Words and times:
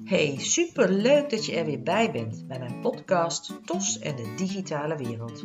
Hey, 0.00 0.38
super 0.38 0.90
leuk 0.90 1.30
dat 1.30 1.46
je 1.46 1.56
er 1.56 1.64
weer 1.64 1.82
bij 1.82 2.12
bent 2.12 2.46
bij 2.48 2.58
mijn 2.58 2.80
podcast 2.80 3.52
TOS 3.64 3.98
en 3.98 4.16
de 4.16 4.34
digitale 4.36 4.96
wereld. 4.96 5.44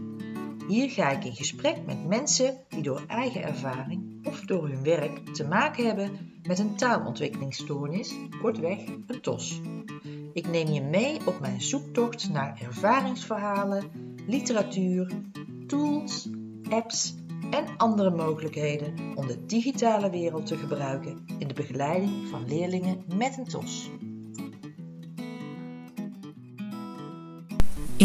Hier 0.68 0.90
ga 0.90 1.10
ik 1.10 1.24
in 1.24 1.36
gesprek 1.36 1.86
met 1.86 2.08
mensen 2.08 2.58
die 2.70 2.82
door 2.82 3.04
eigen 3.08 3.44
ervaring 3.44 4.28
of 4.28 4.40
door 4.40 4.68
hun 4.68 4.84
werk 4.84 5.34
te 5.34 5.44
maken 5.44 5.86
hebben 5.86 6.12
met 6.44 6.60
een 6.60 6.76
taalontwikkelingsstoornis, 6.76 8.16
kortweg 8.42 8.80
een 9.08 9.22
TOS. 9.22 9.62
Ik 10.34 10.48
neem 10.48 10.68
je 10.68 10.82
mee 10.82 11.20
op 11.26 11.40
mijn 11.40 11.62
zoektocht 11.62 12.30
naar 12.30 12.62
ervaringsverhalen, 12.62 13.92
literatuur, 14.28 15.12
tools, 15.68 16.30
apps 16.70 17.16
en 17.52 17.66
andere 17.78 18.10
mogelijkheden 18.10 18.94
om 19.16 19.28
de 19.28 19.46
digitale 19.46 20.10
wereld 20.10 20.46
te 20.46 20.58
gebruiken 20.58 21.26
in 21.40 21.48
de 21.48 21.54
begeleiding 21.54 22.28
van 22.28 22.48
leerlingen 22.48 23.04
met 23.16 23.38
een 23.38 23.48
TOS. 23.48 23.90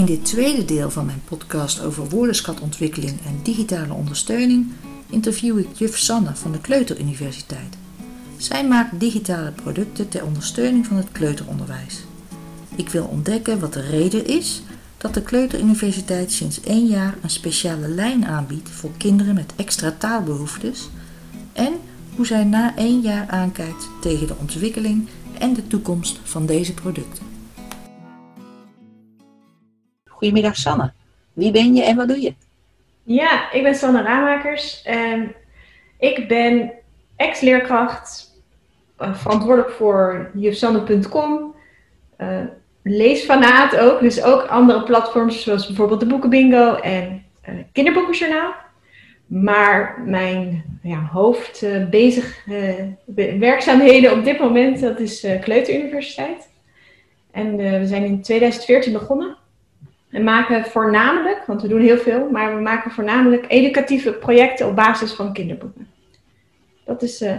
In 0.02 0.08
dit 0.08 0.24
tweede 0.24 0.64
deel 0.64 0.90
van 0.90 1.06
mijn 1.06 1.22
podcast 1.24 1.80
over 1.80 2.08
woordenschatontwikkeling 2.08 3.20
en 3.26 3.40
digitale 3.42 3.92
ondersteuning 3.92 4.66
interview 5.10 5.58
ik 5.58 5.66
juf 5.72 5.98
Sanne 5.98 6.34
van 6.34 6.52
de 6.52 6.60
Kleuteruniversiteit. 6.60 7.76
Zij 8.36 8.66
maakt 8.66 9.00
digitale 9.00 9.52
producten 9.52 10.08
ter 10.08 10.24
ondersteuning 10.24 10.86
van 10.86 10.96
het 10.96 11.12
kleuteronderwijs. 11.12 12.04
Ik 12.76 12.88
wil 12.88 13.04
ontdekken 13.04 13.60
wat 13.60 13.72
de 13.72 13.80
reden 13.80 14.26
is 14.26 14.62
dat 14.96 15.14
de 15.14 15.22
Kleuteruniversiteit 15.22 16.32
sinds 16.32 16.60
één 16.60 16.86
jaar 16.86 17.14
een 17.22 17.30
speciale 17.30 17.88
lijn 17.88 18.26
aanbiedt 18.26 18.70
voor 18.70 18.90
kinderen 18.96 19.34
met 19.34 19.52
extra 19.56 19.94
taalbehoeftes 19.98 20.88
en 21.52 21.72
hoe 22.16 22.26
zij 22.26 22.44
na 22.44 22.76
één 22.76 23.00
jaar 23.00 23.28
aankijkt 23.28 23.88
tegen 24.00 24.26
de 24.26 24.36
ontwikkeling 24.40 25.08
en 25.38 25.54
de 25.54 25.66
toekomst 25.66 26.20
van 26.22 26.46
deze 26.46 26.74
producten. 26.74 27.31
Goedemiddag 30.22 30.56
Sanne. 30.56 30.92
Wie 31.32 31.50
ben 31.50 31.74
je 31.74 31.82
en 31.82 31.96
wat 31.96 32.08
doe 32.08 32.20
je? 32.20 32.34
Ja, 33.02 33.52
ik 33.52 33.62
ben 33.62 33.74
Sanne 33.74 34.02
Raamakers. 34.02 34.82
En 34.82 35.34
ik 35.98 36.28
ben 36.28 36.72
ex-leerkracht, 37.16 38.30
eh, 38.96 39.14
verantwoordelijk 39.14 39.70
voor 39.70 40.30
jufsanne.com, 40.34 41.54
uh, 42.18 42.40
leesfanaat 42.82 43.76
ook. 43.78 44.00
Dus 44.00 44.22
ook 44.22 44.46
andere 44.46 44.82
platforms 44.82 45.42
zoals 45.42 45.66
bijvoorbeeld 45.66 46.00
de 46.00 46.06
Boekenbingo 46.06 46.74
en 46.74 47.24
uh, 47.48 47.54
Kinderboekenjournaal. 47.72 48.54
Maar 49.26 50.02
mijn 50.06 50.64
ja, 50.82 51.08
hoofd 51.12 51.66
bezig 51.90 52.44
werkzaamheden 53.38 54.12
op 54.12 54.24
dit 54.24 54.38
moment, 54.38 54.80
dat 54.80 55.00
is 55.00 55.26
Kleuteruniversiteit. 55.40 56.48
En 57.30 57.56
we 57.56 57.86
zijn 57.86 58.04
in 58.04 58.22
2014 58.22 58.92
begonnen. 58.92 59.40
We 60.12 60.20
maken 60.20 60.64
voornamelijk, 60.64 61.44
want 61.46 61.62
we 61.62 61.68
doen 61.68 61.80
heel 61.80 61.98
veel, 61.98 62.28
maar 62.30 62.54
we 62.54 62.60
maken 62.60 62.90
voornamelijk 62.90 63.44
educatieve 63.48 64.12
projecten 64.12 64.66
op 64.66 64.76
basis 64.76 65.12
van 65.12 65.32
kinderboeken. 65.32 65.88
Dat 66.84 67.02
is 67.02 67.22
uh, 67.22 67.32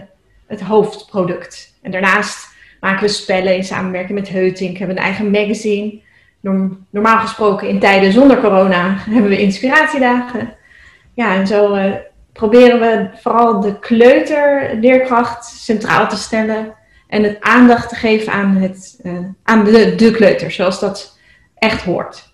het 0.47 0.61
hoofdproduct. 0.61 1.77
En 1.81 1.91
daarnaast 1.91 2.47
maken 2.79 3.03
we 3.03 3.07
spellen 3.07 3.55
in 3.55 3.63
samenwerking 3.63 4.19
met 4.19 4.29
Heutink, 4.29 4.77
hebben 4.77 4.97
een 4.97 5.03
eigen 5.03 5.31
magazine. 5.31 5.99
Normaal 6.89 7.19
gesproken 7.19 7.67
in 7.67 7.79
tijden 7.79 8.11
zonder 8.11 8.39
corona 8.39 8.95
hebben 9.13 9.29
we 9.29 9.41
inspiratiedagen. 9.41 10.55
Ja, 11.13 11.35
en 11.35 11.47
zo 11.47 11.75
uh, 11.75 11.93
proberen 12.31 12.79
we 12.79 13.09
vooral 13.21 13.59
de 13.59 13.79
kleuterleerkracht 13.79 15.45
centraal 15.45 16.09
te 16.09 16.15
stellen 16.15 16.73
en 17.07 17.23
het 17.23 17.41
aandacht 17.41 17.89
te 17.89 17.95
geven 17.95 18.33
aan, 18.33 18.55
het, 18.55 18.99
uh, 19.03 19.19
aan 19.43 19.63
de, 19.63 19.95
de 19.95 20.11
kleuter, 20.11 20.51
zoals 20.51 20.79
dat 20.79 21.19
echt 21.57 21.83
hoort. 21.83 22.32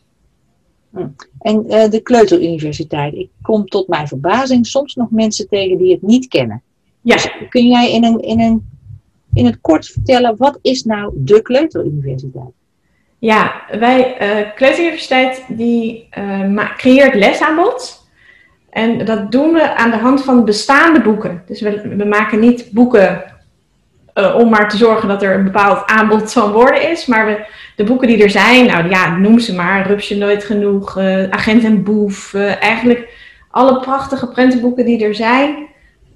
En 1.39 1.65
uh, 1.67 1.89
de 1.89 1.99
Kleuteruniversiteit. 2.03 3.13
Ik 3.13 3.29
kom 3.41 3.65
tot 3.65 3.87
mijn 3.87 4.07
verbazing 4.07 4.67
soms 4.67 4.95
nog 4.95 5.11
mensen 5.11 5.47
tegen 5.47 5.77
die 5.77 5.91
het 5.91 6.01
niet 6.01 6.27
kennen. 6.27 6.61
Ja. 7.01 7.13
Dus 7.13 7.29
kun 7.49 7.67
jij 7.67 7.91
in, 7.91 8.03
een, 8.03 8.19
in, 8.19 8.39
een, 8.39 8.69
in 9.33 9.45
het 9.45 9.57
kort 9.61 9.87
vertellen, 9.87 10.37
wat 10.37 10.59
is 10.61 10.83
nou 10.83 11.11
de 11.15 11.41
Kleuteruniversiteit? 11.41 12.51
Ja, 13.19 13.63
wij, 13.79 14.21
uh, 14.21 14.55
Kleuteruniversiteit, 14.55 15.45
die 15.47 16.07
uh, 16.17 16.75
creëert 16.77 17.15
lesaanbod. 17.15 18.07
En 18.69 19.05
dat 19.05 19.31
doen 19.31 19.53
we 19.53 19.75
aan 19.75 19.91
de 19.91 19.97
hand 19.97 20.23
van 20.23 20.45
bestaande 20.45 21.01
boeken. 21.01 21.43
Dus 21.45 21.61
we, 21.61 21.95
we 21.97 22.05
maken 22.05 22.39
niet 22.39 22.71
boeken 22.71 23.23
uh, 24.19 24.35
om 24.35 24.49
maar 24.49 24.69
te 24.69 24.77
zorgen 24.77 25.07
dat 25.07 25.23
er 25.23 25.33
een 25.33 25.43
bepaald 25.43 25.85
aanbod 25.85 26.31
van 26.33 26.51
woorden 26.51 26.89
is. 26.89 27.05
Maar 27.05 27.25
we, 27.25 27.45
de 27.75 27.83
boeken 27.83 28.07
die 28.07 28.23
er 28.23 28.29
zijn, 28.29 28.65
nou 28.65 28.89
ja, 28.89 29.17
noem 29.17 29.39
ze 29.39 29.55
maar. 29.55 29.87
Rupsje 29.87 30.17
nooit 30.17 30.43
genoeg, 30.43 30.97
uh, 30.97 31.29
Agent 31.29 31.63
en 31.63 31.83
Boef. 31.83 32.33
Uh, 32.33 32.63
eigenlijk 32.63 33.09
alle 33.51 33.79
prachtige 33.79 34.27
prentenboeken 34.27 34.85
die 34.85 35.03
er 35.05 35.15
zijn. 35.15 35.67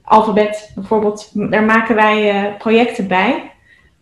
Alfabet 0.04 0.72
bijvoorbeeld, 0.76 1.30
daar 1.34 1.64
maken 1.64 1.96
wij 1.96 2.56
projecten 2.58 3.08
bij. 3.08 3.52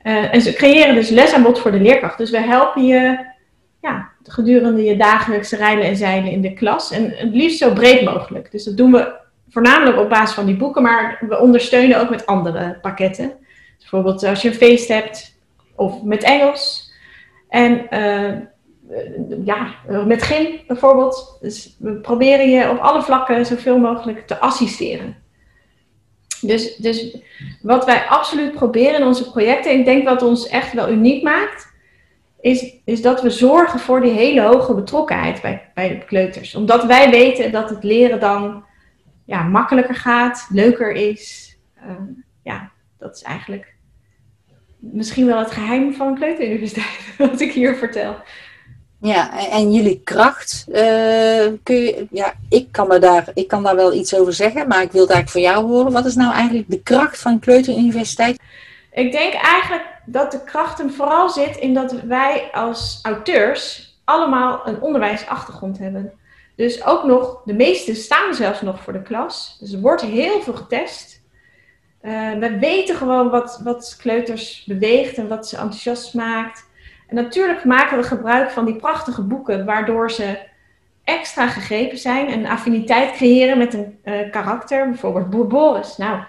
en 0.04 0.42
ze 0.42 0.54
creëren 0.54 0.96
dus 0.96 1.10
lesaanbod 1.10 1.60
voor 1.60 1.72
de 1.72 1.80
leerkracht. 1.80 2.18
Dus 2.18 2.30
we 2.30 2.42
helpen 2.42 2.86
je 2.86 3.30
ja, 3.82 4.10
gedurende 4.24 4.84
je 4.84 4.98
dagelijkse 4.98 5.56
rijden 5.56 5.86
en 5.86 5.96
zeilen 5.96 6.32
in 6.32 6.42
de 6.42 6.54
klas. 6.54 6.92
En 6.92 7.14
het 7.16 7.34
liefst 7.34 7.58
zo 7.58 7.74
breed 7.74 8.02
mogelijk. 8.02 8.52
Dus 8.52 8.64
dat 8.64 8.78
doen 8.78 8.92
we 8.92 9.20
voornamelijk 9.50 9.98
op 9.98 10.10
basis 10.10 10.36
van 10.36 10.46
die 10.46 10.58
boeken, 10.58 10.82
maar 10.82 11.18
we 11.30 11.40
ondersteunen 11.40 12.02
ook 12.02 12.10
met 12.10 12.26
andere 12.26 12.78
pakketten. 12.82 13.34
Bijvoorbeeld 13.82 14.24
als 14.24 14.42
je 14.42 14.48
een 14.48 14.56
feest 14.56 14.88
hebt 14.88 15.36
of 15.76 16.04
met 16.04 16.24
Engels. 16.24 16.92
En 17.50 17.88
uh, 17.92 18.38
ja, 19.46 19.74
met 20.06 20.24
gym 20.24 20.60
bijvoorbeeld. 20.68 21.38
Dus 21.42 21.76
we 21.80 21.94
proberen 21.94 22.50
je 22.50 22.70
op 22.70 22.78
alle 22.78 23.02
vlakken 23.02 23.46
zoveel 23.46 23.78
mogelijk 23.78 24.28
te 24.28 24.40
assisteren. 24.40 25.16
Dus, 26.42 26.76
dus 26.76 27.18
wat 27.62 27.86
wij 27.86 28.08
absoluut 28.08 28.52
proberen 28.52 29.00
in 29.00 29.06
onze 29.06 29.32
projecten, 29.32 29.80
ik 29.80 29.86
denk 29.86 30.08
wat 30.08 30.22
ons 30.22 30.48
echt 30.48 30.74
wel 30.74 30.90
uniek 30.90 31.24
maakt, 31.24 31.74
is, 32.42 32.76
is 32.86 33.02
dat 33.02 33.22
we 33.22 33.30
zorgen 33.30 33.80
voor 33.80 34.02
die 34.02 34.12
hele 34.12 34.42
hoge 34.42 34.74
betrokkenheid 34.74 35.42
bij, 35.42 35.72
bij 35.74 35.90
de 35.90 36.06
kleuters. 36.06 36.56
Omdat 36.56 36.86
wij 36.86 37.10
weten 37.10 37.52
dat 37.52 37.70
het 37.70 37.84
leren 37.84 38.20
dan 38.20 38.64
ja, 39.26 39.44
makkelijker 39.44 39.96
gaat, 39.96 40.48
leuker 40.50 40.92
is. 40.92 41.56
Uh, 41.78 41.92
ja, 42.44 42.72
dat 43.02 43.16
is 43.16 43.22
eigenlijk 43.22 43.74
misschien 44.80 45.26
wel 45.26 45.40
het 45.40 45.52
geheim 45.52 45.94
van 45.94 46.08
een 46.08 46.16
kleuteruniversiteit, 46.16 47.16
wat 47.32 47.40
ik 47.40 47.52
hier 47.52 47.76
vertel. 47.76 48.16
Ja, 49.00 49.50
en 49.50 49.74
jullie 49.74 50.02
kracht, 50.04 50.66
uh, 50.68 50.78
kun 51.64 51.76
je, 51.76 52.08
ja, 52.12 52.34
ik 52.50 52.72
kan, 52.72 52.88
me 52.88 53.00
daar, 53.00 53.28
ik 53.34 53.48
kan 53.48 53.64
daar 53.64 53.76
wel 53.76 53.94
iets 53.94 54.16
over 54.16 54.34
zeggen, 54.34 54.68
maar 54.68 54.82
ik 54.82 54.92
wil 54.92 55.02
het 55.02 55.12
eigenlijk 55.12 55.46
van 55.46 55.56
jou 55.56 55.72
horen. 55.72 55.92
Wat 55.92 56.06
is 56.06 56.16
nou 56.16 56.34
eigenlijk 56.34 56.70
de 56.70 56.82
kracht 56.82 57.20
van 57.20 57.32
een 57.32 57.40
kleuteruniversiteit? 57.40 58.40
Ik 58.92 59.12
denk 59.12 59.34
eigenlijk 59.34 59.86
dat 60.06 60.32
de 60.32 60.44
kracht 60.44 60.78
hem 60.78 60.92
vooral 60.92 61.30
zit 61.30 61.58
in 61.58 61.74
dat 61.74 61.92
wij 61.92 62.50
als 62.52 63.00
auteurs 63.02 63.96
allemaal 64.04 64.68
een 64.68 64.82
onderwijsachtergrond 64.82 65.78
hebben. 65.78 66.12
Dus 66.56 66.86
ook 66.86 67.04
nog, 67.04 67.42
de 67.46 67.54
meesten 67.54 67.96
staan 67.96 68.34
zelfs 68.34 68.62
nog 68.62 68.82
voor 68.82 68.94
de 68.94 69.02
klas. 69.02 69.58
Dus 69.60 69.74
er 69.74 69.80
wordt 69.80 70.02
heel 70.02 70.42
veel 70.42 70.54
getest. 70.54 71.21
Uh, 72.04 72.32
we 72.32 72.58
weten 72.60 72.96
gewoon 72.96 73.30
wat, 73.30 73.62
wat 73.64 73.96
kleuters 74.00 74.64
beweegt 74.68 75.18
en 75.18 75.28
wat 75.28 75.48
ze 75.48 75.58
enthousiast 75.58 76.14
maakt. 76.14 76.70
En 77.08 77.16
natuurlijk 77.16 77.64
maken 77.64 77.98
we 77.98 78.04
gebruik 78.04 78.50
van 78.50 78.66
die 78.66 78.76
prachtige 78.76 79.22
boeken, 79.22 79.66
waardoor 79.66 80.12
ze 80.12 80.38
extra 81.04 81.48
gegrepen 81.48 81.98
zijn 81.98 82.28
en 82.28 82.46
affiniteit 82.46 83.12
creëren 83.12 83.58
met 83.58 83.74
een 83.74 84.00
uh, 84.06 84.32
karakter. 84.32 84.90
Bijvoorbeeld 84.90 85.50
Boris. 85.50 85.98
Nou, 85.98 86.20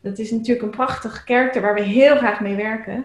dat 0.00 0.18
is 0.18 0.30
natuurlijk 0.30 0.62
een 0.62 0.70
prachtig 0.70 1.24
karakter 1.24 1.62
waar 1.62 1.74
we 1.74 1.82
heel 1.82 2.16
graag 2.16 2.40
mee 2.40 2.54
werken. 2.54 3.04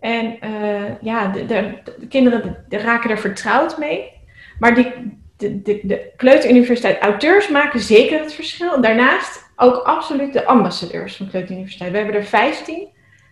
En 0.00 0.36
uh, 0.44 1.00
ja, 1.00 1.28
de, 1.28 1.46
de, 1.46 1.78
de 1.98 2.06
kinderen 2.06 2.64
de, 2.68 2.78
raken 2.78 3.10
er 3.10 3.18
vertrouwd 3.18 3.78
mee. 3.78 4.12
Maar 4.58 4.74
die, 4.74 4.92
de, 5.36 5.62
de, 5.62 5.80
de 5.82 6.12
Kleuteruniversiteit 6.16 6.98
auteurs 6.98 7.48
maken 7.48 7.80
zeker 7.80 8.20
het 8.20 8.32
verschil. 8.32 8.80
Daarnaast 8.80 9.45
ook 9.56 9.76
absoluut 9.76 10.32
de 10.32 10.44
ambassadeurs 10.44 11.16
van 11.16 11.28
Kleuteruniversiteit. 11.28 11.90
We 11.90 11.96
hebben 11.96 12.14
er 12.14 12.24
15. 12.24 12.88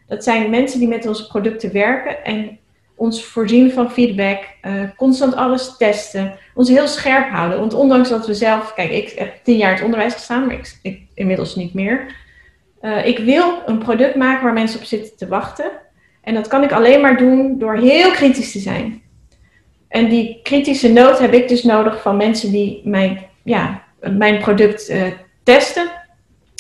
Dat 0.07 0.25
zijn 0.25 0.51
mensen 0.51 0.79
die 0.79 0.89
met 0.89 1.07
onze 1.07 1.27
producten 1.27 1.73
werken 1.73 2.25
en 2.25 2.59
ons 2.97 3.25
voorzien 3.25 3.73
van 3.73 3.91
feedback, 3.91 4.43
uh, 4.63 4.73
constant 4.97 5.35
alles 5.35 5.77
testen, 5.77 6.39
ons 6.55 6.69
heel 6.69 6.87
scherp 6.87 7.29
houden. 7.29 7.59
Want 7.59 7.75
ondanks 7.75 8.09
dat 8.09 8.27
we 8.27 8.35
zelf, 8.35 8.75
kijk, 8.75 8.91
ik 8.91 9.11
heb 9.19 9.35
tien 9.43 9.57
jaar 9.57 9.73
het 9.73 9.83
onderwijs 9.83 10.13
gestaan, 10.13 10.47
maar 10.47 10.61
ik, 10.83 11.01
inmiddels 11.15 11.55
niet 11.55 11.75
meer. 11.75 12.23
Uh, 12.83 13.07
ik 13.07 13.19
wil 13.19 13.63
een 13.67 13.79
product 13.79 14.15
maken 14.15 14.45
waar 14.45 14.53
mensen 14.53 14.81
op 14.81 14.87
zitten 14.87 15.17
te 15.17 15.27
wachten. 15.27 15.71
En 16.23 16.35
dat 16.35 16.47
kan 16.47 16.63
ik 16.63 16.73
alleen 16.73 17.01
maar 17.01 17.17
doen 17.17 17.59
door 17.59 17.77
heel 17.77 18.11
kritisch 18.11 18.53
te 18.53 18.59
zijn. 18.59 19.03
En 19.89 20.09
die 20.09 20.41
kritische 20.43 20.93
noot 20.93 21.19
heb 21.19 21.33
ik 21.33 21.49
dus 21.49 21.63
nodig 21.63 22.03
van 22.03 22.17
mensen 22.17 22.51
die 22.51 22.81
mijn, 22.85 23.27
ja, 23.43 23.83
mijn 24.01 24.39
product 24.39 24.91
uh, 24.91 25.03
testen 25.43 25.89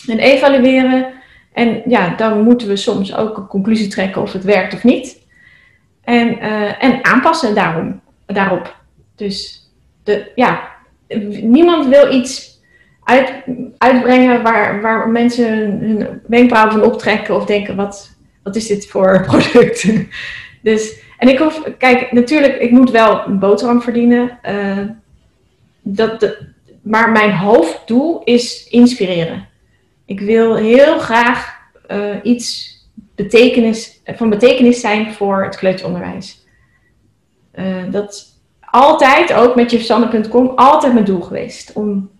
en 0.07 0.19
evalueren. 0.19 1.13
En 1.53 1.83
ja, 1.87 2.15
dan 2.17 2.43
moeten 2.43 2.69
we 2.69 2.77
soms 2.77 3.17
ook 3.17 3.37
een 3.37 3.47
conclusie 3.47 3.89
trekken 3.89 4.23
of 4.23 4.33
het 4.33 4.45
werkt 4.45 4.75
of 4.75 4.85
niet. 4.85 5.23
En, 6.05 6.39
en 6.79 7.05
aanpassen 7.05 7.55
daarom, 7.55 8.01
daarop. 8.27 8.77
Dus 9.17 9.69
de, 10.05 10.33
ja, 10.35 10.69
niemand 11.43 11.87
wil 11.87 12.13
iets 12.13 12.61
uit, 13.05 13.33
uitbrengen 13.79 14.43
waar, 14.43 14.81
waar 14.81 15.09
mensen 15.09 15.49
hun 15.81 16.21
wenkbrauwen 16.27 16.73
van 16.73 16.83
optrekken 16.83 17.35
of 17.37 17.45
denken: 17.45 17.77
wat, 17.77 18.17
wat 18.43 18.57
is 18.57 18.67
dit 18.67 18.87
voor 18.87 19.21
product? 19.27 19.89
dus, 20.63 21.03
en 21.19 21.29
ik 21.29 21.39
hoef, 21.39 21.63
kijk, 21.79 22.13
natuurlijk, 22.13 22.59
ik 22.59 22.71
moet 22.71 22.91
wel 22.91 23.27
een 23.27 23.39
boterham 23.39 23.83
verdienen. 23.83 24.39
Uh, 24.49 24.79
dat 25.83 26.21
de, 26.21 26.53
maar 26.83 27.11
mijn 27.11 27.33
hoofddoel 27.33 28.23
is 28.25 28.69
inspireren. 28.69 29.49
Ik 30.07 30.21
wil 30.21 30.57
heel 30.57 30.99
graag 30.99 31.57
uh, 31.91 32.17
iets 32.23 32.79
betekenis, 33.15 34.01
van 34.05 34.31
betekenis 34.31 34.81
zijn 34.81 35.13
voor 35.13 35.45
het 35.45 35.57
kleuteronderwijs. 35.57 36.47
Uh, 37.55 37.65
dat 37.91 38.27
altijd, 38.61 39.33
ook 39.33 39.55
met 39.55 39.71
jeverstanden.com, 39.71 40.53
altijd 40.57 40.93
mijn 40.93 41.05
doel 41.05 41.21
geweest. 41.21 41.73
Om 41.73 42.11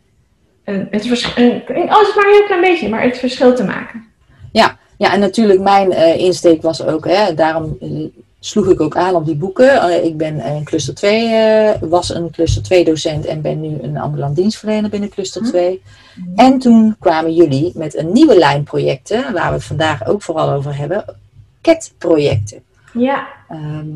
een, 0.65 0.89
het 0.91 1.07
verschil, 1.07 1.47
oh, 1.47 1.55
het 1.67 2.09
is 2.09 2.15
maar 2.15 2.25
een 2.25 2.33
heel 2.33 2.45
klein 2.47 2.61
beetje, 2.61 2.89
maar 2.89 3.03
het 3.03 3.19
verschil 3.19 3.55
te 3.55 3.65
maken. 3.65 4.05
Ja, 4.53 4.79
ja 4.99 5.13
en 5.13 5.21
natuurlijk 5.21 5.61
mijn 5.61 6.19
insteek 6.19 6.63
was 6.63 6.85
ook, 6.85 7.09
hè, 7.09 7.35
daarom 7.35 7.79
sloeg 8.47 8.69
ik 8.69 8.81
ook 8.81 8.97
aan 8.97 9.15
op 9.15 9.27
die 9.27 9.37
boeken. 9.37 10.05
Ik 10.05 10.17
ben 10.17 10.47
een 10.47 10.65
cluster 10.65 10.95
2, 10.95 11.75
was 11.81 12.15
een 12.15 12.31
cluster 12.31 12.63
2 12.63 12.85
docent 12.85 13.25
en 13.27 13.41
ben 13.41 13.61
nu 13.61 13.79
een 13.83 13.97
ambulant 13.97 14.37
dienstverlener 14.37 14.91
binnen 14.91 15.09
cluster 15.09 15.43
2. 15.43 15.83
Hm. 16.15 16.41
En 16.41 16.59
toen 16.59 16.97
kwamen 17.01 17.35
jullie 17.35 17.73
met 17.75 17.97
een 17.97 18.13
nieuwe 18.13 18.39
lijn 18.39 18.63
projecten, 18.63 19.33
waar 19.33 19.49
we 19.49 19.55
het 19.55 19.65
vandaag 19.65 20.07
ook 20.07 20.23
vooral 20.23 20.51
over 20.51 20.77
hebben, 20.77 21.05
CAT-projecten. 21.63 22.63
Ja. 22.93 23.27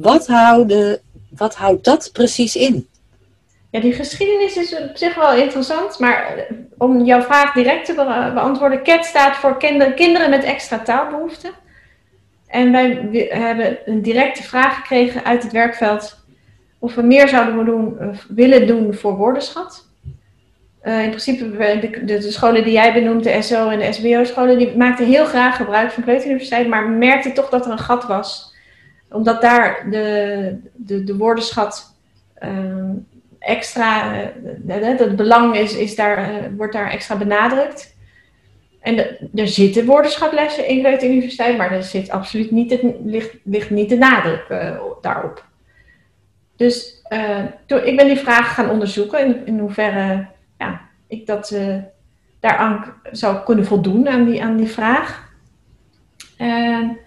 wat, 0.00 0.26
houden, 0.26 1.00
wat 1.28 1.54
houdt 1.54 1.84
dat 1.84 2.10
precies 2.12 2.56
in? 2.56 2.86
Ja, 3.70 3.80
die 3.80 3.92
geschiedenis 3.92 4.56
is 4.56 4.76
op 4.76 4.96
zich 4.96 5.14
wel 5.14 5.34
interessant, 5.34 5.98
maar 5.98 6.36
eh, 6.36 6.56
om 6.78 7.04
jouw 7.04 7.22
vraag 7.22 7.52
direct 7.52 7.86
te 7.86 7.94
beantwoorden, 8.34 8.82
CAT 8.82 9.04
staat 9.04 9.36
voor 9.36 9.56
kinderen 9.94 10.30
met 10.30 10.44
extra 10.44 10.78
taalbehoeften. 10.78 11.50
En 12.48 12.72
wij 12.72 13.08
hebben 13.30 13.78
een 13.84 14.02
directe 14.02 14.42
vraag 14.42 14.76
gekregen 14.76 15.24
uit 15.24 15.42
het 15.42 15.52
werkveld 15.52 16.26
of 16.78 16.94
we 16.94 17.02
meer 17.02 17.28
zouden 17.28 17.64
doen, 17.64 17.98
willen 18.28 18.66
doen 18.66 18.94
voor 18.94 19.16
woordenschat. 19.16 19.86
Uh, 20.82 21.02
in 21.02 21.08
principe, 21.08 21.50
de, 21.80 22.04
de, 22.04 22.30
scholen 22.30 22.64
die 22.64 22.72
jij 22.72 22.92
benoemt, 22.92 23.24
de 23.24 23.42
SO 23.42 23.68
en 23.68 23.78
de 23.78 23.92
SBO-scholen, 23.92 24.58
die 24.58 24.76
maakten 24.76 25.06
heel 25.06 25.24
graag 25.24 25.56
gebruik 25.56 25.90
van 25.90 26.02
kleuteruniversiteit, 26.02 26.68
maar 26.68 26.88
merkten 26.88 27.34
toch 27.34 27.48
dat 27.48 27.66
er 27.66 27.72
een 27.72 27.78
gat 27.78 28.06
was. 28.06 28.54
Omdat 29.10 29.40
daar 29.40 29.86
de, 29.90 30.58
de, 30.74 31.04
de 31.04 31.16
woordenschat 31.16 31.96
uh, 32.42 32.50
extra, 33.38 34.14
uh, 34.66 34.98
het 34.98 35.16
belang 35.16 35.56
is, 35.56 35.76
is 35.76 35.96
daar, 35.96 36.50
wordt 36.56 36.72
daar 36.72 36.90
extra 36.90 37.16
benadrukt. 37.16 37.96
En 38.80 38.96
er 39.34 39.48
zitten 39.48 39.86
woordenschaplessen 39.86 40.66
in 40.66 40.82
de 40.82 41.08
Universiteit, 41.08 41.56
maar 41.56 41.72
er 41.72 41.82
zit 41.82 42.10
absoluut 42.10 42.50
niet 42.50 42.70
het, 42.70 42.82
ligt, 43.04 43.34
ligt 43.44 43.70
niet 43.70 43.88
de 43.88 43.96
nadruk 43.96 44.44
uh, 44.48 44.80
daarop. 45.00 45.44
Dus 46.56 47.02
toen, 47.66 47.84
ik 47.84 47.96
ben 47.96 48.06
die 48.06 48.18
vraag 48.18 48.54
gaan 48.54 48.70
onderzoeken 48.70 49.26
in, 49.26 49.46
in 49.46 49.58
hoeverre 49.58 50.26
ja, 50.58 50.80
ik 51.06 51.26
dat 51.26 51.56
daaraan 52.40 52.94
zou 53.10 53.44
kunnen 53.44 53.66
voldoen 53.66 54.08
aan 54.08 54.24
die, 54.24 54.42
aan 54.42 54.56
die 54.56 54.68
vraag. 54.68 55.28
En 56.36 56.98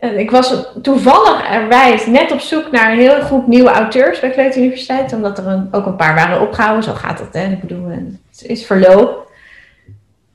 ik 0.00 0.30
was 0.30 0.66
toevallig 0.82 1.48
erwijs 1.50 2.06
net 2.06 2.32
op 2.32 2.40
zoek 2.40 2.70
naar 2.70 2.92
een 2.92 2.98
heel 2.98 3.20
groep 3.20 3.46
nieuwe 3.46 3.70
auteurs 3.70 4.20
bij 4.20 4.30
Kleut 4.30 4.56
Universiteit, 4.56 5.12
omdat 5.12 5.38
er 5.38 5.46
een, 5.46 5.68
ook 5.70 5.86
een 5.86 5.96
paar 5.96 6.14
waren 6.14 6.40
opgehouden. 6.40 6.84
Zo 6.84 6.92
gaat 6.92 7.18
het, 7.18 7.34
hè? 7.34 7.52
Ik 7.52 7.60
bedoel, 7.60 7.88
het 7.88 8.44
is 8.46 8.66
verloop. 8.66 9.32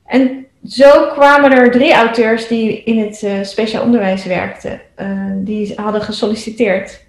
En 0.04 0.46
zo 0.64 1.06
kwamen 1.06 1.52
er 1.52 1.70
drie 1.70 1.92
auteurs 1.92 2.48
die 2.48 2.82
in 2.82 2.98
het 2.98 3.22
uh, 3.22 3.42
speciaal 3.42 3.84
onderwijs 3.84 4.24
werkten, 4.24 4.80
uh, 4.96 5.32
die 5.34 5.72
hadden 5.76 6.02
gesolliciteerd. 6.02 7.04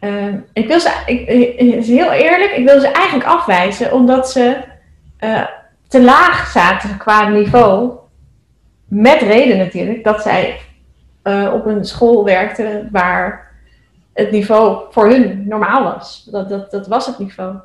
Uh, 0.00 0.34
ik 0.52 0.66
wil 0.66 0.80
ze, 0.80 1.02
ik, 1.06 1.28
is 1.58 1.88
heel 1.88 2.12
eerlijk, 2.12 2.50
ik 2.50 2.64
wil 2.64 2.80
ze 2.80 2.88
eigenlijk 2.88 3.28
afwijzen, 3.28 3.92
omdat 3.92 4.30
ze 4.30 4.56
te 5.88 6.02
laag 6.02 6.50
zaten 6.50 6.96
qua 6.96 7.28
niveau. 7.28 7.90
Met 8.88 9.20
reden 9.20 9.58
natuurlijk, 9.58 10.04
dat 10.04 10.22
zij 10.22 10.60
op 11.52 11.66
een 11.66 11.84
school 11.84 12.24
werkte 12.24 12.88
waar 12.92 13.52
het 14.12 14.30
niveau 14.30 14.84
voor 14.90 15.08
hun 15.08 15.48
normaal 15.48 15.82
was. 15.82 16.28
Dat, 16.30 16.48
dat, 16.48 16.70
dat 16.70 16.86
was 16.86 17.06
het 17.06 17.18
niveau. 17.18 17.56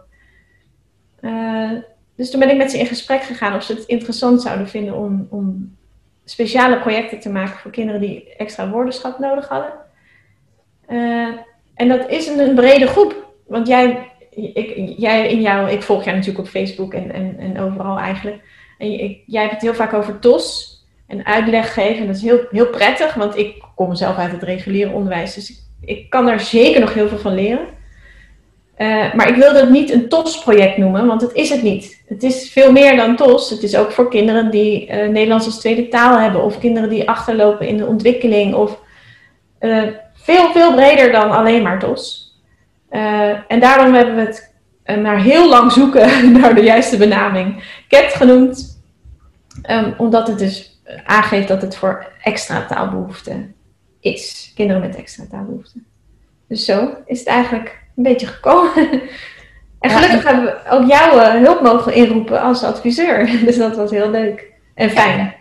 Dus 2.21 2.29
toen 2.29 2.39
ben 2.39 2.49
ik 2.49 2.57
met 2.57 2.71
ze 2.71 2.79
in 2.79 2.85
gesprek 2.85 3.23
gegaan 3.23 3.55
of 3.55 3.63
ze 3.63 3.73
het 3.73 3.85
interessant 3.85 4.41
zouden 4.41 4.67
vinden 4.67 4.95
om, 4.95 5.27
om 5.29 5.75
speciale 6.25 6.79
projecten 6.79 7.19
te 7.19 7.29
maken 7.29 7.59
voor 7.59 7.71
kinderen 7.71 8.01
die 8.01 8.33
extra 8.37 8.69
woordenschap 8.69 9.19
nodig 9.19 9.47
hadden. 9.47 9.71
Uh, 10.89 11.27
en 11.75 11.87
dat 11.87 12.09
is 12.09 12.27
een, 12.27 12.39
een, 12.39 12.55
brede 12.55 12.87
groep. 12.87 13.33
Want 13.47 13.67
jij, 13.67 14.11
ik, 14.29 14.93
jij 14.97 15.29
in 15.29 15.41
jou, 15.41 15.69
ik 15.69 15.81
volg 15.81 16.03
jij 16.03 16.13
natuurlijk 16.13 16.45
op 16.45 16.51
Facebook 16.51 16.93
en, 16.93 17.11
en, 17.11 17.37
en 17.39 17.59
overal 17.59 17.97
eigenlijk. 17.97 18.41
En 18.77 18.99
ik, 18.99 19.23
jij 19.25 19.41
hebt 19.41 19.53
het 19.53 19.61
heel 19.61 19.73
vaak 19.73 19.93
over 19.93 20.19
TOS 20.19 20.77
en 21.07 21.25
uitleg 21.25 21.73
geven. 21.73 22.01
En 22.01 22.07
dat 22.07 22.15
is 22.15 22.21
heel, 22.21 22.45
heel 22.51 22.69
prettig, 22.69 23.13
want 23.13 23.37
ik 23.37 23.63
kom 23.75 23.95
zelf 23.95 24.17
uit 24.17 24.31
het 24.31 24.43
reguliere 24.43 24.91
onderwijs. 24.91 25.33
Dus 25.33 25.49
ik, 25.49 25.57
ik 25.81 26.09
kan 26.09 26.25
daar 26.25 26.39
zeker 26.39 26.79
nog 26.79 26.93
heel 26.93 27.07
veel 27.07 27.17
van 27.17 27.33
leren. 27.33 27.67
Uh, 28.81 29.13
maar 29.13 29.29
ik 29.29 29.35
wil 29.35 29.53
dat 29.53 29.69
niet 29.69 29.91
een 29.91 30.09
TOS-project 30.09 30.77
noemen, 30.77 31.05
want 31.05 31.21
het 31.21 31.33
is 31.33 31.49
het 31.49 31.61
niet. 31.61 32.03
Het 32.07 32.23
is 32.23 32.51
veel 32.51 32.71
meer 32.71 32.95
dan 32.95 33.15
TOS. 33.15 33.49
Het 33.49 33.63
is 33.63 33.75
ook 33.75 33.91
voor 33.91 34.09
kinderen 34.09 34.51
die 34.51 34.87
uh, 34.87 35.07
Nederlands 35.07 35.45
als 35.45 35.59
tweede 35.59 35.87
taal 35.87 36.19
hebben, 36.19 36.43
of 36.43 36.59
kinderen 36.59 36.89
die 36.89 37.09
achterlopen 37.09 37.67
in 37.67 37.77
de 37.77 37.85
ontwikkeling, 37.85 38.53
of 38.53 38.79
uh, 39.59 39.87
veel, 40.13 40.51
veel 40.51 40.73
breder 40.73 41.11
dan 41.11 41.31
alleen 41.31 41.61
maar 41.61 41.79
TOS. 41.79 42.35
en 43.47 43.59
daarom 43.59 43.93
hebben 43.93 44.15
we 44.15 44.21
het 44.21 44.53
naar 45.01 45.21
heel 45.21 45.49
lang 45.49 45.71
zoeken 45.71 46.31
naar 46.39 46.55
de 46.55 46.63
juiste 46.63 46.97
benaming 46.97 47.63
CAT 47.87 48.13
genoemd, 48.13 48.81
um, 49.69 49.93
omdat 49.97 50.27
het 50.27 50.39
dus 50.39 50.81
aangeeft 51.05 51.47
dat 51.47 51.61
het 51.61 51.75
voor 51.75 52.11
extra 52.21 52.65
taalbehoeften 52.65 53.55
is. 53.99 54.51
Kinderen 54.55 54.81
met 54.81 54.95
extra 54.95 55.23
taalbehoeften. 55.29 55.85
Dus 56.47 56.65
zo 56.65 56.95
is 57.05 57.19
het 57.19 57.27
eigenlijk 57.27 57.80
een 57.95 58.03
beetje 58.03 58.27
gekomen. 58.27 59.01
En 59.81 59.89
gelukkig 59.89 60.23
hebben 60.23 60.43
we 60.43 60.69
ook 60.69 60.87
jouw 60.87 61.17
uh, 61.17 61.43
hulp 61.43 61.61
mogen 61.61 61.93
inroepen 61.93 62.41
als 62.41 62.63
adviseur. 62.63 63.29
Dus 63.45 63.57
dat 63.57 63.75
was 63.75 63.91
heel 63.91 64.09
leuk 64.09 64.51
en 64.75 64.89
fijn. 64.89 65.33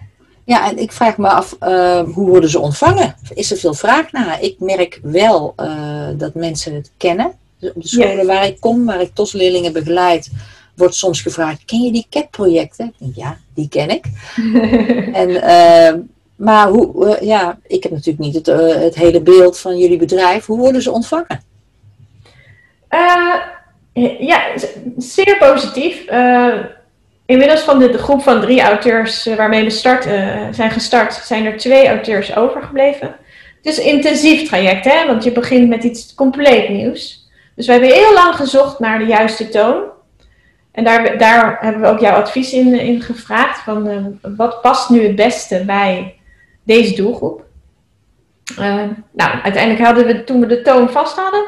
Ja, 0.44 0.70
en 0.70 0.78
ik 0.78 0.92
vraag 0.92 1.16
me 1.16 1.28
af, 1.28 1.56
uh, 1.62 2.00
hoe 2.14 2.28
worden 2.28 2.50
ze 2.50 2.60
ontvangen? 2.60 3.14
Is 3.34 3.50
er 3.50 3.56
veel 3.56 3.74
vraag 3.74 4.12
naar? 4.12 4.42
Ik 4.42 4.56
merk 4.58 5.00
wel 5.02 5.54
uh, 5.56 6.08
dat 6.16 6.34
mensen 6.34 6.74
het 6.74 6.90
kennen. 6.96 7.26
Op 7.60 7.82
de 7.82 7.88
scholen 7.88 8.26
waar 8.26 8.46
ik 8.46 8.60
kom, 8.60 8.86
waar 8.86 9.00
ik 9.00 9.14
TOS-leerlingen 9.14 9.72
begeleid, 9.72 10.30
wordt 10.76 10.94
soms 10.94 11.20
gevraagd: 11.20 11.64
ken 11.64 11.80
je 11.80 11.92
die 11.92 12.06
CAT-projecten? 12.10 12.94
Ja, 13.14 13.38
die 13.54 13.68
ken 13.68 13.90
ik. 13.90 14.04
en, 15.22 16.10
maar 16.36 16.68
hoe, 16.68 17.18
ja, 17.20 17.58
ik 17.66 17.82
heb 17.82 17.92
natuurlijk 17.92 18.18
niet 18.18 18.34
het, 18.34 18.46
het, 18.82 18.94
hele 18.94 19.20
beeld 19.20 19.58
van 19.58 19.78
jullie 19.78 19.98
bedrijf. 19.98 20.46
Hoe 20.46 20.58
worden 20.58 20.82
ze 20.82 20.92
ontvangen? 20.92 21.49
Ja, 24.18 24.42
zeer 24.96 25.36
positief. 25.38 26.04
inmiddels 27.26 27.60
van 27.60 27.78
de, 27.78 27.98
groep 27.98 28.22
van 28.22 28.40
drie 28.40 28.60
auteurs 28.60 29.24
waarmee 29.24 29.64
we 29.64 29.70
start, 29.70 30.02
zijn 30.50 30.70
gestart, 30.70 31.14
zijn 31.14 31.46
er 31.46 31.56
twee 31.56 31.88
auteurs 31.88 32.36
overgebleven. 32.36 33.16
Het 33.62 33.72
is 33.72 33.78
een 33.78 33.84
intensief 33.84 34.48
traject, 34.48 34.84
hè? 34.84 35.06
want 35.06 35.24
je 35.24 35.32
begint 35.32 35.68
met 35.68 35.84
iets 35.84 36.14
compleet 36.14 36.68
nieuws. 36.68 37.28
Dus 37.56 37.66
we 37.66 37.72
hebben 37.72 37.92
heel 37.92 38.12
lang 38.12 38.34
gezocht 38.34 38.78
naar 38.78 38.98
de 38.98 39.04
juiste 39.04 39.48
toon. 39.48 39.82
En 40.72 40.84
daar, 40.84 41.18
daar 41.18 41.58
hebben 41.60 41.82
we 41.82 41.88
ook 41.88 42.00
jouw 42.00 42.14
advies 42.14 42.52
in, 42.52 42.80
in 42.80 43.00
gevraagd. 43.00 43.58
Van, 43.58 44.18
wat 44.36 44.60
past 44.60 44.90
nu 44.90 45.02
het 45.02 45.16
beste 45.16 45.64
bij 45.64 46.14
deze 46.62 46.94
doelgroep? 46.94 47.44
Nou, 49.12 49.40
uiteindelijk 49.42 49.84
hadden 49.84 50.06
we, 50.06 50.24
toen 50.24 50.40
we 50.40 50.46
de 50.46 50.62
toon 50.62 50.90
vast 50.90 51.16
hadden, 51.16 51.44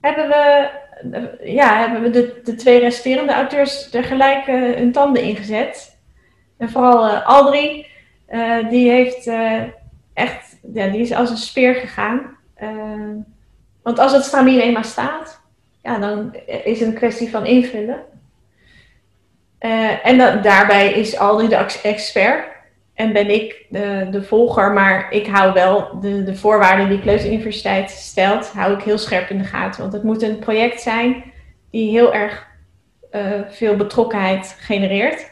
hebben 0.00 0.28
we, 0.28 0.68
uh, 1.12 1.54
ja, 1.54 1.78
hebben 1.78 2.02
we 2.02 2.10
de, 2.10 2.40
de 2.44 2.54
twee 2.54 2.78
resterende 2.78 3.32
auteurs 3.32 3.90
tegelijk 3.90 4.46
hun 4.76 4.92
tanden 4.92 5.22
ingezet. 5.22 5.98
En 6.58 6.70
vooral 6.70 7.08
Aldri, 7.08 7.86
die 8.68 8.90
heeft 8.90 9.30
echt, 10.14 10.58
ja, 10.72 10.86
die 10.86 11.00
is 11.00 11.12
als 11.12 11.30
een 11.30 11.36
speer 11.36 11.74
gegaan. 11.74 12.36
want 13.82 13.98
als 13.98 14.12
het 14.12 14.24
stramien 14.24 14.60
eenmaal 14.60 14.84
staat, 14.84 15.40
ja, 15.82 15.98
dan 15.98 16.34
is 16.64 16.80
het 16.80 16.88
een 16.88 16.94
kwestie 16.94 17.30
van 17.30 17.46
invullen. 17.46 18.04
Uh, 19.60 20.06
en 20.06 20.42
daarbij 20.42 20.92
is 20.92 21.18
Aldri 21.18 21.48
de 21.48 21.66
expert. 21.82 22.55
En 22.96 23.12
ben 23.12 23.30
ik 23.30 23.66
de, 23.68 24.08
de 24.10 24.22
volger, 24.22 24.72
maar 24.72 25.12
ik 25.12 25.26
hou 25.26 25.52
wel 25.52 26.00
de, 26.00 26.22
de 26.22 26.36
voorwaarden 26.36 26.88
die 26.88 27.00
Kleuteruniversiteit 27.00 27.90
stelt, 27.90 28.48
hou 28.48 28.74
ik 28.74 28.82
heel 28.82 28.98
scherp 28.98 29.30
in 29.30 29.38
de 29.38 29.44
gaten. 29.44 29.80
Want 29.80 29.92
het 29.92 30.02
moet 30.02 30.22
een 30.22 30.38
project 30.38 30.80
zijn 30.80 31.24
die 31.70 31.90
heel 31.90 32.14
erg 32.14 32.46
uh, 33.12 33.22
veel 33.48 33.76
betrokkenheid 33.76 34.56
genereert. 34.60 35.30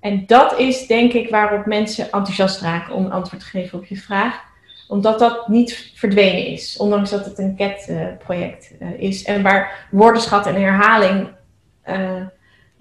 En 0.00 0.26
dat 0.26 0.58
is 0.58 0.86
denk 0.86 1.12
ik 1.12 1.30
waarop 1.30 1.66
mensen 1.66 2.04
enthousiast 2.04 2.60
raken 2.60 2.94
om 2.94 3.06
antwoord 3.06 3.42
te 3.42 3.48
geven 3.48 3.78
op 3.78 3.84
je 3.84 3.96
vraag. 3.96 4.40
Omdat 4.88 5.18
dat 5.18 5.48
niet 5.48 5.92
verdwenen 5.94 6.46
is, 6.46 6.76
ondanks 6.76 7.10
dat 7.10 7.24
het 7.24 7.38
een 7.38 7.56
CAT-project 7.56 8.72
uh, 8.80 8.88
is. 9.00 9.24
En 9.24 9.42
waar 9.42 9.86
woordenschat 9.90 10.46
en 10.46 10.54
herhaling, 10.54 11.28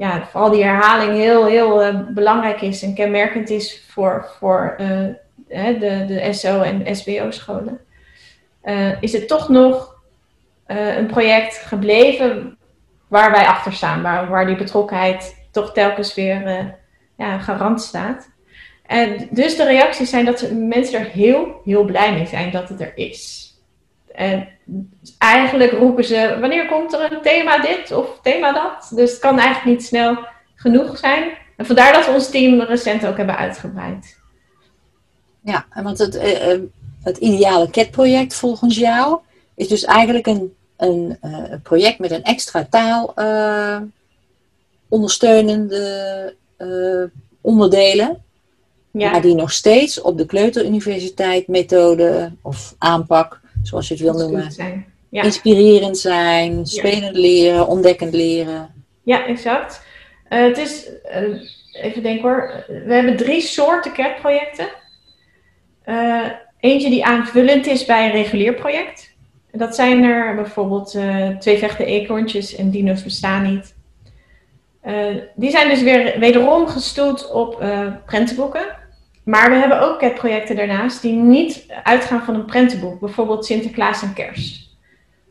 ja, 0.02 0.26
vooral 0.26 0.50
die 0.50 0.64
herhaling 0.64 1.14
heel, 1.14 1.46
heel 1.46 2.04
belangrijk 2.14 2.62
is 2.62 2.84
en 2.84 2.94
kenmerkend 2.94 3.50
is 3.50 3.84
voor, 3.88 4.32
voor 4.40 4.76
de, 4.78 6.06
de 6.08 6.28
SO- 6.34 6.62
en 6.62 6.96
SBO-scholen. 6.96 7.80
is 9.00 9.14
het 9.14 9.28
toch 9.28 9.50
nog 9.50 10.02
een 10.66 11.08
project 11.08 11.58
gebleven 11.58 12.58
waar 13.08 13.32
wij 13.32 13.46
achter 13.46 13.74
staan, 13.74 14.02
waar, 14.02 14.30
waar 14.30 14.46
die 14.46 14.56
betrokkenheid 14.56 15.36
toch 15.52 15.74
telkens 15.74 16.16
weer 16.16 16.76
ja, 17.18 17.40
garant 17.40 17.82
staat. 17.82 18.30
En 18.86 19.28
dus 19.32 19.56
de 19.56 19.66
reacties 19.66 20.10
zijn 20.10 20.26
dat 20.26 20.52
mensen 20.52 21.00
er 21.00 21.06
heel, 21.06 21.62
heel 21.64 21.84
blij 21.84 22.14
mee 22.14 22.28
zijn 22.28 22.52
dat 22.52 22.70
het 22.70 22.82
er 22.82 22.92
is. 22.96 23.54
En 24.14 24.48
eigenlijk 25.18 25.72
roepen 25.72 26.04
ze, 26.04 26.38
wanneer 26.40 26.68
komt 26.68 26.94
er 26.94 27.12
een 27.12 27.22
thema 27.22 27.58
dit 27.58 27.92
of 27.92 28.20
thema 28.22 28.54
dat? 28.54 28.92
Dus 28.96 29.12
het 29.12 29.20
kan 29.20 29.40
eigenlijk 29.40 29.78
niet 29.78 29.88
snel 29.88 30.18
genoeg 30.56 30.98
zijn. 30.98 31.32
En 31.58 31.66
vandaar 31.66 31.94
dat 31.94 32.06
we 32.06 32.12
ons 32.12 32.30
team 32.30 32.62
recent 32.62 33.06
ook 33.06 33.18
hebben 33.18 33.38
uitgebreid. 33.38 34.20
Ja, 35.44 35.66
want 35.84 35.98
het, 35.98 36.16
uh, 36.16 36.60
het 37.04 37.18
ideale 37.18 37.70
CAT-project 37.70 38.34
volgens 38.34 38.78
jou 38.78 39.20
is 39.56 39.68
dus 39.68 39.84
eigenlijk 39.84 40.28
een 40.28 40.54
een 40.82 41.18
uh, 41.22 41.44
project 41.64 42.00
met 42.00 42.12
een 42.12 42.24
extra 42.24 42.68
taal 42.70 43.14
uh, 43.16 43.78
ondersteunende 44.90 46.36
onderdelen. 47.42 48.24
Ja. 48.92 49.12
Maar 49.12 49.22
die 49.22 49.36
nog 49.36 49.52
steeds 49.52 50.02
op 50.02 50.18
de 50.18 50.26
kleuteruniversiteit 50.26 51.48
methode 51.48 52.32
of 52.42 52.76
aanpak, 52.78 53.41
zoals 53.64 53.88
je 53.88 53.94
het 53.94 54.04
wil 54.04 54.14
noemen, 54.14 54.52
zijn. 54.52 54.86
Ja. 55.10 55.24
inspirerend 55.24 55.98
zijn, 55.98 56.66
spelend 56.66 57.16
leren, 57.16 57.68
ontdekkend 57.68 58.14
leren. 58.14 58.86
Ja, 59.04 59.26
exact. 59.26 59.86
het 60.30 60.58
is, 60.58 60.90
even 61.72 62.04
denken 62.04 62.22
hoor, 62.22 62.64
we 62.68 62.94
hebben 62.94 63.18
drie 63.18 63.42
soorten 63.42 63.94
CAT-projecten. 63.94 64.68
eentje 66.60 66.90
die 66.90 67.06
aanvullend 67.06 67.68
is 67.68 67.86
bij 67.86 68.06
een 68.06 68.12
regulier 68.12 68.54
project. 68.54 69.16
Dat 69.52 69.76
zijn 69.76 70.04
er 70.04 70.36
bijvoorbeeld 70.36 70.98
twee 71.40 71.58
vechten 71.58 71.86
eekhoorntjes 71.86 72.56
en 72.56 72.70
dino's 72.70 73.04
bestaan 73.04 73.54
niet. 73.54 73.76
Die 75.36 75.52
zijn 75.52 75.70
dus 75.70 75.82
weer 75.82 76.20
wederom 76.20 76.68
gestoeld 76.68 77.32
op 77.32 77.66
prentenboeken. 78.06 78.80
Maar 79.32 79.50
we 79.50 79.56
hebben 79.56 79.82
ook 79.82 80.00
CAT-projecten 80.00 80.56
daarnaast 80.56 81.02
die 81.02 81.14
niet 81.14 81.66
uitgaan 81.84 82.24
van 82.24 82.36
een 82.36 82.46
prentenboek. 82.46 83.00
Bijvoorbeeld 83.00 83.46
Sinterklaas 83.46 84.02
en 84.02 84.14
Kerst. 84.14 84.70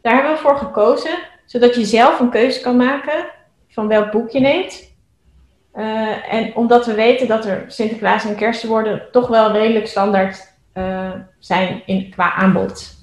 Daar 0.03 0.15
hebben 0.15 0.33
we 0.33 0.39
voor 0.39 0.57
gekozen, 0.57 1.19
zodat 1.45 1.75
je 1.75 1.85
zelf 1.85 2.21
een 2.21 2.31
keuze 2.31 2.61
kan 2.61 2.77
maken 2.77 3.25
van 3.69 3.89
welk 3.89 4.11
boek 4.11 4.31
je 4.31 4.41
neemt. 4.41 4.89
en 6.31 6.55
omdat 6.55 6.87
we 6.87 6.95
weten 6.95 7.29
dat 7.29 7.47
er 7.47 7.65
Sinterklaas 7.69 8.25
en 8.25 8.37
Kerstwoorden 8.37 9.03
toch 9.13 9.29
wel 9.29 9.53
redelijk 9.53 9.87
standaard 9.87 10.55
zijn 11.39 11.83
in, 11.87 12.11
qua 12.11 12.35
aanbod. 12.35 12.99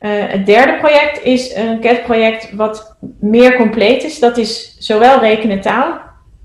Uh, 0.00 0.10
het 0.26 0.46
derde 0.46 0.78
project 0.78 1.22
is 1.22 1.54
een 1.54 1.80
CAT-project 1.80 2.52
wat 2.52 2.96
meer 3.20 3.56
compleet 3.56 4.04
is. 4.04 4.18
Dat 4.18 4.36
is 4.36 4.76
zowel 4.78 5.20
rekenen 5.20 5.60
taal, 5.60 6.00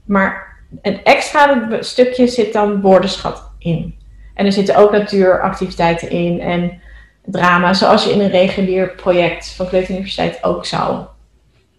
maar 0.05 0.57
een 0.81 1.03
extra 1.03 1.67
stukje 1.79 2.27
zit 2.27 2.53
dan 2.53 2.81
woordenschat 2.81 3.53
in. 3.65 3.95
En 4.33 4.45
er 4.45 4.51
zitten 4.51 4.75
ook 4.75 4.91
natuuractiviteiten 4.91 6.09
in 6.09 6.41
en 6.41 6.81
drama, 7.25 7.73
zoals 7.73 8.03
je 8.05 8.11
in 8.11 8.19
een 8.19 8.29
regulier 8.29 8.89
project 8.89 9.47
van 9.47 9.67
Kleuteruniversiteit 9.67 10.43
ook 10.43 10.65
zou, 10.65 11.05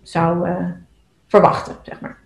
zou 0.03 0.49
uh, 0.49 0.57
verwachten, 1.27 1.77
zeg 1.83 2.01
maar. 2.01 2.19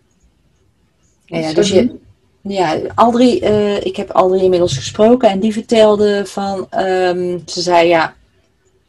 Ja, 1.25 1.39
ja 1.39 1.53
dus 1.53 1.71
je, 1.71 1.99
ja, 2.41 2.81
Aldrie, 2.95 3.43
uh, 3.43 3.81
ik 3.81 3.97
heb 3.97 4.11
Aldrie 4.11 4.43
inmiddels 4.43 4.77
gesproken 4.77 5.31
en 5.31 5.41
die 5.41 5.53
vertelde 5.53 6.27
van, 6.27 6.67
um, 6.79 7.43
ze 7.47 7.61
zei 7.61 7.89
ja, 7.89 8.15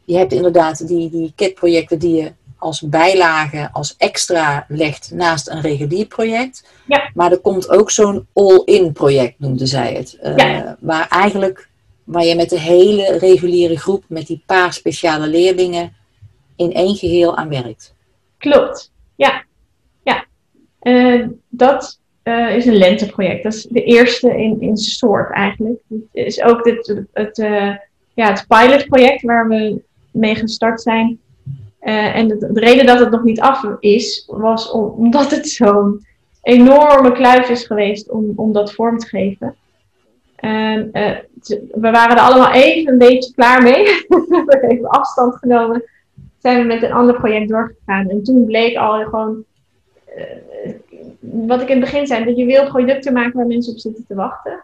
je 0.04 0.16
hebt 0.16 0.32
inderdaad 0.32 0.88
die, 0.88 1.10
die 1.10 1.32
KIT-projecten 1.36 1.98
die 1.98 2.14
je 2.14 2.32
als 2.62 2.80
bijlage, 2.80 3.68
als 3.72 3.94
extra 3.96 4.64
legt 4.68 5.10
naast 5.14 5.48
een 5.48 5.60
regulier 5.60 6.06
project. 6.06 6.68
Ja. 6.86 7.10
Maar 7.14 7.30
er 7.30 7.38
komt 7.40 7.68
ook 7.68 7.90
zo'n 7.90 8.26
all-in 8.32 8.92
project, 8.92 9.34
noemde 9.38 9.66
zij 9.66 9.92
het. 9.94 10.18
Uh, 10.22 10.72
Waar 10.80 11.08
eigenlijk, 11.08 11.68
waar 12.04 12.24
je 12.24 12.36
met 12.36 12.50
de 12.50 12.58
hele 12.58 13.18
reguliere 13.18 13.78
groep, 13.78 14.04
met 14.08 14.26
die 14.26 14.42
paar 14.46 14.72
speciale 14.72 15.26
leerlingen, 15.26 15.92
in 16.56 16.72
één 16.72 16.96
geheel 16.96 17.36
aan 17.36 17.48
werkt. 17.48 17.94
Klopt, 18.38 18.92
ja. 19.16 19.44
ja. 20.02 20.24
Uh, 20.82 21.28
dat 21.48 22.00
uh, 22.24 22.56
is 22.56 22.66
een 22.66 22.76
lenteproject. 22.76 23.42
Dat 23.42 23.54
is 23.54 23.66
de 23.70 23.84
eerste 23.84 24.36
in, 24.36 24.60
in 24.60 24.76
soort 24.76 25.32
eigenlijk. 25.32 25.80
Het 25.88 26.06
is 26.12 26.42
ook 26.42 26.64
dit, 26.64 26.86
het, 26.86 27.06
het, 27.12 27.36
ja, 28.14 28.28
het 28.30 28.44
pilotproject 28.48 29.22
waar 29.22 29.48
we 29.48 29.82
mee 30.10 30.34
gestart 30.34 30.82
zijn. 30.82 31.20
Uh, 31.82 32.16
en 32.16 32.28
de, 32.28 32.36
de, 32.52 32.60
reden 32.60 32.86
dat 32.86 32.98
het 32.98 33.10
nog 33.10 33.22
niet 33.22 33.40
af 33.40 33.64
is, 33.80 34.24
was 34.26 34.70
omdat 34.70 35.30
het 35.30 35.48
zo'n 35.48 36.06
enorme 36.42 37.12
kluif 37.12 37.48
is 37.48 37.66
geweest 37.66 38.10
om, 38.10 38.32
om 38.36 38.52
dat 38.52 38.72
vorm 38.72 38.98
te 38.98 39.06
geven. 39.06 39.56
En 40.36 40.90
uh, 40.92 41.16
we 41.70 41.90
waren 41.90 42.16
er 42.16 42.22
allemaal 42.22 42.52
even 42.52 42.92
een 42.92 42.98
beetje 42.98 43.32
klaar 43.34 43.62
mee. 43.62 43.84
we 44.08 44.44
hebben 44.46 44.70
even 44.70 44.88
afstand 44.88 45.36
genomen. 45.36 45.84
Zijn 46.38 46.58
we 46.58 46.64
met 46.64 46.82
een 46.82 46.92
ander 46.92 47.14
project 47.14 47.48
doorgegaan. 47.48 48.08
En 48.08 48.22
toen 48.22 48.44
bleek 48.44 48.76
al 48.76 49.04
gewoon, 49.04 49.44
uh, 50.16 50.72
wat 51.20 51.60
ik 51.60 51.68
in 51.68 51.80
het 51.80 51.90
begin 51.90 52.06
zei, 52.06 52.24
dat 52.24 52.36
je 52.36 52.44
wil 52.44 52.66
producten 52.66 53.12
maken 53.12 53.36
waar 53.36 53.46
mensen 53.46 53.72
op 53.72 53.78
zitten 53.78 54.04
te 54.08 54.14
wachten. 54.14 54.62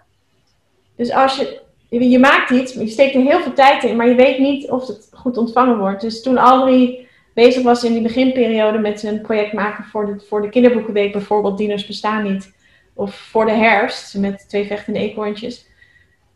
Dus 0.97 1.13
als 1.13 1.37
je 1.37 1.61
je, 1.89 2.19
maakt 2.19 2.51
iets, 2.51 2.73
je 2.73 2.89
steekt 2.89 3.15
er 3.15 3.21
heel 3.21 3.41
veel 3.41 3.53
tijd 3.53 3.85
in, 3.85 3.97
maar 3.97 4.09
je 4.09 4.15
weet 4.15 4.39
niet 4.39 4.71
of 4.71 4.87
het 4.87 5.09
goed 5.13 5.37
ontvangen 5.37 5.79
wordt. 5.79 6.01
Dus 6.01 6.23
toen 6.23 6.39
Alri 6.39 7.08
bezig 7.45 7.63
was 7.63 7.85
in 7.85 7.93
die 7.93 8.03
beginperiode 8.03 8.79
met 8.79 9.03
een 9.03 9.21
project 9.21 9.53
maken 9.53 9.85
voor 9.85 10.07
de, 10.07 10.25
voor 10.29 10.43
de 10.43 10.49
kinderboekenweek, 10.49 11.13
bijvoorbeeld 11.13 11.59
Dino's 11.59 11.87
bestaan 11.87 12.33
niet, 12.33 12.53
of 12.95 13.15
voor 13.15 13.47
de 13.47 13.53
herfst 13.53 14.15
met 14.15 14.49
twee 14.49 14.67
vechtende 14.67 14.99
eekhoorntjes, 14.99 15.67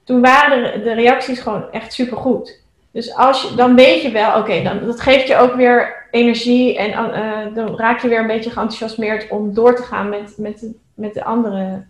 toen 0.04 0.20
waren 0.20 0.72
de, 0.72 0.82
de 0.82 0.94
reacties 0.94 1.40
gewoon 1.40 1.70
echt 1.70 1.92
super 1.92 2.16
goed. 2.16 2.60
Dus 2.92 3.14
als 3.14 3.42
je, 3.42 3.54
dan 3.54 3.74
weet 3.74 4.02
je 4.02 4.10
wel, 4.10 4.38
oké, 4.38 4.62
dan 4.62 4.86
dat 4.86 5.00
geeft 5.00 5.28
je 5.28 5.36
ook 5.36 5.54
weer 5.54 6.06
energie 6.10 6.78
en 6.78 6.90
uh, 6.90 7.54
dan 7.54 7.76
raak 7.76 8.00
je 8.00 8.08
weer 8.08 8.20
een 8.20 8.26
beetje 8.26 8.50
geenthousiasmeerd 8.50 9.28
om 9.28 9.54
door 9.54 9.76
te 9.76 9.82
gaan 9.82 10.08
met, 10.08 10.34
met, 10.36 10.66
met 10.94 11.14
de 11.14 11.24
andere 11.24 11.84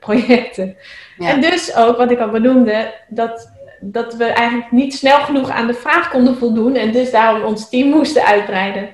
projecten. 0.00 0.76
En 1.18 1.40
dus 1.40 1.76
ook, 1.76 1.96
wat 1.96 2.10
ik 2.10 2.18
al 2.18 2.30
benoemde, 2.30 2.94
dat, 3.08 3.52
dat 3.80 4.14
we 4.14 4.24
eigenlijk 4.24 4.72
niet 4.72 4.94
snel 4.94 5.20
genoeg 5.20 5.50
aan 5.50 5.66
de 5.66 5.74
vraag 5.74 6.10
konden 6.10 6.36
voldoen 6.36 6.74
en 6.74 6.92
dus 6.92 7.10
daarom 7.10 7.42
ons 7.42 7.68
team 7.68 7.88
moesten 7.88 8.24
uitbreiden. 8.24 8.88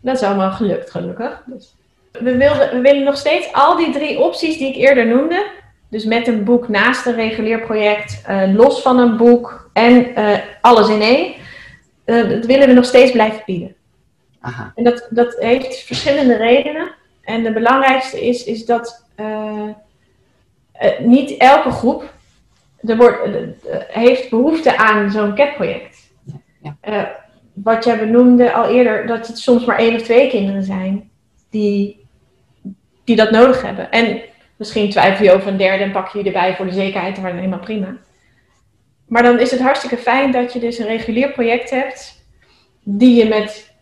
Dat 0.00 0.14
is 0.14 0.22
allemaal 0.22 0.50
gelukt, 0.50 0.90
gelukkig. 0.90 1.42
Dus 1.46 1.74
we, 2.12 2.36
wilden, 2.36 2.70
we 2.70 2.80
willen 2.80 3.02
nog 3.02 3.16
steeds 3.16 3.52
al 3.52 3.76
die 3.76 3.92
drie 3.92 4.18
opties 4.18 4.58
die 4.58 4.68
ik 4.68 4.76
eerder 4.76 5.06
noemde, 5.06 5.46
dus 5.90 6.04
met 6.04 6.26
een 6.26 6.44
boek 6.44 6.68
naast 6.68 7.06
een 7.06 7.14
regulier 7.14 7.60
project, 7.60 8.22
uh, 8.28 8.54
los 8.54 8.82
van 8.82 8.98
een 8.98 9.16
boek 9.16 9.70
en 9.72 10.18
uh, 10.18 10.38
alles 10.60 10.88
in 10.88 11.00
één, 11.00 11.34
uh, 12.04 12.28
dat 12.28 12.46
willen 12.46 12.68
we 12.68 12.74
nog 12.74 12.84
steeds 12.84 13.10
blijven 13.10 13.42
bieden. 13.46 13.74
Aha. 14.40 14.72
En 14.74 14.84
dat, 14.84 15.06
dat 15.10 15.36
heeft 15.38 15.78
verschillende 15.78 16.36
redenen. 16.36 16.94
En 17.22 17.42
de 17.42 17.52
belangrijkste 17.52 18.26
is, 18.26 18.44
is 18.44 18.64
dat 18.64 19.04
niet 20.98 21.36
elke 21.36 21.70
groep 21.70 22.14
er 22.86 22.96
wordt, 22.96 23.26
uh, 23.26 23.42
heeft 23.88 24.30
behoefte 24.30 24.76
aan 24.76 25.10
zo'n 25.10 25.34
CAT-project. 25.34 26.12
Ja. 26.62 26.76
Uh, 26.88 27.02
wat 27.52 27.84
jij 27.84 27.98
benoemde 27.98 28.52
al 28.52 28.68
eerder, 28.68 29.06
dat 29.06 29.26
het 29.26 29.38
soms 29.38 29.64
maar 29.64 29.78
één 29.78 29.94
of 29.94 30.02
twee 30.02 30.28
kinderen 30.28 30.62
zijn 30.62 31.10
die, 31.50 32.06
die 33.04 33.16
dat 33.16 33.30
nodig 33.30 33.62
hebben. 33.62 33.90
En 33.90 34.20
misschien 34.56 34.90
twijfel 34.90 35.24
je 35.24 35.32
over 35.32 35.48
een 35.48 35.56
derde 35.56 35.84
en 35.84 35.92
pak 35.92 36.08
je 36.08 36.18
je 36.18 36.24
erbij 36.24 36.56
voor 36.56 36.66
de 36.66 36.72
zekerheid, 36.72 37.20
maar 37.20 37.30
dan 37.30 37.38
helemaal 37.38 37.58
prima. 37.58 37.96
Maar 39.06 39.22
dan 39.22 39.38
is 39.38 39.50
het 39.50 39.60
hartstikke 39.60 39.96
fijn 39.96 40.32
dat 40.32 40.52
je 40.52 40.58
dus 40.58 40.78
een 40.78 40.86
regulier 40.86 41.30
project 41.30 41.70
hebt, 41.70 42.24
die 42.82 43.14
je 43.14 43.28
met 43.28 43.74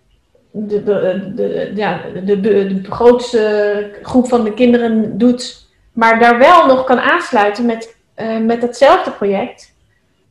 de, 0.51 0.83
de, 0.83 1.33
de, 1.35 1.73
ja, 1.75 2.01
de, 2.25 2.41
de, 2.41 2.81
grootste 2.83 3.91
groep 4.03 4.29
van 4.29 4.45
de 4.45 4.55
kinderen 4.55 5.19
doet 5.19 5.65
maar 5.95 6.19
daar 6.19 6.39
wel 6.39 6.67
nog 6.67 6.85
kan 6.85 7.01
aansluiten 7.01 7.67
met 7.67 7.94
eh, 8.15 8.39
met 8.39 8.61
datzelfde 8.61 9.11
project 9.11 9.73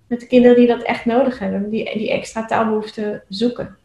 met 0.08 0.20
de 0.20 0.28
kinderen 0.28 0.58
die 0.58 0.68
dat 0.68 0.82
echt 0.82 1.06
nodig 1.06 1.40
hebben, 1.40 1.70
die, 1.70 1.98
die 1.98 2.12
extra 2.12 2.46
taalbehoeften 2.46 3.24
zoeken. 3.30 3.78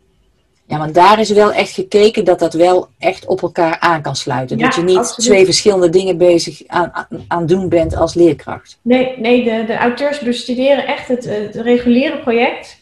Ja, 0.67 0.79
want 0.79 0.95
daar 0.95 1.21
is 1.21 1.31
wel 1.31 1.53
echt 1.53 1.73
gekeken 1.73 2.25
dat 2.25 2.39
dat 2.39 2.55
wel 2.55 2.89
echt 2.99 3.27
op 3.27 3.43
elkaar 3.43 3.79
aan 3.81 4.03
kan 4.03 4.17
sluiten. 4.17 4.59
dat 4.59 4.75
je 4.75 4.83
niet 4.83 5.15
twee 5.17 5.45
verschillende 5.45 5.89
dingen 5.89 6.19
bezig 6.19 6.63
aan, 6.67 7.07
aan, 7.29 7.47
doen 7.47 7.69
bent 7.69 7.97
als 7.97 8.15
leerkracht. 8.15 8.79
Nee, 8.83 9.19
nee 9.19 9.45
de, 9.45 9.65
de 9.67 9.77
auteurs 9.77 10.19
bestuderen 10.19 10.87
echt 10.87 11.09
het, 11.09 11.25
het 11.25 11.55
reguliere 11.55 12.19
project. 12.19 12.81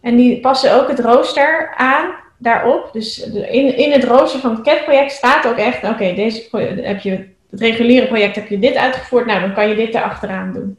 En 0.00 0.16
die 0.16 0.40
passen 0.40 0.74
ook 0.80 0.88
het 0.88 1.00
rooster 1.00 1.74
aan 1.76 2.14
daarop. 2.38 2.88
Dus 2.92 3.18
in, 3.30 3.76
in 3.76 3.92
het 3.92 4.04
rooster 4.04 4.40
van 4.40 4.50
het 4.50 4.62
CAT-project 4.62 5.12
staat 5.12 5.46
ook 5.46 5.56
echt: 5.56 5.84
oké, 5.84 6.14
deze 6.14 6.48
heb 6.82 7.00
je 7.00 7.31
het 7.52 7.60
reguliere 7.60 8.06
project 8.06 8.34
heb 8.34 8.48
je 8.48 8.58
dit 8.58 8.74
uitgevoerd, 8.74 9.26
nou 9.26 9.40
dan 9.40 9.54
kan 9.54 9.68
je 9.68 9.74
dit 9.74 9.94
erachteraan 9.94 10.52
doen. 10.52 10.78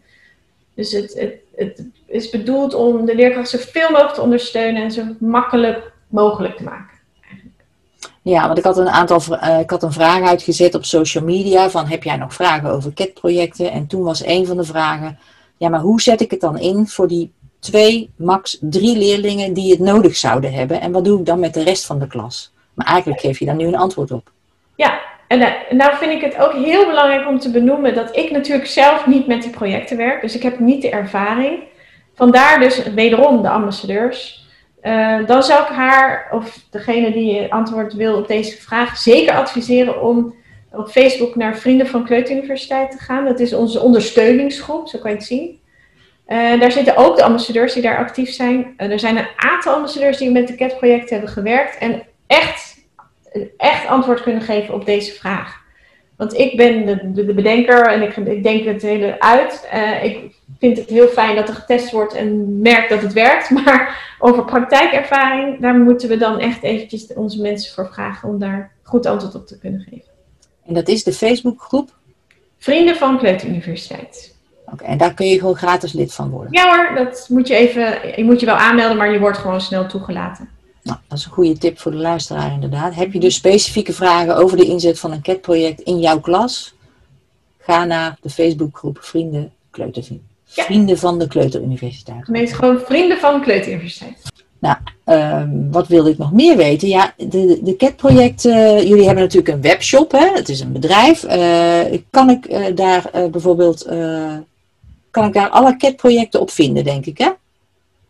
Dus 0.73 0.91
het, 0.91 1.13
het, 1.13 1.33
het 1.55 1.85
is 2.05 2.29
bedoeld 2.29 2.73
om 2.73 3.05
de 3.05 3.15
leerkracht 3.15 3.49
zoveel 3.49 3.89
mogelijk 3.89 4.13
te 4.13 4.21
ondersteunen 4.21 4.83
en 4.83 4.91
zo 4.91 5.03
makkelijk 5.19 5.91
mogelijk 6.07 6.57
te 6.57 6.63
maken. 6.63 6.91
Ja, 8.21 8.45
want 8.45 8.57
ik 8.57 8.63
had 8.63 8.77
een 8.77 8.89
aantal 8.89 9.21
uh, 9.29 9.59
ik 9.59 9.69
had 9.69 9.83
een 9.83 9.91
vraag 9.91 10.21
uitgezet 10.21 10.75
op 10.75 10.85
social 10.85 11.23
media 11.23 11.69
van 11.69 11.85
heb 11.85 12.03
jij 12.03 12.17
nog 12.17 12.33
vragen 12.33 12.69
over 12.69 12.93
CAT-projecten? 12.93 13.71
En 13.71 13.87
toen 13.87 14.03
was 14.03 14.25
een 14.25 14.45
van 14.45 14.57
de 14.57 14.63
vragen, 14.63 15.19
ja, 15.57 15.69
maar 15.69 15.79
hoe 15.79 16.01
zet 16.01 16.21
ik 16.21 16.31
het 16.31 16.41
dan 16.41 16.57
in 16.57 16.87
voor 16.87 17.07
die 17.07 17.31
twee, 17.59 18.09
max 18.15 18.57
drie 18.61 18.97
leerlingen 18.97 19.53
die 19.53 19.71
het 19.71 19.79
nodig 19.79 20.15
zouden 20.15 20.53
hebben? 20.53 20.81
En 20.81 20.91
wat 20.91 21.05
doe 21.05 21.19
ik 21.19 21.25
dan 21.25 21.39
met 21.39 21.53
de 21.53 21.63
rest 21.63 21.85
van 21.85 21.99
de 21.99 22.07
klas? 22.07 22.51
Maar 22.73 22.87
eigenlijk 22.87 23.21
geef 23.21 23.39
je 23.39 23.45
daar 23.45 23.55
nu 23.55 23.67
een 23.67 23.75
antwoord 23.75 24.11
op. 24.11 24.31
Ja, 24.75 25.01
eh, 25.41 25.77
nou 25.77 25.95
vind 25.95 26.11
ik 26.11 26.21
het 26.21 26.37
ook 26.37 26.53
heel 26.53 26.85
belangrijk 26.85 27.27
om 27.27 27.39
te 27.39 27.51
benoemen 27.51 27.93
dat 27.93 28.17
ik 28.17 28.31
natuurlijk 28.31 28.67
zelf 28.67 29.07
niet 29.07 29.27
met 29.27 29.41
die 29.41 29.51
projecten 29.51 29.97
werk. 29.97 30.21
Dus 30.21 30.35
ik 30.35 30.43
heb 30.43 30.59
niet 30.59 30.81
de 30.81 30.89
ervaring. 30.89 31.59
Vandaar 32.15 32.59
dus 32.59 32.83
wederom 32.83 33.41
de 33.41 33.49
ambassadeurs. 33.49 34.41
Uh, 34.83 35.25
dan 35.25 35.43
zou 35.43 35.61
ik 35.61 35.69
haar, 35.69 36.27
of 36.31 36.65
degene 36.69 37.11
die 37.11 37.53
antwoord 37.53 37.93
wil 37.93 38.17
op 38.17 38.27
deze 38.27 38.61
vraag, 38.61 38.97
zeker 38.97 39.35
adviseren 39.35 40.01
om 40.01 40.35
op 40.71 40.89
Facebook 40.89 41.35
naar 41.35 41.57
Vrienden 41.57 41.87
van 41.87 42.05
Kleuteruniversiteit 42.05 42.91
te 42.91 42.97
gaan. 42.97 43.25
Dat 43.25 43.39
is 43.39 43.53
onze 43.53 43.79
ondersteuningsgroep, 43.79 44.87
zo 44.87 44.99
kan 44.99 45.11
je 45.11 45.17
het 45.17 45.25
zien. 45.25 45.59
Uh, 46.27 46.59
daar 46.59 46.71
zitten 46.71 46.97
ook 46.97 47.17
de 47.17 47.23
ambassadeurs 47.23 47.73
die 47.73 47.81
daar 47.81 47.97
actief 47.97 48.33
zijn. 48.33 48.73
Er 48.77 48.99
zijn 48.99 49.17
een 49.17 49.27
aantal 49.35 49.73
ambassadeurs 49.73 50.17
die 50.17 50.31
met 50.31 50.47
de 50.47 50.55
CAT-project 50.55 51.09
hebben 51.09 51.29
gewerkt 51.29 51.77
en 51.77 52.03
echt, 52.27 52.72
echt 53.57 53.87
antwoord 53.87 54.21
kunnen 54.21 54.41
geven 54.41 54.73
op 54.73 54.85
deze 54.85 55.11
vraag. 55.11 55.61
Want 56.15 56.37
ik 56.37 56.57
ben 56.57 56.85
de, 56.85 57.25
de, 57.25 57.33
bedenker 57.33 57.87
en 57.87 58.01
ik, 58.01 58.15
ik, 58.15 58.43
denk 58.43 58.65
het 58.65 58.81
hele 58.81 59.19
uit. 59.19 59.69
Uh, 59.73 60.03
ik 60.03 60.35
vind 60.59 60.77
het 60.77 60.89
heel 60.89 61.07
fijn 61.07 61.35
dat 61.35 61.47
er 61.47 61.53
getest 61.53 61.91
wordt 61.91 62.13
en 62.13 62.61
merk 62.61 62.89
dat 62.89 63.01
het 63.01 63.13
werkt. 63.13 63.49
Maar 63.65 64.15
over 64.19 64.45
praktijkervaring, 64.45 65.61
daar 65.61 65.75
moeten 65.75 66.09
we 66.09 66.17
dan 66.17 66.39
echt 66.39 66.63
eventjes 66.63 67.13
onze 67.13 67.41
mensen 67.41 67.73
voor 67.73 67.89
vragen 67.93 68.29
om 68.29 68.39
daar 68.39 68.71
goed 68.83 69.05
antwoord 69.05 69.35
op 69.35 69.47
te 69.47 69.59
kunnen 69.59 69.79
geven. 69.79 70.11
En 70.65 70.73
dat 70.73 70.87
is 70.87 71.03
de 71.03 71.13
Facebookgroep? 71.13 71.89
Vrienden 72.57 72.95
van 72.95 73.17
Kleuteruniversiteit. 73.17 74.35
Oké, 74.65 74.83
en 74.83 74.97
daar 74.97 75.13
kun 75.13 75.27
je 75.27 75.39
gewoon 75.39 75.55
gratis 75.55 75.93
lid 75.93 76.13
van 76.13 76.29
worden? 76.29 76.53
Ja 76.53 76.75
hoor, 76.75 77.05
dat 77.05 77.25
moet 77.29 77.47
je 77.47 77.55
even, 77.55 77.97
je 78.15 78.23
moet 78.23 78.39
je 78.39 78.45
wel 78.45 78.55
aanmelden, 78.55 78.97
maar 78.97 79.11
je 79.11 79.19
wordt 79.19 79.37
gewoon 79.37 79.61
snel 79.61 79.87
toegelaten. 79.87 80.49
Nou, 80.83 80.97
dat 81.07 81.17
is 81.17 81.25
een 81.25 81.31
goede 81.31 81.57
tip 81.57 81.79
voor 81.79 81.91
de 81.91 81.97
luisteraar 81.97 82.53
inderdaad. 82.53 82.95
Heb 82.95 83.13
je 83.13 83.19
dus 83.19 83.35
specifieke 83.35 83.93
vragen 83.93 84.35
over 84.35 84.57
de 84.57 84.65
inzet 84.65 84.99
van 84.99 85.11
een 85.11 85.21
CAT-project 85.21 85.81
in 85.81 85.99
jouw 85.99 86.19
klas? 86.19 86.73
Ga 87.57 87.85
naar 87.85 88.17
de 88.21 88.29
Facebookgroep 88.29 88.97
Vrienden 89.01 89.51
Kleutervrienden. 89.71 90.27
Vrienden 90.45 90.97
van 90.97 91.19
de 91.19 91.27
Kleuteruniversiteit. 91.27 92.27
Meest 92.27 92.53
gewoon 92.53 92.79
Vrienden 92.79 93.17
van 93.17 93.33
de 93.33 93.41
Kleuteruniversiteit. 93.41 94.31
Nou, 94.59 94.77
uh, 95.05 95.43
wat 95.71 95.87
wilde 95.87 96.09
ik 96.09 96.17
nog 96.17 96.31
meer 96.31 96.57
weten? 96.57 96.87
Ja, 96.87 97.13
de, 97.17 97.59
de 97.63 97.75
CAT-project, 97.75 98.45
uh, 98.45 98.81
jullie 98.81 99.05
hebben 99.05 99.23
natuurlijk 99.23 99.53
een 99.53 99.61
webshop, 99.61 100.11
hè? 100.11 100.31
het 100.33 100.49
is 100.49 100.59
een 100.59 100.71
bedrijf. 100.71 101.23
Uh, 101.23 101.99
kan 102.09 102.29
ik 102.29 102.49
uh, 102.49 102.65
daar 102.75 103.09
bijvoorbeeld, 103.31 103.85
kan 105.11 105.27
ik 105.27 105.33
daar 105.33 105.49
alle 105.49 105.77
CAT-projecten 105.77 106.41
op 106.41 106.51
vinden, 106.51 106.83
denk 106.83 107.05
ik, 107.05 107.17
hè? 107.17 107.29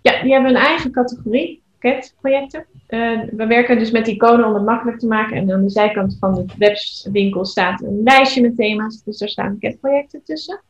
Ja, 0.02 0.22
die 0.22 0.34
hebben 0.34 0.56
een 0.56 0.62
eigen 0.62 0.92
categorie, 0.92 1.63
CAT-projecten. 1.84 2.66
we 3.32 3.46
werken 3.48 3.80
dus 3.80 3.92
met 3.92 4.08
iconen 4.08 4.46
om 4.46 4.54
het 4.54 4.66
makkelijk 4.66 5.00
te 5.00 5.08
maken. 5.08 5.38
En 5.38 5.52
aan 5.52 5.64
de 5.64 5.70
zijkant 5.70 6.18
van 6.20 6.34
de 6.34 6.46
webwinkel 6.58 7.46
staat 7.46 7.82
een 7.82 8.02
lijstje 8.04 8.42
met 8.42 8.56
thema's, 8.56 9.04
dus 9.04 9.18
daar 9.18 9.30
staan 9.30 9.58
CAT-projecten 9.60 10.24
tussen. 10.24 10.62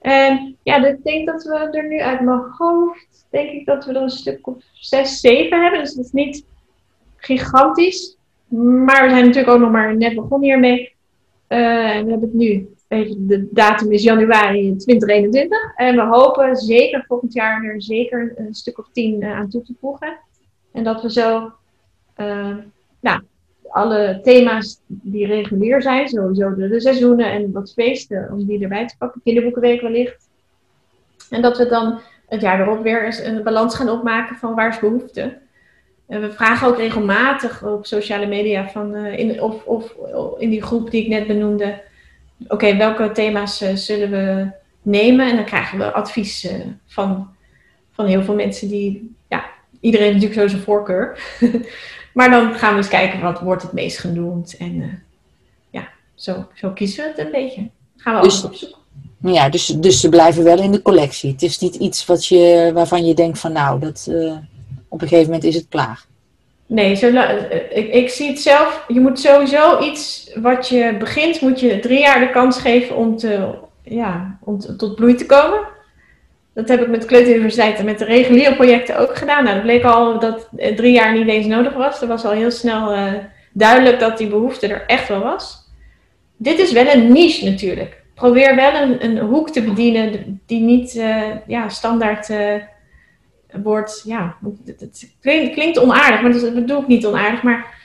En 0.00 0.56
ja, 0.62 0.86
ik 0.86 1.04
denk 1.04 1.26
dat 1.26 1.42
we 1.42 1.68
er 1.70 1.88
nu 1.88 2.00
uit 2.00 2.20
mijn 2.20 2.40
hoofd, 2.58 3.26
denk 3.30 3.50
ik 3.50 3.66
dat 3.66 3.84
we 3.84 3.92
er 3.92 4.02
een 4.02 4.10
stuk 4.10 4.46
of 4.46 4.56
zes, 4.72 5.20
zeven 5.20 5.62
hebben. 5.62 5.80
Dus 5.80 5.94
dat 5.94 6.04
is 6.04 6.12
niet 6.12 6.46
gigantisch. 7.16 8.16
Maar 8.48 9.02
we 9.02 9.10
zijn 9.10 9.24
natuurlijk 9.24 9.54
ook 9.54 9.60
nog 9.60 9.70
maar 9.70 9.96
net 9.96 10.14
begonnen 10.14 10.48
hiermee. 10.48 10.80
Uh, 11.48 11.58
we 12.02 12.10
hebben 12.10 12.20
het 12.20 12.34
nu, 12.34 12.68
de 13.00 13.48
datum 13.50 13.92
is 13.92 14.02
januari 14.02 14.76
2021. 14.76 15.74
En 15.76 15.96
we 15.96 16.02
hopen 16.02 16.56
zeker 16.56 17.04
volgend 17.08 17.32
jaar 17.32 17.64
er 17.64 17.82
zeker 17.82 18.32
een 18.36 18.54
stuk 18.54 18.78
of 18.78 18.88
tien 18.92 19.22
uh, 19.22 19.32
aan 19.32 19.48
toe 19.48 19.62
te 19.62 19.74
voegen. 19.80 20.18
En 20.72 20.84
dat 20.84 21.02
we 21.02 21.12
zo 21.12 21.52
uh, 22.16 22.56
nou, 23.00 23.20
alle 23.68 24.20
thema's 24.22 24.80
die 24.86 25.26
regulier 25.26 25.82
zijn, 25.82 26.08
sowieso 26.08 26.54
de, 26.54 26.80
seizoenen 26.80 27.32
en 27.32 27.52
wat 27.52 27.72
feesten, 27.72 28.28
om 28.32 28.46
die 28.46 28.62
erbij 28.62 28.86
te 28.86 28.94
pakken. 28.98 29.20
Kinderboekenweek 29.24 29.80
wellicht. 29.80 30.28
En 31.30 31.42
dat 31.42 31.58
we 31.58 31.68
dan 31.68 32.00
het 32.26 32.40
jaar 32.40 32.60
erop 32.60 32.82
weer 32.82 33.04
eens 33.04 33.18
een 33.18 33.42
balans 33.42 33.74
gaan 33.74 33.88
opmaken 33.88 34.36
van 34.36 34.54
waar 34.54 34.68
is 34.68 34.78
behoefte. 34.78 35.38
En 36.06 36.20
we 36.20 36.32
vragen 36.32 36.68
ook 36.68 36.76
regelmatig 36.76 37.64
op 37.64 37.86
sociale 37.86 38.26
media 38.26 38.68
van, 38.68 38.94
uh, 38.94 39.18
in, 39.18 39.42
of, 39.42 39.64
of 39.64 39.94
in 40.38 40.50
die 40.50 40.62
groep 40.62 40.90
die 40.90 41.02
ik 41.02 41.08
net 41.08 41.26
benoemde. 41.26 41.90
Oké, 42.48 42.76
welke 42.76 43.12
thema's 43.12 43.62
uh, 43.62 43.74
zullen 43.74 44.10
we 44.10 44.50
nemen? 44.82 45.28
En 45.28 45.36
dan 45.36 45.44
krijgen 45.44 45.78
we 45.78 45.92
advies 45.92 46.44
uh, 46.44 46.52
van, 46.86 47.28
van 47.92 48.06
heel 48.06 48.22
veel 48.22 48.34
mensen 48.34 48.68
die, 48.68 49.14
ja, 49.28 49.44
iedereen 49.80 50.06
heeft 50.06 50.20
natuurlijk 50.20 50.48
zo 50.48 50.56
zijn 50.56 50.66
voorkeur. 50.66 51.18
Maar 52.12 52.30
dan 52.30 52.54
gaan 52.54 52.70
we 52.70 52.76
eens 52.76 52.88
kijken 52.88 53.20
wat 53.20 53.40
wordt 53.40 53.62
het 53.62 53.72
meest 53.72 53.98
genoemd. 53.98 54.56
En 54.56 54.74
uh, 54.74 54.92
ja, 55.70 55.88
zo, 56.14 56.46
zo 56.54 56.70
kiezen 56.70 57.04
we 57.04 57.10
het 57.10 57.18
een 57.18 57.32
beetje. 57.32 57.68
Gaan 57.96 58.16
we 58.16 58.22
dus, 58.22 58.44
op 58.44 58.54
zoek. 58.54 58.78
Ja, 59.20 59.48
dus, 59.48 59.66
dus 59.66 60.00
ze 60.00 60.08
blijven 60.08 60.44
wel 60.44 60.62
in 60.62 60.72
de 60.72 60.82
collectie. 60.82 61.32
Het 61.32 61.42
is 61.42 61.58
niet 61.58 61.74
iets 61.74 62.06
wat 62.06 62.26
je, 62.26 62.70
waarvan 62.74 63.06
je 63.06 63.14
denkt 63.14 63.38
van 63.38 63.52
nou, 63.52 63.80
dat, 63.80 64.10
op 64.88 65.02
een 65.02 65.08
gegeven 65.08 65.24
moment 65.24 65.44
is 65.44 65.54
het 65.54 65.66
klaar. 65.68 66.06
Nee, 66.72 66.94
zo, 66.94 67.06
ik, 67.70 67.92
ik 67.92 68.08
zie 68.08 68.28
het 68.28 68.40
zelf. 68.40 68.84
Je 68.88 69.00
moet 69.00 69.20
sowieso 69.20 69.80
iets 69.80 70.30
wat 70.34 70.68
je 70.68 70.96
begint, 70.98 71.40
moet 71.40 71.60
je 71.60 71.78
drie 71.78 71.98
jaar 71.98 72.20
de 72.20 72.30
kans 72.30 72.58
geven 72.58 72.96
om, 72.96 73.16
te, 73.16 73.48
ja, 73.82 74.38
om 74.40 74.58
tot 74.58 74.94
bloei 74.94 75.14
te 75.14 75.26
komen. 75.26 75.58
Dat 76.54 76.68
heb 76.68 76.80
ik 76.80 76.88
met 76.88 77.04
Kleuteruniversiteit 77.04 77.78
en 77.78 77.84
met 77.84 77.98
de 77.98 78.04
reguliere 78.04 78.54
projecten 78.54 78.98
ook 78.98 79.16
gedaan. 79.16 79.44
Nou, 79.44 79.54
dat 79.54 79.64
bleek 79.64 79.84
al 79.84 80.18
dat 80.18 80.48
drie 80.76 80.92
jaar 80.92 81.12
niet 81.12 81.28
eens 81.28 81.46
nodig 81.46 81.72
was. 81.72 82.02
Er 82.02 82.08
was 82.08 82.24
al 82.24 82.30
heel 82.30 82.50
snel 82.50 82.92
uh, 82.92 83.12
duidelijk 83.52 84.00
dat 84.00 84.18
die 84.18 84.28
behoefte 84.28 84.66
er 84.66 84.84
echt 84.86 85.08
wel 85.08 85.20
was. 85.20 85.70
Dit 86.36 86.58
is 86.58 86.72
wel 86.72 86.86
een 86.86 87.12
niche 87.12 87.50
natuurlijk. 87.50 88.02
Probeer 88.14 88.56
wel 88.56 88.74
een, 88.74 89.04
een 89.04 89.18
hoek 89.18 89.50
te 89.50 89.62
bedienen 89.62 90.40
die 90.46 90.60
niet 90.60 90.92
ja, 91.46 91.68
standaard 91.68 92.28
wordt. 93.62 94.02
Ja, 94.06 94.36
het, 94.64 95.14
klinkt, 95.20 95.78
onaardig, 95.78 96.22
maar 96.22 96.32
dat 96.32 96.54
bedoel 96.54 96.80
ik 96.80 96.86
niet 96.86 97.06
onaardig. 97.06 97.42
Maar 97.42 97.80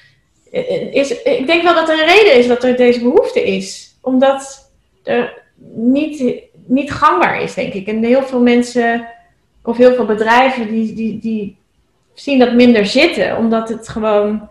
is, 0.91 1.21
ik 1.21 1.47
denk 1.47 1.63
wel 1.63 1.73
dat 1.73 1.89
er 1.89 1.99
een 1.99 2.15
reden 2.15 2.37
is 2.37 2.47
dat 2.47 2.63
er 2.63 2.75
deze 2.75 3.01
behoefte 3.01 3.43
is. 3.43 3.97
Omdat 4.01 4.71
er 5.03 5.43
niet 5.73 6.45
niet 6.67 6.91
gangbaar 6.91 7.41
is, 7.41 7.53
denk 7.53 7.73
ik. 7.73 7.87
En 7.87 8.03
heel 8.03 8.23
veel 8.23 8.41
mensen 8.41 9.07
of 9.63 9.77
heel 9.77 9.93
veel 9.93 10.05
bedrijven 10.05 10.67
die, 10.67 10.93
die, 10.93 11.19
die 11.19 11.57
zien 12.13 12.39
dat 12.39 12.53
minder 12.53 12.85
zitten, 12.85 13.37
omdat 13.37 13.69
het 13.69 13.87
gewoon, 13.87 14.49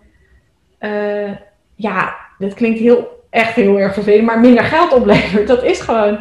uh, 0.81 1.31
ja, 1.75 2.17
dat 2.39 2.55
klinkt 2.55 2.79
heel, 2.79 3.25
echt 3.31 3.55
heel 3.55 3.79
erg 3.79 3.95
vervelend, 3.95 4.27
maar 4.27 4.41
minder 4.41 4.65
geld 4.65 4.93
oplevert. 4.93 5.47
Dat 5.47 5.65
is 5.65 5.81
gewoon 5.81 6.19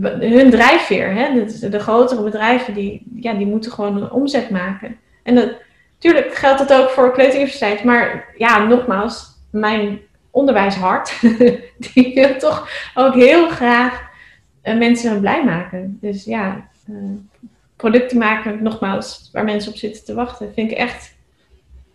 hun 0.00 0.50
drijfveer. 0.50 1.14
Hè? 1.14 1.44
De, 1.44 1.68
de 1.68 1.78
grotere 1.78 2.22
bedrijven 2.22 2.74
die, 2.74 3.02
ja, 3.14 3.32
die 3.32 3.46
moeten 3.46 3.72
gewoon 3.72 4.02
een 4.02 4.10
omzet 4.10 4.50
maken. 4.50 4.96
En 5.22 5.34
natuurlijk 5.34 6.34
geldt 6.34 6.68
dat 6.68 6.80
ook 6.80 6.90
voor 6.90 7.12
kleuteruniversiteit, 7.12 7.84
maar 7.84 8.28
ja, 8.36 8.66
nogmaals, 8.66 9.26
mijn 9.50 10.00
onderwijshart, 10.30 11.20
die 11.92 12.14
wil 12.14 12.38
toch 12.38 12.68
ook 12.94 13.14
heel 13.14 13.48
graag 13.48 14.10
uh, 14.64 14.78
mensen 14.78 15.20
blij 15.20 15.44
maken. 15.44 15.98
Dus 16.00 16.24
ja, 16.24 16.68
uh, 16.90 16.96
producten 17.76 18.18
maken, 18.18 18.62
nogmaals, 18.62 19.28
waar 19.32 19.44
mensen 19.44 19.72
op 19.72 19.78
zitten 19.78 20.04
te 20.04 20.14
wachten, 20.14 20.52
vind 20.54 20.70
ik 20.70 20.76
echt 20.76 21.14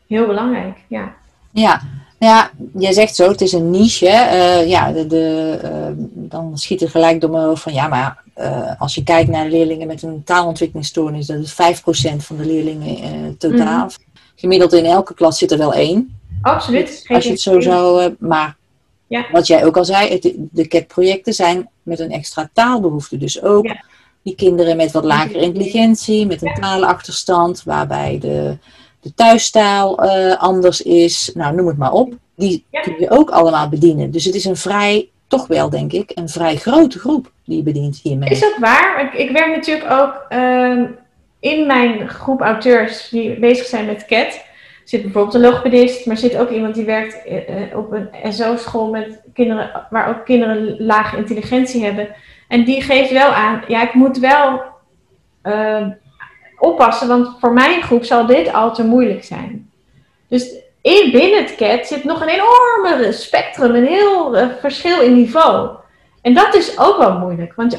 heel 0.08 0.26
belangrijk. 0.26 0.78
Ja. 0.88 1.16
Ja, 1.52 1.82
ja, 2.20 2.52
jij 2.74 2.94
zegt 2.94 3.16
zo, 3.16 3.30
het 3.30 3.42
is 3.42 3.52
een 3.52 3.70
niche. 3.70 4.06
Uh, 4.06 4.68
ja, 4.68 4.92
de, 4.92 5.08
de, 5.08 5.60
uh, 5.64 5.70
dan 6.14 6.58
schiet 6.58 6.82
er 6.82 6.90
gelijk 6.90 7.22
door 7.22 7.30
mijn 7.30 7.44
hoofd 7.44 7.62
van 7.62 7.74
ja, 7.74 7.88
maar 7.88 8.24
uh, 8.38 8.82
als 8.82 8.96
je 8.96 9.04
kijkt 9.04 9.30
naar 9.30 9.48
leerlingen 9.48 9.88
met 9.88 10.04
een 10.04 10.24
taalontwikkelingsstoornis, 10.24 11.28
dat 11.28 11.40
is 11.40 11.54
5% 11.54 11.56
van 12.18 12.38
de 12.38 12.46
leerlingen 12.46 13.38
totaal. 13.38 13.84
Mm. 13.84 13.92
Gemiddeld 14.36 14.74
in 14.74 14.86
elke 14.86 15.14
klas 15.14 15.38
zit 15.38 15.52
er 15.52 15.58
wel 15.58 15.74
één. 15.74 16.20
Absoluut. 16.42 17.04
Als 17.08 17.24
je 17.24 17.30
het 17.30 17.42
zo 17.42 17.60
zou. 17.60 18.16
maar 18.20 18.58
ja. 19.08 19.26
wat 19.32 19.48
jij 19.48 19.66
ook 19.66 19.78
al 19.78 19.86
zei, 19.86 20.10
het, 20.10 20.34
de 20.52 20.68
CAT-projecten 20.68 21.34
zijn 21.34 21.70
met 21.84 22.00
een 22.00 22.12
extra 22.12 22.50
taalbehoefte. 22.54 23.18
Dus 23.18 23.42
ook 23.42 23.66
ja. 23.66 23.84
die 24.22 24.36
kinderen 24.36 24.78
met 24.78 24.92
wat 24.92 25.04
lagere 25.04 25.40
intelligentie, 25.40 26.26
met 26.26 26.42
een 26.42 26.54
taalachterstand, 26.60 27.64
waarbij 27.64 28.18
de 28.22 28.58
de 29.00 29.14
thuistaal 29.14 30.06
uh, 30.06 30.38
anders 30.38 30.82
is, 30.82 31.32
nou 31.34 31.56
noem 31.56 31.68
het 31.68 31.78
maar 31.78 31.92
op. 31.92 32.14
Die 32.36 32.66
kun 32.82 32.96
je 33.00 33.10
ook 33.10 33.30
allemaal 33.30 33.70
bedienen. 33.70 34.12
Dus 34.12 34.26
het 34.26 34.36
is 34.36 34.46
een 34.46 34.56
vrij, 34.56 35.10
toch 35.28 35.48
wel 35.48 35.70
denk 35.70 35.94
ik, 35.94 36.12
een 36.16 36.30
vrij 36.30 36.56
grote 36.56 37.00
groep 37.00 37.32
die 37.46 37.58
je 37.58 37.64
bedient 37.64 38.00
hiermee. 38.04 38.30
Is 38.30 38.40
dat 38.40 38.58
waar? 38.60 39.02
Ik, 39.04 39.20
ik 39.20 39.32
werk 39.32 39.56
natuurlijk 39.56 39.92
ook 39.92 40.26
uh, 40.30 40.82
in 41.40 41.68
mijn 41.68 42.10
groep 42.10 42.42
auteurs 42.42 43.10
die 43.10 43.40
bezig 43.40 43.66
zijn 43.66 43.86
met 43.86 44.06
CAT. 44.06 44.46
Zit 44.84 45.02
bijvoorbeeld 45.02 45.34
een 45.34 45.42
logopedist, 45.42 46.06
maar 46.06 46.18
zit 46.18 46.38
ook 46.38 46.50
iemand 46.50 46.76
die 46.76 46.86
werkt 46.86 47.18
uh, 47.30 47.78
op 47.78 47.92
een 47.92 48.34
SO-school 48.34 48.90
met 48.90 49.22
kinderen, 49.34 49.86
waar 49.90 50.10
ook 50.10 50.26
kinderen 50.26 50.76
lage 50.86 51.18
intelligentie 51.18 51.84
hebben. 51.84 52.08
En 52.48 52.64
die 52.64 52.82
geeft 52.82 53.12
wel 53.12 53.30
aan, 53.30 53.64
ja, 53.68 53.84
ik 53.84 53.94
moet 53.94 54.18
wel 54.18 54.62
ehm, 55.42 55.90
oppassen, 56.60 57.08
want 57.08 57.30
voor 57.40 57.54
mijn 57.54 57.82
groep 57.82 58.04
zal 58.04 58.26
dit 58.26 58.54
al 58.54 58.74
te 58.74 58.84
moeilijk 58.84 59.24
zijn. 59.24 59.72
Dus 60.28 60.56
in, 60.82 61.12
binnen 61.12 61.44
het 61.44 61.56
CAT 61.56 61.88
zit 61.88 62.04
nog 62.04 62.22
een 62.22 62.28
enorme 62.28 63.12
spectrum, 63.12 63.76
een 63.76 63.86
heel 63.86 64.38
uh, 64.38 64.48
verschil 64.60 65.02
in 65.02 65.14
niveau. 65.14 65.70
En 66.22 66.34
dat 66.34 66.56
is 66.56 66.80
ook 66.80 66.98
wel 66.98 67.18
moeilijk, 67.18 67.54
want 67.56 67.78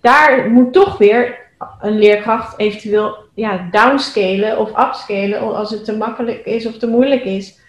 daar 0.00 0.50
moet 0.50 0.72
toch 0.72 0.98
weer 0.98 1.40
een 1.80 1.98
leerkracht 1.98 2.58
eventueel 2.58 3.16
ja, 3.34 3.68
downscalen 3.70 4.58
of 4.58 4.68
upscalen 4.68 5.56
als 5.56 5.70
het 5.70 5.84
te 5.84 5.96
makkelijk 5.96 6.44
is 6.44 6.66
of 6.66 6.78
te 6.78 6.86
moeilijk 6.86 7.24
is. 7.24 7.60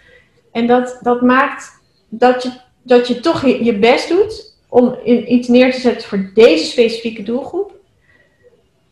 En 0.52 0.66
dat, 0.66 0.98
dat 1.02 1.22
maakt 1.22 1.82
dat 2.08 2.42
je, 2.42 2.50
dat 2.82 3.08
je 3.08 3.20
toch 3.20 3.46
je, 3.46 3.64
je 3.64 3.78
best 3.78 4.08
doet 4.08 4.58
om 4.68 4.96
in, 5.04 5.32
iets 5.32 5.48
neer 5.48 5.72
te 5.72 5.80
zetten 5.80 6.08
voor 6.08 6.30
deze 6.34 6.64
specifieke 6.64 7.22
doelgroep. 7.22 7.73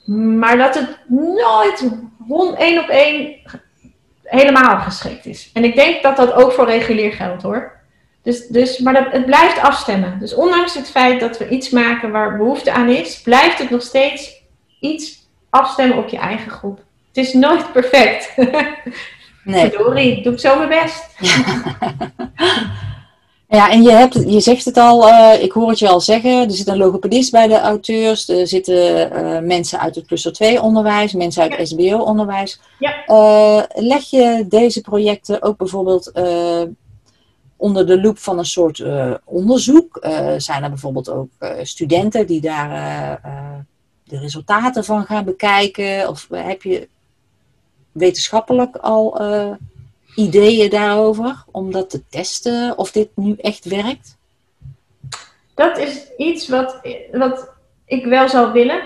Maar 0.04 0.58
dat 0.58 0.74
het 0.74 0.98
nooit 1.08 1.84
één 2.56 2.82
op 2.82 2.88
één 2.88 3.36
helemaal 4.22 4.78
geschikt 4.78 5.26
is. 5.26 5.50
En 5.52 5.64
ik 5.64 5.74
denk 5.74 6.02
dat 6.02 6.16
dat 6.16 6.32
ook 6.32 6.52
voor 6.52 6.66
regulier 6.66 7.12
geldt 7.12 7.42
hoor. 7.42 7.80
Dus, 8.22 8.46
dus, 8.46 8.78
maar 8.78 8.92
dat, 8.92 9.06
het 9.10 9.26
blijft 9.26 9.60
afstemmen. 9.60 10.18
Dus 10.18 10.34
ondanks 10.34 10.74
het 10.74 10.90
feit 10.90 11.20
dat 11.20 11.38
we 11.38 11.48
iets 11.48 11.70
maken 11.70 12.10
waar 12.10 12.36
behoefte 12.36 12.72
aan 12.72 12.88
is, 12.88 13.22
blijft 13.22 13.58
het 13.58 13.70
nog 13.70 13.82
steeds 13.82 14.42
iets 14.80 15.28
afstemmen 15.50 15.98
op 15.98 16.08
je 16.08 16.18
eigen 16.18 16.50
groep. 16.50 16.80
Het 17.08 17.16
is 17.26 17.32
nooit 17.32 17.72
perfect. 17.72 18.34
Nee. 19.44 19.70
Verdorie, 19.70 20.22
doe 20.22 20.32
ik 20.32 20.38
zo 20.38 20.56
mijn 20.56 20.68
best. 20.68 21.06
Ja, 23.52 23.70
en 23.70 23.82
je, 23.82 23.90
hebt, 23.90 24.14
je 24.26 24.40
zegt 24.40 24.64
het 24.64 24.76
al, 24.76 25.08
uh, 25.08 25.42
ik 25.42 25.52
hoor 25.52 25.68
het 25.68 25.78
je 25.78 25.88
al 25.88 26.00
zeggen, 26.00 26.30
er 26.30 26.50
zit 26.50 26.68
een 26.68 26.76
logopedist 26.76 27.30
bij 27.30 27.46
de 27.46 27.60
auteurs, 27.60 28.28
er 28.28 28.46
zitten 28.46 29.12
uh, 29.12 29.38
mensen 29.38 29.80
uit 29.80 29.94
het 29.94 30.06
cluster 30.06 30.32
2 30.32 30.62
onderwijs, 30.62 31.12
mensen 31.12 31.42
uit 31.42 31.56
ja. 31.56 31.64
SBO-onderwijs. 31.64 32.60
Ja. 32.78 32.94
Uh, 33.06 33.62
leg 33.74 34.02
je 34.10 34.44
deze 34.48 34.80
projecten 34.80 35.42
ook 35.42 35.56
bijvoorbeeld 35.56 36.12
onder 37.56 37.86
de 37.86 38.00
loep 38.00 38.18
van 38.18 38.38
een 38.38 38.44
soort 38.44 38.84
onderzoek? 39.24 40.06
zijn 40.36 40.62
er 40.62 40.68
bijvoorbeeld 40.68 41.10
ook 41.10 41.30
studenten 41.62 42.26
die 42.26 42.40
daar 42.40 43.20
de 44.04 44.18
resultaten 44.18 44.84
van 44.84 45.04
gaan 45.04 45.24
bekijken? 45.24 46.08
Of 46.08 46.26
heb 46.30 46.62
je 46.62 46.88
wetenschappelijk 47.92 48.76
al 48.76 49.20
ideeën 50.16 50.70
daarover 50.70 51.44
om 51.51 51.72
dat 51.72 51.90
te 51.90 52.07
testen 52.09 52.79
of 52.79 52.92
dit 52.92 53.09
nu 53.14 53.35
echt 53.38 53.64
werkt? 53.64 54.16
Dat 55.55 55.79
is 55.79 56.07
iets 56.16 56.48
wat, 56.48 56.81
wat 57.12 57.51
ik 57.85 58.05
wel 58.05 58.29
zou 58.29 58.53
willen, 58.53 58.83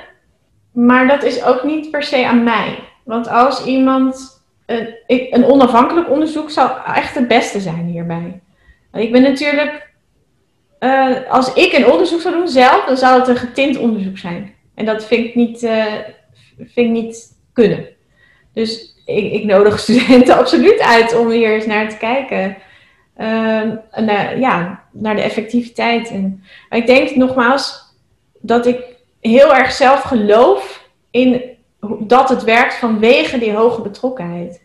maar 0.72 1.06
dat 1.06 1.22
is 1.22 1.42
ook 1.42 1.64
niet 1.64 1.90
per 1.90 2.02
se 2.02 2.26
aan 2.26 2.44
mij. 2.44 2.78
Want 3.04 3.28
als 3.28 3.64
iemand, 3.64 4.42
een, 4.66 4.94
een 5.06 5.44
onafhankelijk 5.44 6.10
onderzoek 6.10 6.50
zou 6.50 6.70
echt 6.94 7.14
het 7.14 7.28
beste 7.28 7.60
zijn 7.60 7.86
hierbij. 7.86 8.40
Ik 8.92 9.12
ben 9.12 9.22
natuurlijk, 9.22 9.90
uh, 10.80 11.30
als 11.30 11.52
ik 11.52 11.72
een 11.72 11.90
onderzoek 11.90 12.20
zou 12.20 12.34
doen 12.34 12.48
zelf, 12.48 12.84
dan 12.84 12.96
zou 12.96 13.18
het 13.18 13.28
een 13.28 13.36
getint 13.36 13.76
onderzoek 13.76 14.18
zijn. 14.18 14.54
En 14.74 14.84
dat 14.84 15.04
vind 15.04 15.26
ik 15.26 15.34
niet, 15.34 15.62
uh, 15.62 15.94
vind 16.56 16.86
ik 16.86 16.90
niet 16.90 17.36
kunnen. 17.52 17.86
Dus 18.52 18.95
ik, 19.06 19.32
ik, 19.32 19.44
nodig 19.44 19.78
studenten 19.78 20.36
absoluut 20.38 20.80
uit 20.80 21.18
om 21.18 21.30
hier 21.30 21.54
eens 21.54 21.66
naar 21.66 21.88
te 21.88 21.96
kijken. 21.96 22.56
Uh, 23.18 23.62
naar, 23.94 24.38
ja, 24.38 24.84
naar 24.92 25.16
de 25.16 25.22
effectiviteit. 25.22 26.10
En, 26.10 26.44
maar 26.68 26.78
ik 26.78 26.86
denk 26.86 27.14
nogmaals 27.14 27.94
dat 28.40 28.66
ik 28.66 28.84
heel 29.20 29.54
erg 29.54 29.72
zelf 29.72 30.02
geloof 30.02 30.88
in 31.10 31.42
dat 32.00 32.28
het 32.28 32.44
werkt 32.44 32.74
vanwege 32.74 33.38
die 33.38 33.52
hoge 33.52 33.82
betrokkenheid. 33.82 34.62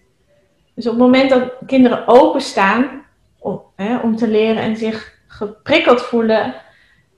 Dus 0.75 0.85
op 0.85 0.91
het 0.91 1.01
moment 1.01 1.29
dat 1.29 1.53
kinderen 1.65 2.07
openstaan 2.07 3.05
om, 3.39 3.61
hè, 3.75 3.97
om 3.97 4.15
te 4.15 4.27
leren 4.27 4.61
en 4.61 4.77
zich 4.77 5.19
geprikkeld 5.27 6.01
voelen, 6.01 6.53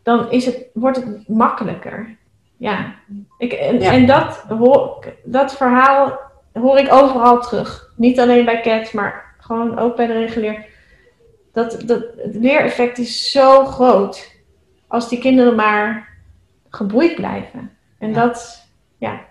dan 0.03 0.31
is 0.31 0.45
het, 0.45 0.65
wordt 0.73 0.97
het 0.97 1.27
makkelijker. 1.27 2.17
Ja, 2.57 2.95
ik, 3.37 3.53
en, 3.53 3.79
ja. 3.79 3.91
en 3.91 4.05
dat, 4.05 4.45
dat 5.23 5.55
verhaal 5.55 6.19
hoor 6.53 6.77
ik 6.77 6.93
overal 6.93 7.41
terug. 7.41 7.91
Niet 7.95 8.19
alleen 8.19 8.45
bij 8.45 8.61
CAT, 8.61 8.93
maar 8.93 9.35
gewoon 9.39 9.79
ook 9.79 9.95
bij 9.95 10.07
de 10.07 10.13
regulier. 10.13 10.65
Dat, 11.53 11.77
dat, 11.85 12.03
het 12.17 12.35
leereffect 12.35 12.97
is 12.97 13.31
zo 13.31 13.65
groot 13.65 14.31
als 14.87 15.09
die 15.09 15.19
kinderen 15.19 15.55
maar 15.55 16.07
geboeid 16.69 17.15
blijven. 17.15 17.71
En 17.99 18.09
ja. 18.09 18.13
dat, 18.13 18.67
ja. 18.97 19.21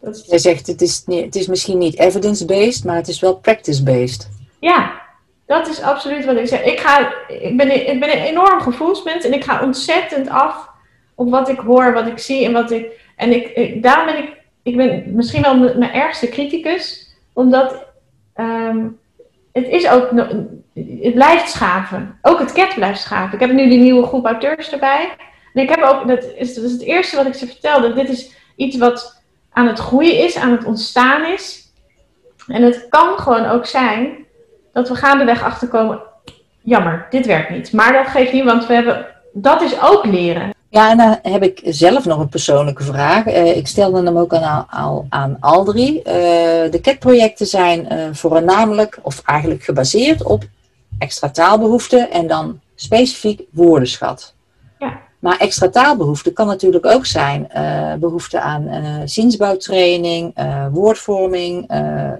Dat 0.00 0.16
is... 0.16 0.26
Jij 0.26 0.38
zegt 0.38 0.66
het 0.66 0.82
is, 0.82 1.04
niet, 1.06 1.24
het 1.24 1.34
is 1.34 1.46
misschien 1.46 1.78
niet 1.78 1.98
evidence-based, 1.98 2.84
maar 2.84 2.96
het 2.96 3.08
is 3.08 3.20
wel 3.20 3.36
practice-based. 3.36 4.28
Ja, 4.60 5.00
dat 5.46 5.68
is 5.68 5.82
absoluut 5.82 6.24
wat 6.24 6.36
ik 6.36 6.46
zeg. 6.46 6.62
Ik, 6.62 6.80
ga, 6.80 7.12
ik, 7.28 7.56
ben, 7.56 7.88
ik 7.90 8.00
ben 8.00 8.10
een 8.10 8.24
enorm 8.24 8.60
gevoelsmens 8.60 9.24
en 9.24 9.32
ik 9.32 9.44
ga 9.44 9.62
ontzettend 9.62 10.28
af 10.28 10.68
op 11.14 11.30
wat 11.30 11.48
ik 11.48 11.58
hoor, 11.58 11.92
wat 11.92 12.06
ik 12.06 12.18
zie 12.18 12.44
en 12.44 12.52
wat 12.52 12.70
ik. 12.70 12.86
En 13.16 13.32
ik, 13.32 13.48
ik 13.48 13.82
daarom 13.82 14.06
ben 14.06 14.18
ik 14.18 14.39
ik 14.70 14.76
ben 14.76 15.14
misschien 15.14 15.42
wel 15.42 15.58
mijn 15.58 15.92
ergste 15.92 16.28
criticus, 16.28 17.14
omdat 17.32 17.86
um, 18.36 18.98
het 19.52 19.68
is 19.68 19.88
ook, 19.88 20.10
het 21.02 21.14
blijft 21.14 21.50
schaven. 21.50 22.18
Ook 22.22 22.38
het 22.38 22.52
cat 22.52 22.74
blijft 22.74 23.00
schaven. 23.00 23.34
Ik 23.34 23.40
heb 23.40 23.52
nu 23.52 23.68
die 23.68 23.78
nieuwe 23.78 24.06
groep 24.06 24.26
auteurs 24.26 24.72
erbij. 24.72 25.10
En 25.54 25.62
ik 25.62 25.68
heb 25.68 25.82
ook, 25.82 26.08
dat 26.08 26.24
is, 26.36 26.54
dat 26.54 26.64
is 26.64 26.72
het 26.72 26.82
eerste 26.82 27.16
wat 27.16 27.26
ik 27.26 27.34
ze 27.34 27.46
vertelde, 27.46 27.92
dit 27.92 28.08
is 28.08 28.34
iets 28.56 28.76
wat 28.76 29.22
aan 29.52 29.66
het 29.66 29.78
groeien 29.78 30.18
is, 30.18 30.36
aan 30.36 30.50
het 30.52 30.64
ontstaan 30.64 31.24
is. 31.24 31.72
En 32.46 32.62
het 32.62 32.86
kan 32.88 33.18
gewoon 33.18 33.46
ook 33.46 33.66
zijn 33.66 34.26
dat 34.72 34.88
we 34.88 34.94
gaandeweg 34.94 35.42
achterkomen, 35.42 36.00
jammer, 36.62 37.06
dit 37.10 37.26
werkt 37.26 37.50
niet. 37.50 37.72
Maar 37.72 37.92
dat 37.92 38.06
geeft 38.06 38.32
niet, 38.32 38.44
want 38.44 38.66
we 38.66 38.74
hebben, 38.74 39.06
dat 39.32 39.62
is 39.62 39.82
ook 39.82 40.04
leren. 40.04 40.50
Ja, 40.72 40.90
en 40.90 40.96
dan 40.96 41.18
heb 41.22 41.42
ik 41.42 41.60
zelf 41.64 42.04
nog 42.04 42.18
een 42.18 42.28
persoonlijke 42.28 42.82
vraag. 42.82 43.26
Uh, 43.26 43.56
ik 43.56 43.66
stelde 43.66 44.02
hem 44.02 44.16
ook 44.16 44.34
aan, 44.34 44.66
aan, 44.68 45.06
aan 45.08 45.36
Aldri. 45.40 45.96
Uh, 45.96 46.02
de 46.70 46.78
CAT-projecten 46.82 47.46
zijn 47.46 47.92
uh, 47.92 48.08
voornamelijk, 48.12 48.98
of 49.02 49.22
eigenlijk 49.24 49.62
gebaseerd 49.62 50.22
op 50.22 50.44
extra 50.98 51.30
taalbehoeften 51.30 52.10
en 52.10 52.26
dan 52.26 52.60
specifiek 52.74 53.42
woordenschat. 53.50 54.34
Ja. 54.78 55.00
Maar 55.18 55.38
extra 55.38 55.68
taalbehoeften 55.68 56.32
kan 56.32 56.46
natuurlijk 56.46 56.86
ook 56.86 57.06
zijn 57.06 57.48
behoefte 58.00 58.40
aan 58.40 58.68
zinsbouwtraining, 59.04 60.34
woordvorming, 60.72 61.70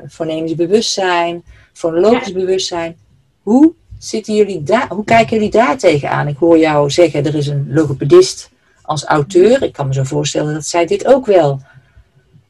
fonemisch 0.09 0.55
bewustzijn, 0.55 1.43
fonologisch 1.73 2.29
ja. 2.29 2.35
bewustzijn. 2.35 2.97
Hoe 3.43 3.73
Zitten 4.01 4.35
jullie 4.35 4.63
daar, 4.63 4.89
hoe 4.89 5.05
kijken 5.05 5.37
jullie 5.37 5.51
daar 5.51 5.79
tegenaan? 5.79 6.29
Ik 6.29 6.37
hoor 6.37 6.59
jou 6.59 6.91
zeggen, 6.91 7.27
er 7.27 7.35
is 7.35 7.47
een 7.47 7.67
logopedist 7.69 8.51
als 8.83 9.05
auteur. 9.05 9.63
Ik 9.63 9.73
kan 9.73 9.87
me 9.87 9.95
zo 9.95 10.05
voorstellen 10.05 10.55
dat 10.55 10.67
zij 10.67 10.87
dit 10.87 11.07
ook 11.07 11.27
wel. 11.27 11.61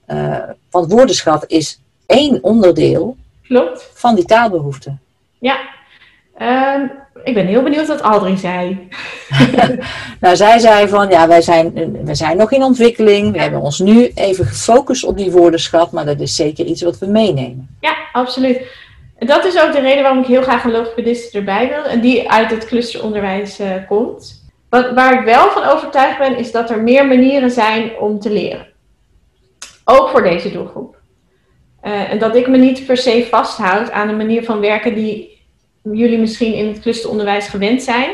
Uh, 0.08 0.38
want 0.70 0.92
woordenschat 0.92 1.44
is 1.46 1.80
één 2.06 2.42
onderdeel 2.42 3.16
Klopt. 3.42 3.90
van 3.94 4.14
die 4.14 4.24
taalbehoeften. 4.24 5.00
Ja, 5.38 5.58
uh, 6.38 6.82
ik 7.24 7.34
ben 7.34 7.46
heel 7.46 7.62
benieuwd 7.62 7.86
wat 7.86 8.02
Aldrin 8.02 8.38
zei. 8.38 8.88
nou, 10.20 10.36
zij 10.36 10.58
zei 10.58 10.88
van, 10.88 11.08
ja, 11.08 11.28
wij 11.28 11.42
zijn, 11.42 12.04
wij 12.04 12.14
zijn 12.14 12.36
nog 12.36 12.52
in 12.52 12.62
ontwikkeling. 12.62 13.32
We 13.32 13.40
hebben 13.40 13.60
ons 13.60 13.78
nu 13.78 14.10
even 14.14 14.46
gefocust 14.46 15.04
op 15.04 15.16
die 15.16 15.30
woordenschat, 15.30 15.92
maar 15.92 16.04
dat 16.04 16.20
is 16.20 16.36
zeker 16.36 16.64
iets 16.64 16.82
wat 16.82 16.98
we 16.98 17.06
meenemen. 17.06 17.76
Ja, 17.80 17.96
absoluut. 18.12 18.60
Dat 19.26 19.44
is 19.44 19.62
ook 19.62 19.72
de 19.72 19.80
reden 19.80 20.02
waarom 20.02 20.20
ik 20.20 20.26
heel 20.26 20.42
graag 20.42 20.64
een 20.64 20.70
logopedist 20.70 21.34
erbij 21.34 21.68
wil. 21.68 21.84
En 21.84 22.00
die 22.00 22.30
uit 22.30 22.50
het 22.50 22.66
clusteronderwijs 22.66 23.60
uh, 23.60 23.72
komt. 23.88 24.48
Wat, 24.68 24.90
waar 24.90 25.18
ik 25.18 25.24
wel 25.24 25.50
van 25.50 25.64
overtuigd 25.64 26.18
ben, 26.18 26.36
is 26.36 26.52
dat 26.52 26.70
er 26.70 26.82
meer 26.82 27.06
manieren 27.06 27.50
zijn 27.50 27.98
om 27.98 28.20
te 28.20 28.32
leren. 28.32 28.66
Ook 29.84 30.08
voor 30.08 30.22
deze 30.22 30.50
doelgroep. 30.50 30.98
Uh, 31.82 32.12
en 32.12 32.18
dat 32.18 32.36
ik 32.36 32.48
me 32.48 32.56
niet 32.56 32.86
per 32.86 32.96
se 32.96 33.26
vasthoud 33.30 33.90
aan 33.90 34.08
een 34.08 34.16
manier 34.16 34.44
van 34.44 34.60
werken 34.60 34.94
die 34.94 35.38
jullie 35.82 36.18
misschien 36.18 36.54
in 36.54 36.66
het 36.66 36.80
clusteronderwijs 36.80 37.48
gewend 37.48 37.82
zijn. 37.82 38.10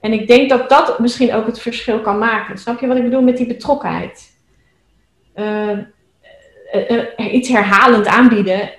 En 0.00 0.12
ik 0.12 0.26
denk 0.26 0.48
dat 0.48 0.68
dat 0.68 0.98
misschien 0.98 1.34
ook 1.34 1.46
het 1.46 1.60
verschil 1.60 2.00
kan 2.00 2.18
maken. 2.18 2.58
Snap 2.58 2.80
je 2.80 2.86
wat 2.86 2.96
ik 2.96 3.02
bedoel 3.02 3.22
met 3.22 3.36
die 3.36 3.46
betrokkenheid? 3.46 4.30
Uh, 5.36 5.78
iets 7.16 7.48
herhalend 7.48 8.06
aanbieden, 8.06 8.70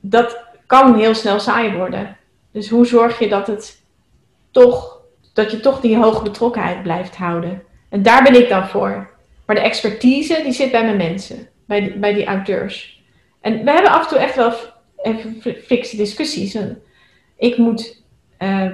dat 0.00 0.38
kan 0.66 0.98
heel 0.98 1.14
snel 1.14 1.40
saai 1.40 1.76
worden. 1.76 2.16
Dus 2.52 2.68
hoe 2.68 2.86
zorg 2.86 3.18
je 3.18 3.28
dat 3.28 3.46
het 3.46 3.82
toch, 4.50 5.00
dat 5.32 5.50
je 5.50 5.60
toch 5.60 5.80
die 5.80 5.96
hoge 5.96 6.22
betrokkenheid 6.22 6.82
blijft 6.82 7.16
houden? 7.16 7.62
En 7.88 8.02
daar 8.02 8.22
ben 8.22 8.42
ik 8.42 8.48
dan 8.48 8.68
voor. 8.68 9.10
Maar 9.46 9.56
de 9.56 9.62
expertise, 9.62 10.40
die 10.42 10.52
zit 10.52 10.70
bij 10.70 10.84
mijn 10.84 10.96
mensen, 10.96 11.48
bij 11.66 11.80
die, 11.80 11.98
bij 11.98 12.14
die 12.14 12.24
auteurs. 12.24 13.02
En 13.40 13.64
we 13.64 13.70
hebben 13.70 13.92
af 13.92 14.02
en 14.02 14.08
toe 14.08 14.18
echt 14.18 14.36
wel 14.36 14.52
even 14.96 15.42
fikse 15.64 15.96
discussies. 15.96 16.58
Ik 17.36 17.56
moet 17.56 18.02
uh, 18.38 18.66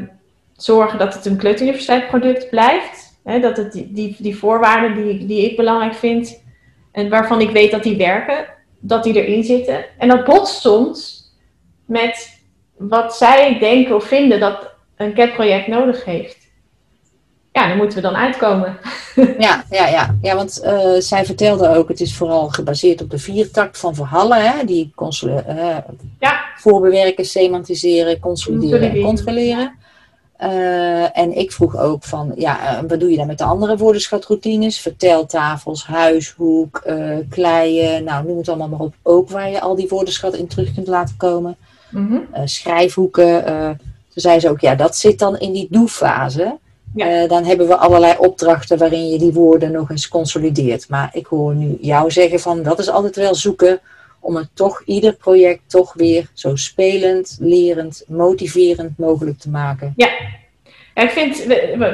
zorgen 0.56 0.98
dat 0.98 1.14
het 1.14 1.26
een 1.26 1.36
kleuteruniversiteit 1.36 2.06
product 2.06 2.50
blijft. 2.50 3.20
Hè, 3.24 3.40
dat 3.40 3.56
het 3.56 3.72
die, 3.72 3.92
die, 3.92 4.16
die 4.18 4.36
voorwaarden 4.36 4.94
die, 4.94 5.26
die 5.26 5.50
ik 5.50 5.56
belangrijk 5.56 5.94
vind 5.94 6.42
en 6.92 7.08
waarvan 7.08 7.40
ik 7.40 7.50
weet 7.50 7.70
dat 7.70 7.82
die 7.82 7.96
werken, 7.96 8.46
dat 8.86 9.04
die 9.04 9.24
erin 9.24 9.44
zitten. 9.44 9.84
En 9.98 10.08
dat 10.08 10.24
botst 10.24 10.60
soms 10.60 11.24
met 11.86 12.40
wat 12.76 13.16
zij 13.16 13.58
denken 13.58 13.94
of 13.94 14.04
vinden 14.04 14.40
dat 14.40 14.70
een 14.96 15.14
CAT-project 15.14 15.66
nodig 15.66 16.04
heeft. 16.04 16.36
Ja, 17.52 17.66
daar 17.66 17.76
moeten 17.76 17.96
we 17.96 18.02
dan 18.02 18.16
uitkomen. 18.16 18.78
Ja, 19.38 19.64
ja, 19.70 19.88
ja. 19.88 20.16
ja 20.22 20.36
want 20.36 20.60
uh, 20.64 20.94
zij 20.98 21.24
vertelde 21.24 21.68
ook, 21.68 21.88
het 21.88 22.00
is 22.00 22.16
vooral 22.16 22.48
gebaseerd 22.48 23.02
op 23.02 23.10
de 23.10 23.18
viertakt 23.18 23.78
van 23.78 23.94
verhalen, 23.94 24.50
hè, 24.50 24.64
die 24.64 24.92
uh, 24.96 25.76
ja. 26.18 26.44
voorbewerken, 26.56 27.24
semantiseren, 27.24 28.20
consolideren 28.20 28.90
en 28.90 29.02
controleren. 29.02 29.78
Uh, 30.44 31.18
en 31.18 31.36
ik 31.36 31.52
vroeg 31.52 31.76
ook 31.76 32.04
van, 32.04 32.32
ja, 32.36 32.84
wat 32.88 33.00
doe 33.00 33.10
je 33.10 33.16
dan 33.16 33.26
met 33.26 33.38
de 33.38 33.44
andere 33.44 33.76
woordenschatroutines? 33.76 34.78
Verteltafels, 34.78 35.86
huishoek, 35.86 36.82
kleien, 37.30 38.04
nou 38.04 38.26
noem 38.26 38.36
het 38.36 38.48
allemaal 38.48 38.68
maar 38.68 38.80
op. 38.80 38.94
Ook 39.02 39.30
waar 39.30 39.50
je 39.50 39.60
al 39.60 39.74
die 39.74 39.88
woordenschat 39.88 40.34
in 40.34 40.46
terug 40.46 40.74
kunt 40.74 40.86
laten 40.86 41.16
komen. 41.16 41.56
Mm 41.90 42.26
schrijfhoeken. 42.44 43.44
toen 43.44 44.22
zei 44.22 44.40
ze 44.40 44.48
ook, 44.48 44.60
ja, 44.60 44.74
dat 44.74 44.96
zit 44.96 45.18
dan 45.18 45.38
in 45.38 45.52
die 45.52 45.66
doe-fase. 45.70 46.58
Ja. 46.94 47.26
dan 47.26 47.44
hebben 47.44 47.68
we 47.68 47.76
allerlei 47.76 48.14
opdrachten 48.18 48.78
waarin 48.78 49.08
je 49.08 49.18
die 49.18 49.32
woorden 49.32 49.72
nog 49.72 49.90
eens 49.90 50.08
consolideert. 50.08 50.88
Maar 50.88 51.10
ik 51.12 51.26
hoor 51.26 51.54
nu 51.54 51.76
jou 51.80 52.10
zeggen 52.10 52.40
van, 52.40 52.62
dat 52.62 52.78
is 52.78 52.88
altijd 52.88 53.16
wel 53.16 53.34
zoeken 53.34 53.80
om 54.24 54.36
het 54.36 54.48
toch 54.54 54.82
ieder 54.84 55.14
project 55.14 55.60
toch 55.66 55.92
weer 55.92 56.30
zo 56.32 56.56
spelend, 56.56 57.36
lerend, 57.40 58.04
motiverend 58.08 58.98
mogelijk 58.98 59.38
te 59.38 59.50
maken. 59.50 59.92
Ja, 59.96 60.08
ik 60.94 61.10
vind, 61.10 61.44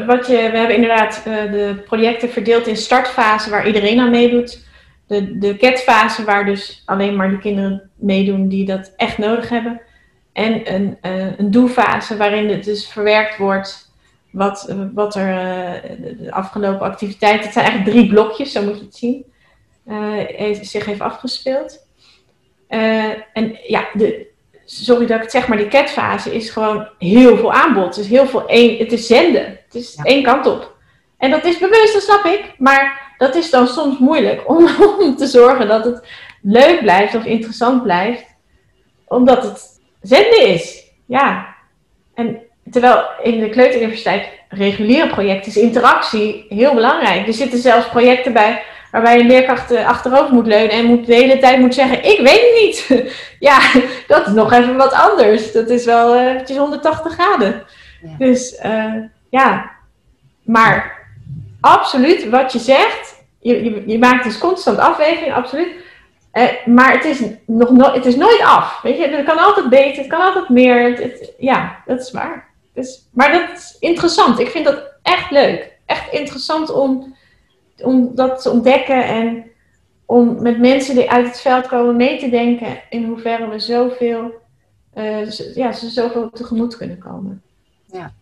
wat 0.07 0.27
je, 0.27 0.49
we 0.51 0.59
hebben 0.59 0.75
inderdaad 0.75 1.23
de 1.25 1.83
projecten 1.85 2.29
verdeeld 2.29 2.67
in 2.67 2.77
startfase 2.77 3.51
waar 3.51 3.67
iedereen 3.67 4.01
aan 4.01 4.11
meedoet. 4.11 4.65
De, 5.07 5.39
de 5.39 5.57
CAT-fase 5.57 6.25
waar 6.25 6.45
dus 6.45 6.83
alleen 6.85 7.17
maar 7.17 7.31
de 7.31 7.39
kinderen 7.39 7.91
meedoen 7.95 8.49
die 8.49 8.65
dat 8.65 8.93
echt 8.97 9.19
nodig 9.19 9.49
hebben. 9.49 9.81
En 10.33 10.75
een, 10.75 10.99
uh, 11.03 11.39
een 11.39 11.51
doe-fase 11.51 12.17
waarin 12.17 12.49
het 12.49 12.65
dus 12.65 12.89
verwerkt 12.89 13.37
wordt 13.37 13.93
wat, 14.31 14.75
wat 14.95 15.15
er 15.15 15.29
uh, 15.29 15.99
de 16.19 16.33
afgelopen 16.33 16.87
activiteiten, 16.87 17.45
het 17.45 17.53
zijn 17.53 17.65
eigenlijk 17.65 17.97
drie 17.97 18.09
blokjes, 18.09 18.53
zo 18.53 18.63
moet 18.63 18.79
je 18.79 18.85
het 18.85 18.97
zien, 18.97 19.25
uh, 19.87 20.63
zich 20.63 20.85
heeft 20.85 21.01
afgespeeld. 21.01 21.87
En 23.33 23.59
ja, 23.67 23.89
de, 23.93 24.27
sorry 24.65 25.07
dat 25.07 25.17
ik 25.17 25.23
het 25.23 25.31
zeg, 25.31 25.49
maar 25.49 25.57
die 25.57 25.69
catfase 25.69 26.35
is 26.35 26.51
gewoon 26.51 26.89
heel 26.99 27.37
veel 27.37 27.53
aanbod. 27.53 27.97
Het 27.97 28.05
is 28.05 28.11
heel 28.11 28.27
veel 28.27 28.47
één, 28.47 28.79
het 28.79 28.93
is 28.93 29.07
zenden. 29.07 29.59
Het 29.65 29.75
is 29.75 29.99
één 30.03 30.23
kant 30.23 30.47
op. 30.47 30.77
En 31.19 31.31
dat 31.31 31.45
is 31.45 31.59
bewust, 31.59 31.93
dat 31.93 32.03
snap 32.03 32.25
ik. 32.25 32.55
Maar 32.59 33.15
dat 33.19 33.35
is 33.35 33.51
dan 33.51 33.69
soms 33.69 33.99
moeilijk 33.99 34.49
om, 34.49 34.69
om 34.99 35.17
te 35.17 35.27
zorgen 35.27 35.69
dat 35.69 35.85
het 35.85 36.07
leuk 36.43 36.81
blijft 36.81 37.15
of 37.15 37.25
interessant 37.25 37.83
blijft. 37.83 38.25
Omdat 39.07 39.43
het 39.43 39.81
zenden 40.01 40.47
is. 40.47 40.85
Ja. 41.07 41.55
En 42.15 42.41
terwijl 42.71 43.05
in 43.23 43.41
de 43.41 43.49
kleuteruniversiteit 43.49 44.29
reguliere 44.49 45.09
projecten 45.09 45.51
is 45.51 45.57
interactie 45.57 46.47
heel 46.49 46.75
belangrijk. 46.75 47.27
Er 47.27 47.33
zitten 47.33 47.59
zelfs 47.59 47.89
projecten 47.89 48.33
bij 48.33 48.63
waarbij 48.91 49.21
een 49.21 49.27
leerkracht 49.27 49.71
eh, 49.71 49.87
achterover 49.87 50.35
moet 50.35 50.47
leunen 50.47 50.71
en 50.71 50.85
moet 50.85 51.07
de 51.07 51.15
hele 51.15 51.39
tijd 51.39 51.59
moet 51.59 51.75
zeggen: 51.75 52.05
Ik 52.05 52.21
weet 52.21 52.41
het 52.41 52.61
niet. 52.63 53.09
ja, 53.51 53.59
dat 54.07 54.27
is 54.27 54.33
nog 54.33 54.53
even 54.53 54.77
wat 54.77 54.93
anders. 54.93 55.53
Dat 55.53 55.69
is 55.69 55.85
wel 55.85 56.15
het 56.15 56.51
is 56.51 56.57
180 56.57 57.13
graden. 57.13 57.63
Dus 58.19 58.61
uh, 58.65 58.95
ja, 59.31 59.71
maar 60.43 61.07
absoluut 61.61 62.29
wat 62.29 62.53
je 62.53 62.59
zegt, 62.59 63.23
je, 63.39 63.65
je, 63.65 63.83
je 63.87 63.99
maakt 63.99 64.25
dus 64.25 64.39
constant 64.39 64.79
afweging, 64.79 65.35
absoluut. 65.35 65.69
Uh, 66.33 66.67
maar 66.67 66.93
het 66.93 67.05
is, 67.05 67.23
nog 67.47 67.71
no 67.71 67.93
het 67.93 68.07
is 68.07 68.17
nooit 68.17 68.41
af. 68.41 68.81
Weet 68.83 68.97
je, 68.97 69.09
het 69.09 69.27
kan 69.27 69.39
altijd 69.39 69.69
beter, 69.69 69.99
het 69.99 70.07
kan 70.07 70.21
altijd 70.21 70.49
meer. 70.49 70.97
Het, 70.97 71.33
ja, 71.39 71.83
dat 71.87 72.01
is 72.01 72.11
waar. 72.11 72.49
Dus, 72.75 73.09
maar 73.13 73.33
dat 73.33 73.59
is 73.59 73.77
interessant. 73.81 74.39
Ik 74.39 74.51
vind 74.51 74.65
dat 74.65 74.83
echt 75.03 75.31
leuk. 75.31 75.73
Echt 75.87 76.13
interessant 76.13 76.73
om, 76.73 77.17
om 77.83 78.15
dat 78.15 78.43
te 78.43 78.51
ontdekken 78.51 79.05
en 79.05 79.45
om 80.07 80.43
met 80.43 80.59
mensen 80.59 80.95
die 80.95 81.11
uit 81.11 81.27
het 81.27 81.41
veld 81.41 81.67
komen 81.67 81.97
mee 81.97 82.19
te 82.19 82.29
denken 82.29 82.81
in 82.91 83.05
hoeverre 83.05 83.49
we 83.49 83.59
zoveel, 83.59 84.31
uh, 84.95 85.31
ja, 85.55 85.73
ze 85.73 85.89
zoveel 85.89 86.31
tegemoet 86.31 86.77
kunnen 86.77 86.99
komen. 86.99 87.43
Ja. 87.93 88.13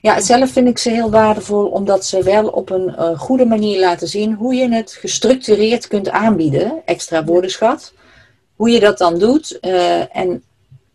Ja, 0.00 0.20
zelf 0.20 0.50
vind 0.50 0.68
ik 0.68 0.78
ze 0.78 0.90
heel 0.90 1.10
waardevol 1.10 1.66
omdat 1.66 2.04
ze 2.04 2.22
wel 2.22 2.48
op 2.48 2.70
een 2.70 2.88
uh, 2.88 3.18
goede 3.18 3.44
manier 3.44 3.80
laten 3.80 4.08
zien 4.08 4.34
hoe 4.34 4.54
je 4.54 4.68
het 4.68 4.92
gestructureerd 4.92 5.88
kunt 5.88 6.10
aanbieden, 6.10 6.82
extra 6.84 7.24
woordenschat. 7.24 7.92
Hoe 8.56 8.70
je 8.70 8.80
dat 8.80 8.98
dan 8.98 9.18
doet 9.18 9.58
uh, 9.60 10.16
en 10.16 10.42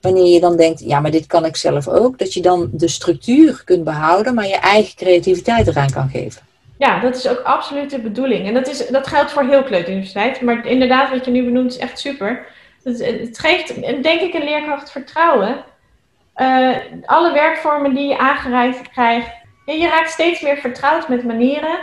wanneer 0.01 0.34
je 0.34 0.39
dan 0.39 0.58
denkt, 0.58 0.80
ja, 0.80 0.99
maar 0.99 1.12
dit 1.12 1.25
kan 1.25 1.45
ik 1.45 1.56
zelf 1.56 1.88
ook, 1.88 2.17
dat 2.17 2.34
je 2.34 2.41
dan 2.41 2.69
de 2.71 2.88
structuur 2.88 3.62
kunt 3.65 3.84
behouden, 3.84 4.34
maar 4.34 4.47
je 4.47 4.56
eigen 4.56 4.95
creativiteit 4.95 5.67
eraan 5.67 5.91
kan 5.91 6.10
geven. 6.10 6.41
Ja, 6.78 7.00
dat 7.00 7.16
is 7.16 7.28
ook 7.28 7.40
absoluut 7.40 7.90
de 7.90 8.00
bedoeling. 8.00 8.48
En 8.48 8.54
dat, 8.54 8.68
is, 8.68 8.88
dat 8.88 9.08
geldt 9.08 9.32
voor 9.32 9.44
heel 9.44 9.63
Kleuteruniversiteit. 9.63 10.42
Maar 10.42 10.66
inderdaad, 10.66 11.10
wat 11.10 11.26
je 11.26 11.32
nu 11.32 11.44
benoemt, 11.44 11.72
is 11.72 11.78
echt 11.78 12.00
super. 12.00 12.46
Het, 12.84 13.06
het 13.06 13.40
geeft, 13.40 13.82
denk 14.04 14.22
ik, 14.22 14.34
een 14.34 14.44
leerkracht 14.44 14.92
vertrouwen. 14.92 15.63
Uh, 16.36 16.76
alle 17.06 17.34
werkvormen 17.34 17.96
die 17.96 18.08
je 18.08 18.18
aangereikt 18.18 18.90
krijgt, 18.90 19.30
je 19.66 19.88
raakt 19.88 20.10
steeds 20.10 20.42
meer 20.42 20.58
vertrouwd 20.58 21.10
met 21.10 21.24
manieren. 21.24 21.80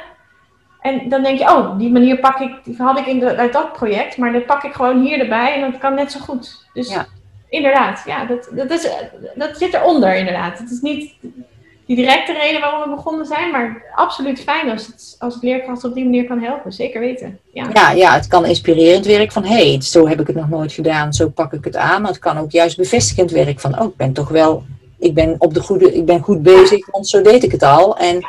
En 0.81 1.09
dan 1.09 1.23
denk 1.23 1.39
je, 1.39 1.45
oh, 1.45 1.79
die 1.79 1.93
manier 1.93 2.19
pak 2.19 2.39
ik, 2.39 2.65
die 2.65 2.77
had 2.79 2.99
ik 2.99 3.07
in 3.07 3.19
de, 3.19 3.37
uit 3.37 3.53
dat 3.53 3.73
project, 3.73 4.17
maar 4.17 4.33
dat 4.33 4.47
pak 4.47 4.63
ik 4.63 4.73
gewoon 4.73 5.01
hier 5.01 5.19
erbij 5.19 5.55
en 5.55 5.71
dat 5.71 5.81
kan 5.81 5.95
net 5.95 6.13
zo 6.13 6.21
goed. 6.21 6.67
Dus 6.73 6.93
ja. 6.93 7.07
inderdaad, 7.49 8.03
ja, 8.07 8.25
dat, 8.25 8.49
dat, 8.53 8.71
is, 8.71 8.89
dat 9.35 9.57
zit 9.57 9.75
eronder 9.75 10.15
inderdaad. 10.15 10.59
Het 10.59 10.71
is 10.71 10.81
niet 10.81 11.15
die 11.87 11.97
directe 11.97 12.33
reden 12.33 12.61
waarom 12.61 12.83
we 12.83 12.97
begonnen 12.97 13.27
zijn, 13.27 13.51
maar 13.51 13.83
absoluut 13.95 14.41
fijn 14.41 14.71
als 14.71 14.87
het, 14.87 15.17
als 15.19 15.35
het 15.35 15.43
leerkracht 15.43 15.85
op 15.85 15.95
die 15.95 16.05
manier 16.05 16.25
kan 16.25 16.43
helpen. 16.43 16.73
Zeker 16.73 17.01
weten. 17.01 17.39
Ja, 17.53 17.71
ja, 17.73 17.91
ja 17.91 18.15
het 18.15 18.27
kan 18.27 18.45
inspirerend 18.45 19.07
werk 19.07 19.33
van 19.33 19.45
hé, 19.45 19.71
hey, 19.71 19.81
zo 19.81 20.09
heb 20.09 20.21
ik 20.21 20.27
het 20.27 20.37
nog 20.37 20.49
nooit 20.49 20.73
gedaan, 20.73 21.13
zo 21.13 21.29
pak 21.29 21.53
ik 21.53 21.65
het 21.65 21.77
aan. 21.77 22.03
Maar 22.03 22.11
het 22.11 22.21
kan 22.21 22.39
ook 22.39 22.51
juist 22.51 22.77
bevestigend 22.77 23.31
werk 23.31 23.61
van 23.61 23.81
oh, 23.81 23.89
ik 23.89 23.97
ben 23.97 24.13
toch 24.13 24.29
wel, 24.29 24.65
ik 24.99 25.15
ben, 25.15 25.35
op 25.39 25.55
de 25.55 25.61
goede, 25.61 25.95
ik 25.95 26.05
ben 26.05 26.21
goed 26.21 26.43
bezig, 26.43 26.91
want 26.91 27.09
zo 27.09 27.23
deed 27.23 27.43
ik 27.43 27.53
het 27.53 27.63
al. 27.63 27.97
En 27.97 28.27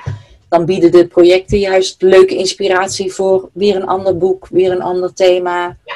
dan 0.50 0.66
bieden 0.66 0.92
de 0.92 1.08
projecten 1.08 1.60
juist 1.60 2.02
leuke 2.02 2.36
inspiratie 2.36 3.14
voor 3.14 3.50
weer 3.54 3.76
een 3.76 3.88
ander 3.88 4.18
boek, 4.18 4.48
weer 4.48 4.72
een 4.72 4.82
ander 4.82 5.14
thema. 5.14 5.78
Ja. 5.86 5.96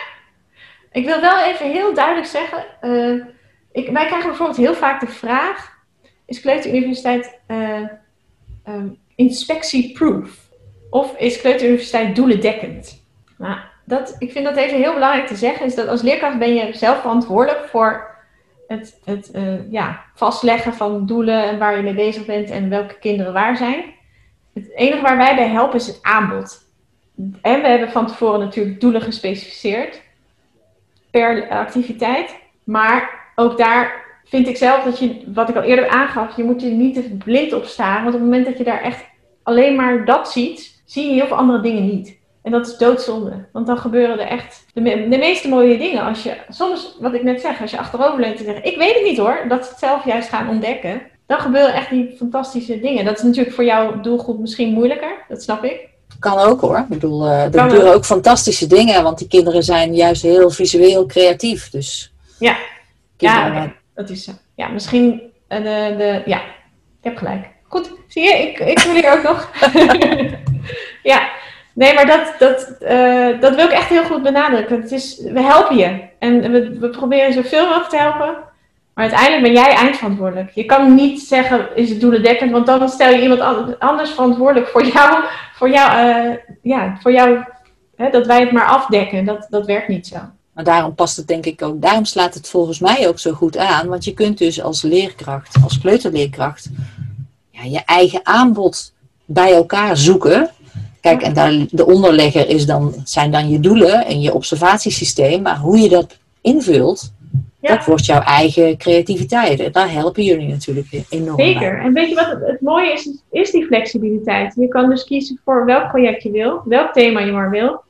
Ik 0.92 1.06
wil 1.06 1.22
wel 1.22 1.40
even 1.40 1.72
heel 1.72 1.94
duidelijk 1.94 2.28
zeggen, 2.28 2.66
uh, 2.82 3.24
ik, 3.72 3.90
wij 3.90 4.06
krijgen 4.06 4.28
bijvoorbeeld 4.28 4.58
heel 4.58 4.74
vaak 4.74 5.00
de 5.00 5.08
vraag 5.08 5.79
is 6.30 6.42
Kleuteruniversiteit 6.42 7.40
uh, 7.48 7.88
um, 8.68 8.98
inspectieproof? 9.16 10.50
Of 10.90 11.18
is 11.18 11.42
Kleuteruniversiteit 11.42 12.16
doelendekkend? 12.16 13.04
Nou, 13.38 13.58
dat, 13.86 14.16
ik 14.20 14.32
vind 14.32 14.46
dat 14.46 14.56
even 14.56 14.78
heel 14.78 14.94
belangrijk 14.94 15.28
te 15.28 15.36
zeggen, 15.36 15.66
is 15.66 15.76
dat 15.76 15.88
als 15.88 16.02
leerkracht 16.02 16.40
ben 16.40 16.54
je 16.54 16.74
zelf 16.74 17.00
verantwoordelijk 17.00 17.66
voor 17.68 18.18
het, 18.68 19.00
het 19.06 19.30
uh, 19.36 19.72
ja, 19.72 20.06
vastleggen 20.16 20.74
van 20.74 21.06
doelen 21.06 21.44
en 21.44 21.60
waar 21.60 21.78
je 21.78 21.84
mee 21.84 21.94
bezig 21.94 22.26
bent 22.26 22.50
en 22.50 22.70
welke 22.70 23.00
kinderen 23.00 23.34
waar 23.34 23.58
zijn. 23.58 23.84
Het 24.54 24.76
enige 24.76 25.02
waar 25.02 25.18
wij 25.18 25.36
bij 25.36 25.48
helpen 25.48 25.80
is 25.80 25.88
het 25.88 26.00
aanbod. 26.02 26.68
En 27.42 27.62
we 27.62 27.68
hebben 27.68 27.92
van 27.92 28.08
tevoren 28.08 28.40
natuurlijk 28.40 28.82
doelen 28.82 29.02
gespecificeerd 29.02 30.02
per 31.12 31.50
activiteit. 31.50 32.36
Maar 32.64 33.32
ook 33.36 33.58
daar 33.58 34.09
vind 34.30 34.48
ik 34.48 34.58
zelf 34.58 34.84
dat 34.84 35.00
je, 35.00 35.22
wat 35.34 35.50
ik 35.50 35.56
al 35.56 35.62
eerder 35.62 35.88
aangaf, 35.88 36.36
je 36.36 36.44
moet 36.44 36.62
je 36.62 36.68
niet 36.68 36.94
te 36.94 37.02
blind 37.02 37.54
op 37.54 37.66
staan. 37.66 38.04
Want 38.04 38.16
op 38.16 38.22
het 38.22 38.30
moment 38.30 38.46
dat 38.46 38.58
je 38.58 38.64
daar 38.64 38.82
echt 38.82 39.04
alleen 39.44 39.76
maar 39.76 40.06
dat 40.06 40.32
ziet, 40.32 40.82
zie 40.86 41.08
je 41.08 41.14
heel 41.14 41.28
veel 41.28 41.38
andere 41.38 41.62
dingen 41.62 41.86
niet. 41.86 42.18
En 42.42 42.52
dat 42.52 42.68
is 42.68 42.78
doodzonde. 42.78 43.46
Want 43.52 43.68
dan 43.68 43.78
gebeuren 43.78 44.20
er 44.20 44.28
echt 44.28 44.66
de, 44.74 44.82
de, 44.82 45.18
meeste 45.18 45.48
mooie 45.48 45.78
dingen. 45.78 46.04
Als 46.04 46.24
je, 46.24 46.38
soms, 46.50 46.96
wat 47.00 47.14
ik 47.14 47.24
net 47.24 47.42
zeg, 47.42 47.62
als 47.62 47.72
je 47.72 47.78
achterover 47.78 48.20
leunt 48.20 48.40
en 48.40 48.46
zegt, 48.46 48.66
ik 48.66 48.78
weet 48.78 48.94
het 48.94 49.04
niet 49.04 49.18
hoor, 49.18 49.46
dat 49.48 49.64
ze 49.64 49.70
het 49.70 49.80
zelf 49.80 50.06
juist 50.06 50.30
gaan 50.30 50.50
ontdekken. 50.50 51.02
Dan 51.26 51.40
gebeuren 51.40 51.74
echt 51.74 51.90
die 51.90 52.14
fantastische 52.18 52.80
dingen. 52.80 53.06
Dat 53.06 53.18
is 53.18 53.24
natuurlijk 53.24 53.56
voor 53.56 53.64
jouw 53.64 54.02
doelgroep 54.02 54.40
misschien 54.40 54.74
moeilijker, 54.74 55.26
dat 55.28 55.44
snap 55.44 55.64
ik. 55.64 55.88
Kan 56.20 56.38
ook 56.38 56.62
hoor. 56.62 56.78
Ik 56.78 56.88
bedoel, 56.88 57.26
uh, 57.26 57.44
er 57.54 57.62
gebeuren 57.62 57.94
ook 57.94 58.06
fantastische 58.06 58.68
dingen, 58.68 59.04
want 59.04 59.18
die 59.18 59.28
kinderen 59.28 59.64
zijn 59.64 59.96
juist 59.96 60.22
heel 60.22 60.50
visueel 60.50 61.06
creatief. 61.06 61.70
Dus 61.70 62.14
ja, 62.40 62.58
ja 63.18 63.74
dat 64.00 64.10
is 64.10 64.24
zo. 64.24 64.32
Ja, 64.56 64.68
misschien 64.68 65.22
uh, 65.50 65.58
de, 65.58 65.96
de, 65.98 66.22
ja, 66.26 66.38
ik 66.38 67.04
heb 67.04 67.18
gelijk. 67.18 67.48
Goed, 67.64 67.92
zie 68.08 68.24
je, 68.24 68.34
ik, 68.34 68.60
ik 68.60 68.80
wil 68.80 68.94
hier 68.94 69.12
ook 69.12 69.24
nog. 69.24 69.52
ja, 71.12 71.30
nee, 71.74 71.94
maar 71.94 72.06
dat, 72.06 72.36
dat, 72.40 72.76
uh, 72.82 73.42
dat 73.42 73.56
wil 73.56 73.66
ik 73.66 73.72
echt 73.72 73.90
heel 73.90 74.04
goed 74.04 74.24
benadrukken. 74.24 74.82
Het 74.82 74.92
is, 74.92 75.22
we 75.22 75.42
helpen 75.42 75.78
je 75.78 76.00
en 76.20 76.52
we, 76.52 76.80
we 76.80 76.90
proberen 76.90 77.34
zoveel 77.34 77.66
mogelijk 77.66 77.90
te 77.90 77.98
helpen. 77.98 78.38
Maar 78.94 79.10
uiteindelijk 79.10 79.42
ben 79.42 79.64
jij 79.64 79.76
eindverantwoordelijk. 79.76 80.52
Je 80.52 80.66
kan 80.66 80.96
niet 80.96 81.22
zeggen, 81.22 81.76
is 81.76 81.90
het 81.90 82.02
doelendekkend, 82.02 82.52
want 82.52 82.66
dan 82.66 82.90
stel 82.90 83.10
je 83.10 83.22
iemand 83.22 83.42
anders 83.80 84.12
verantwoordelijk 84.12 84.68
voor 84.68 84.86
jou, 84.86 85.24
voor 85.54 85.70
jou, 85.70 86.38
ja, 86.62 86.98
voor 87.02 87.12
jou 87.12 87.44
hè, 87.96 88.10
dat 88.10 88.26
wij 88.26 88.40
het 88.40 88.52
maar 88.52 88.66
afdekken. 88.66 89.26
Dat, 89.26 89.48
dat 89.50 89.66
werkt 89.66 89.88
niet 89.88 90.08
zo. 90.08 90.18
Maar 90.60 90.68
daarom 90.68 90.96
past 90.96 91.18
het 91.18 91.28
denk 91.28 91.46
ik 91.46 91.62
ook, 91.62 91.82
daarom 91.82 92.06
slaat 92.06 92.34
het 92.34 92.50
volgens 92.50 92.80
mij 92.80 93.08
ook 93.08 93.20
zo 93.20 93.32
goed 93.32 93.58
aan. 93.58 93.88
Want 93.88 94.04
je 94.06 94.14
kunt 94.14 94.38
dus 94.38 94.62
als 94.62 94.82
leerkracht, 94.82 95.58
als 95.64 95.80
kleuterleerkracht, 95.80 96.70
ja, 97.50 97.64
je 97.64 97.82
eigen 97.86 98.20
aanbod 98.24 98.94
bij 99.26 99.54
elkaar 99.54 99.98
zoeken. 99.98 100.50
Kijk, 101.02 101.22
en 101.22 101.34
daar, 101.34 101.66
de 101.70 101.86
onderlegger 101.86 102.50
is 102.50 102.66
dan, 102.66 102.94
zijn 103.04 103.32
dan 103.32 103.50
je 103.50 103.60
doelen 103.60 104.06
en 104.06 104.22
je 104.22 104.34
observatiesysteem. 104.34 105.42
Maar 105.42 105.58
hoe 105.58 105.78
je 105.78 105.90
dat 105.90 106.18
invult, 106.42 107.12
dat 107.62 107.86
wordt 107.86 108.06
jouw 108.06 108.22
eigen 108.22 108.78
creativiteit. 108.78 109.60
En 109.60 109.72
daar 109.72 109.92
helpen 109.92 110.24
jullie 110.24 110.48
natuurlijk 110.48 110.88
enorm 111.10 111.40
Zeker. 111.40 111.80
En 111.80 111.94
weet 111.94 112.10
je 112.10 112.16
wat 112.16 112.30
het, 112.30 112.42
het, 112.46 112.62
mooie 112.62 112.94
is? 112.94 113.10
Is 113.32 113.52
die 113.52 113.66
flexibiliteit. 113.66 114.54
Je 114.56 114.68
kan 114.68 114.90
dus 114.90 115.04
kiezen 115.04 115.40
voor 115.46 115.66
welk 115.66 115.88
project 115.88 116.24
je 116.24 116.32
wil, 116.32 116.62
welk 116.66 116.94
thema 116.94 117.20
je 117.20 117.32
maar 117.32 117.50
wil. 117.50 117.82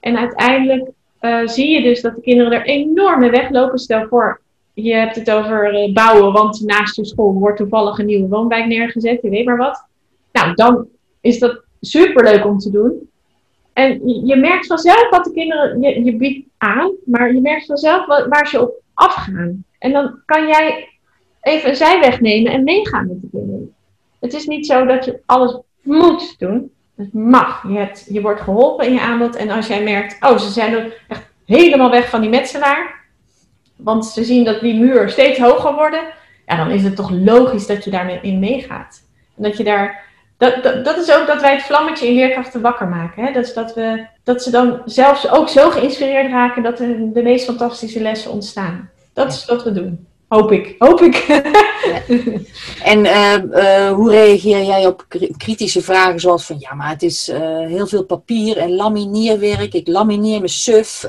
En 0.00 0.18
uiteindelijk 0.18 0.90
uh, 1.20 1.46
zie 1.46 1.68
je 1.70 1.82
dus 1.82 2.00
dat 2.00 2.14
de 2.14 2.20
kinderen 2.20 2.52
er 2.52 2.66
enorm 2.66 3.20
mee 3.20 3.30
weglopen. 3.30 3.78
Stel 3.78 4.06
voor, 4.08 4.40
je 4.74 4.94
hebt 4.94 5.16
het 5.16 5.30
over 5.30 5.74
uh, 5.74 5.92
bouwen, 5.92 6.32
want 6.32 6.60
naast 6.60 6.96
je 6.96 7.04
school 7.04 7.32
wordt 7.32 7.56
toevallig 7.56 7.98
een 7.98 8.06
nieuwe 8.06 8.28
woonwijk 8.28 8.66
neergezet, 8.66 9.22
je 9.22 9.28
weet 9.28 9.44
maar 9.44 9.56
wat. 9.56 9.86
Nou, 10.32 10.54
dan 10.54 10.86
is 11.20 11.38
dat 11.38 11.62
superleuk 11.80 12.46
om 12.46 12.58
te 12.58 12.70
doen. 12.70 13.08
En 13.72 14.08
je, 14.26 14.36
merkt 14.36 14.66
vanzelf 14.66 15.08
wat 15.10 15.24
de 15.24 15.32
kinderen, 15.32 15.80
je, 15.80 16.04
je 16.04 16.16
biedt 16.16 16.48
aan, 16.58 16.92
maar 17.04 17.34
je 17.34 17.40
merkt 17.40 17.66
vanzelf 17.66 18.06
waar 18.06 18.46
ze 18.48 18.60
op 18.60 18.82
afgaan. 18.94 19.64
En 19.78 19.92
dan 19.92 20.22
kan 20.24 20.46
jij 20.46 20.88
even 21.40 21.68
een 21.68 21.76
zijweg 21.76 22.20
nemen 22.20 22.52
en 22.52 22.64
meegaan 22.64 23.06
met 23.06 23.20
de 23.20 23.28
kinderen. 23.32 23.74
Het 24.20 24.34
is 24.34 24.46
niet 24.46 24.66
zo 24.66 24.84
dat 24.86 25.04
je 25.04 25.20
alles 25.26 25.58
moet 25.82 26.38
doen. 26.38 26.70
Het 26.98 27.12
mag. 27.12 27.62
Je, 27.68 27.78
hebt, 27.78 28.06
je 28.08 28.20
wordt 28.20 28.40
geholpen 28.40 28.86
in 28.86 28.92
je 28.92 29.00
aanbod. 29.00 29.36
En 29.36 29.50
als 29.50 29.66
jij 29.66 29.82
merkt, 29.82 30.16
oh, 30.20 30.38
ze 30.38 30.50
zijn 30.50 30.72
er 30.72 31.04
echt 31.08 31.22
helemaal 31.46 31.90
weg 31.90 32.08
van 32.08 32.20
die 32.20 32.30
metselaar. 32.30 32.94
Want 33.76 34.06
ze 34.06 34.24
zien 34.24 34.44
dat 34.44 34.60
die 34.60 34.74
muur 34.74 35.10
steeds 35.10 35.38
hoger 35.38 35.74
worden. 35.74 36.00
Ja, 36.46 36.56
dan 36.56 36.70
is 36.70 36.82
het 36.82 36.96
toch 36.96 37.10
logisch 37.10 37.66
dat 37.66 37.84
je 37.84 37.90
daarin 37.90 38.38
meegaat. 38.38 39.02
En 39.36 39.42
dat 39.42 39.56
je 39.56 39.64
daar. 39.64 40.06
Dat, 40.36 40.62
dat, 40.62 40.84
dat, 40.84 40.96
is 40.96 41.12
ook 41.12 41.26
dat 41.26 41.40
wij 41.40 41.52
het 41.52 41.62
vlammetje 41.62 42.06
in 42.06 42.14
leerkrachten 42.14 42.60
wakker 42.60 42.88
maken. 42.88 43.24
Hè? 43.24 43.32
Dat, 43.32 43.44
is 43.44 43.54
dat, 43.54 43.74
we, 43.74 44.06
dat 44.24 44.42
ze 44.42 44.50
dan 44.50 44.82
zelfs 44.84 45.30
ook 45.30 45.48
zo 45.48 45.70
geïnspireerd 45.70 46.30
raken 46.30 46.62
dat 46.62 46.80
er 46.80 47.12
de 47.12 47.22
meest 47.22 47.44
fantastische 47.44 48.02
lessen 48.02 48.30
ontstaan. 48.30 48.90
Dat 49.12 49.32
is 49.32 49.44
wat 49.44 49.64
we 49.64 49.72
doen. 49.72 50.06
Hoop 50.28 50.52
ik. 50.52 50.74
Hoop 50.78 51.00
ik. 51.00 51.26
En 52.84 53.04
uh, 53.04 53.34
uh, 53.52 53.90
hoe 53.90 54.10
reageer 54.10 54.62
jij 54.62 54.86
op 54.86 55.04
kritische 55.36 55.82
vragen 55.82 56.20
zoals 56.20 56.46
van 56.46 56.56
ja, 56.58 56.74
maar 56.74 56.88
het 56.88 57.02
is 57.02 57.28
uh, 57.28 57.38
heel 57.66 57.86
veel 57.86 58.04
papier 58.04 58.56
en 58.56 58.74
lamineerwerk. 58.74 59.74
Ik 59.74 59.88
lamineer 59.88 60.38
mijn 60.38 60.48
suf. 60.48 61.06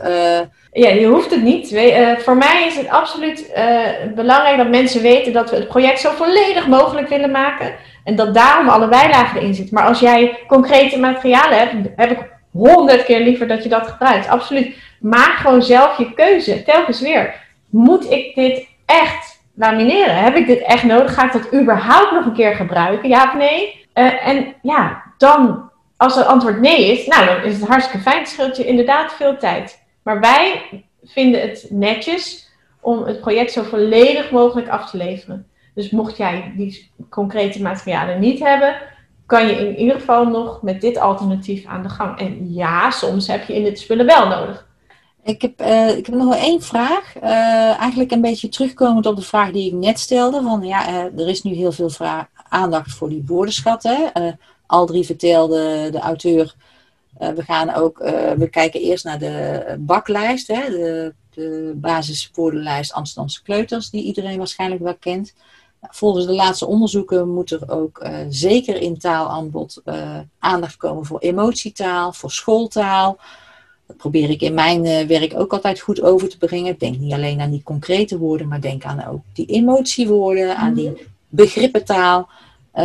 Ja, 0.71 0.89
je 0.89 1.05
hoeft 1.05 1.31
het 1.31 1.43
niet. 1.43 1.67
voor 2.17 2.37
mij 2.37 2.65
is 2.67 2.75
het 2.77 2.89
absoluut 2.89 3.51
belangrijk 4.15 4.57
dat 4.57 4.69
mensen 4.69 5.01
weten 5.01 5.33
dat 5.33 5.49
we 5.49 5.55
het 5.55 5.67
project 5.67 5.99
zo 5.99 6.11
volledig 6.11 6.67
mogelijk 6.67 7.09
willen 7.09 7.31
maken. 7.31 7.73
En 8.03 8.15
dat 8.15 8.33
daarom 8.33 8.69
alle 8.69 8.87
bijlagen 8.87 9.39
erin 9.39 9.53
zitten. 9.53 9.75
Maar 9.75 9.87
als 9.87 9.99
jij 9.99 10.39
concrete 10.47 10.99
materialen 10.99 11.57
hebt, 11.57 11.73
heb 11.95 12.11
ik 12.11 12.29
honderd 12.51 13.05
keer 13.05 13.19
liever 13.19 13.47
dat 13.47 13.63
je 13.63 13.69
dat 13.69 13.87
gebruikt. 13.87 14.27
Absoluut. 14.27 14.75
Maak 14.99 15.35
gewoon 15.37 15.63
zelf 15.63 15.97
je 15.97 16.13
keuze. 16.13 16.63
Telkens 16.63 17.01
weer. 17.01 17.33
Moet 17.69 18.11
ik 18.11 18.35
dit 18.35 18.67
echt 18.89 19.41
lamineren? 19.55 20.15
Heb 20.15 20.35
ik 20.35 20.47
dit 20.47 20.61
echt 20.61 20.83
nodig? 20.83 21.13
Ga 21.13 21.25
ik 21.25 21.31
dat 21.31 21.53
überhaupt 21.53 22.11
nog 22.11 22.25
een 22.25 22.33
keer 22.33 22.55
gebruiken? 22.55 23.09
Ja 23.09 23.23
of 23.23 23.33
nee? 23.33 23.85
Uh, 23.93 24.27
en 24.27 24.55
ja, 24.61 25.03
dan, 25.17 25.69
als 25.97 26.15
het 26.15 26.25
antwoord 26.25 26.59
nee 26.59 26.91
is, 26.91 27.07
nou 27.07 27.25
dan 27.25 27.43
is 27.43 27.59
het 27.59 27.67
hartstikke 27.67 28.03
fijn. 28.03 28.19
Het 28.19 28.29
scheelt 28.29 28.57
je 28.57 28.65
inderdaad 28.65 29.13
veel 29.13 29.37
tijd. 29.37 29.83
Maar 30.03 30.19
wij 30.19 30.61
vinden 31.03 31.41
het 31.41 31.67
netjes 31.69 32.49
om 32.79 33.03
het 33.03 33.19
project 33.19 33.51
zo 33.51 33.63
volledig 33.63 34.31
mogelijk 34.31 34.67
af 34.67 34.89
te 34.89 34.97
leveren. 34.97 35.47
Dus 35.75 35.89
mocht 35.89 36.17
jij 36.17 36.53
die 36.55 36.91
concrete 37.09 37.61
materialen 37.61 38.19
niet 38.19 38.39
hebben, 38.39 38.75
kan 39.25 39.47
je 39.47 39.53
in 39.53 39.77
ieder 39.77 39.95
geval 39.95 40.25
nog 40.25 40.61
met 40.61 40.81
dit 40.81 40.97
alternatief 40.97 41.65
aan 41.65 41.83
de 41.83 41.89
gang. 41.89 42.19
En 42.19 42.53
ja, 42.53 42.91
soms 42.91 43.27
heb 43.27 43.47
je 43.47 43.55
in 43.55 43.63
dit 43.63 43.79
spullen 43.79 44.05
wel 44.05 44.27
nodig. 44.27 44.67
Ik 45.29 45.41
heb, 45.41 45.61
uh, 45.61 45.97
ik 45.97 46.05
heb 46.05 46.15
nog 46.15 46.29
wel 46.29 46.39
één 46.39 46.61
vraag. 46.61 47.15
Uh, 47.15 47.79
eigenlijk 47.79 48.11
een 48.11 48.21
beetje 48.21 48.49
terugkomend 48.49 49.05
op 49.05 49.15
de 49.15 49.21
vraag 49.21 49.51
die 49.51 49.67
ik 49.67 49.73
net 49.73 49.99
stelde. 49.99 50.41
Van, 50.41 50.65
ja, 50.65 50.89
uh, 50.89 51.19
er 51.19 51.27
is 51.27 51.41
nu 51.41 51.53
heel 51.53 51.71
veel 51.71 51.91
aandacht 52.49 52.91
voor 52.91 53.09
die 53.09 53.23
woordenschat. 53.25 53.83
Hè? 53.83 54.31
Aldrie 54.65 55.05
vertelde 55.05 55.89
de 55.91 55.99
auteur. 55.99 56.55
we 57.17 57.43
gaan 57.43 57.73
ook, 57.73 57.97
we 58.37 58.47
kijken 58.51 58.81
eerst 58.81 59.03
naar 59.03 59.19
de 59.19 59.75
baklijst. 59.79 60.47
Hè? 60.47 60.69
De, 60.69 61.13
de 61.29 61.73
basiswoordenlijst 61.75 62.93
Amsterdamse 62.93 63.43
kleuters. 63.43 63.89
Die 63.89 64.03
iedereen 64.03 64.37
waarschijnlijk 64.37 64.81
wel 64.81 64.95
kent. 64.95 65.33
Volgens 65.81 66.25
de 66.25 66.33
laatste 66.33 66.65
onderzoeken 66.65 67.33
moet 67.33 67.51
er 67.51 67.71
ook 67.71 68.05
zeker 68.29 68.81
in 68.81 68.97
taalaanbod 68.97 69.81
aandacht 70.39 70.77
komen 70.77 71.05
voor 71.05 71.19
emotietaal, 71.19 72.13
voor 72.13 72.31
schooltaal. 72.31 73.17
Dat 73.89 73.97
probeer 73.97 74.29
ik 74.29 74.41
in 74.41 74.53
mijn 74.53 74.85
uh, 74.85 75.01
werk 75.01 75.33
ook 75.39 75.53
altijd 75.53 75.79
goed 75.79 76.01
over 76.01 76.29
te 76.29 76.37
brengen. 76.37 76.75
Denk 76.77 76.97
niet 76.97 77.13
alleen 77.13 77.41
aan 77.41 77.51
die 77.51 77.63
concrete 77.63 78.17
woorden, 78.17 78.47
maar 78.47 78.61
denk 78.61 78.83
aan 78.83 79.07
ook 79.07 79.21
die 79.33 79.45
emotiewoorden, 79.45 80.55
aan 80.55 80.73
die 80.73 80.89
mhm. 80.89 81.01
begrippenktaal. 81.27 82.29
Uh, 82.75 82.83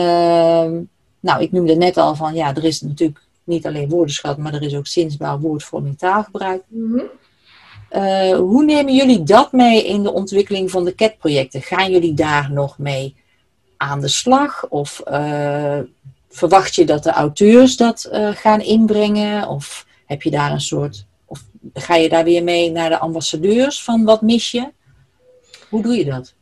nou, 1.21 1.43
ik 1.43 1.53
noemde 1.53 1.75
net 1.75 1.97
al 1.97 2.15
van, 2.15 2.35
ja, 2.35 2.55
er 2.55 2.65
is 2.65 2.81
natuurlijk 2.81 3.21
niet 3.45 3.67
alleen 3.67 3.89
woordenschat, 3.89 4.39
maar 4.39 4.55
er 4.55 4.63
is 4.63 4.75
ook 4.75 4.87
zinsbouw, 4.87 5.39
woordvorming, 5.39 5.99
taalgebruik. 5.99 6.63
Mm 6.69 7.03
uh, 7.95 8.37
hoe 8.37 8.65
nemen 8.65 8.95
jullie 8.95 9.23
dat 9.23 9.53
mee 9.53 9.87
in 9.87 10.03
de 10.03 10.13
ontwikkeling 10.13 10.71
van 10.71 10.85
de 10.85 10.95
CAT-projecten? 10.95 11.63
Gaan 11.63 11.91
jullie 11.91 12.15
daar 12.15 12.53
nog 12.53 12.79
mee 12.79 13.15
aan 13.77 14.01
de 14.01 14.09
slag? 14.09 14.67
Of 14.69 15.03
uh, 15.11 15.79
verwacht 16.29 16.75
je 16.75 16.85
dat 16.85 17.03
de 17.03 17.11
auteurs 17.11 17.77
dat 17.77 18.09
uh, 18.13 18.29
gaan 18.29 18.61
inbrengen? 18.61 19.49
Of 19.49 19.87
heb 20.15 20.23
je 20.23 20.31
daar 20.31 20.51
een 20.51 20.61
soort, 20.61 21.07
of 21.25 21.41
ga 21.75 21.95
je 21.95 22.09
daar 22.09 22.25
weer 22.25 22.43
mee 22.43 22.71
naar 22.71 22.89
de 22.89 22.99
ambassadeurs 22.99 23.83
van 23.83 24.05
wat 24.05 24.23
mis 24.23 24.51
je? 24.51 24.73
Hoe 25.69 25.83
doe 25.83 25.97
je 25.97 26.05
dat? 26.05 26.35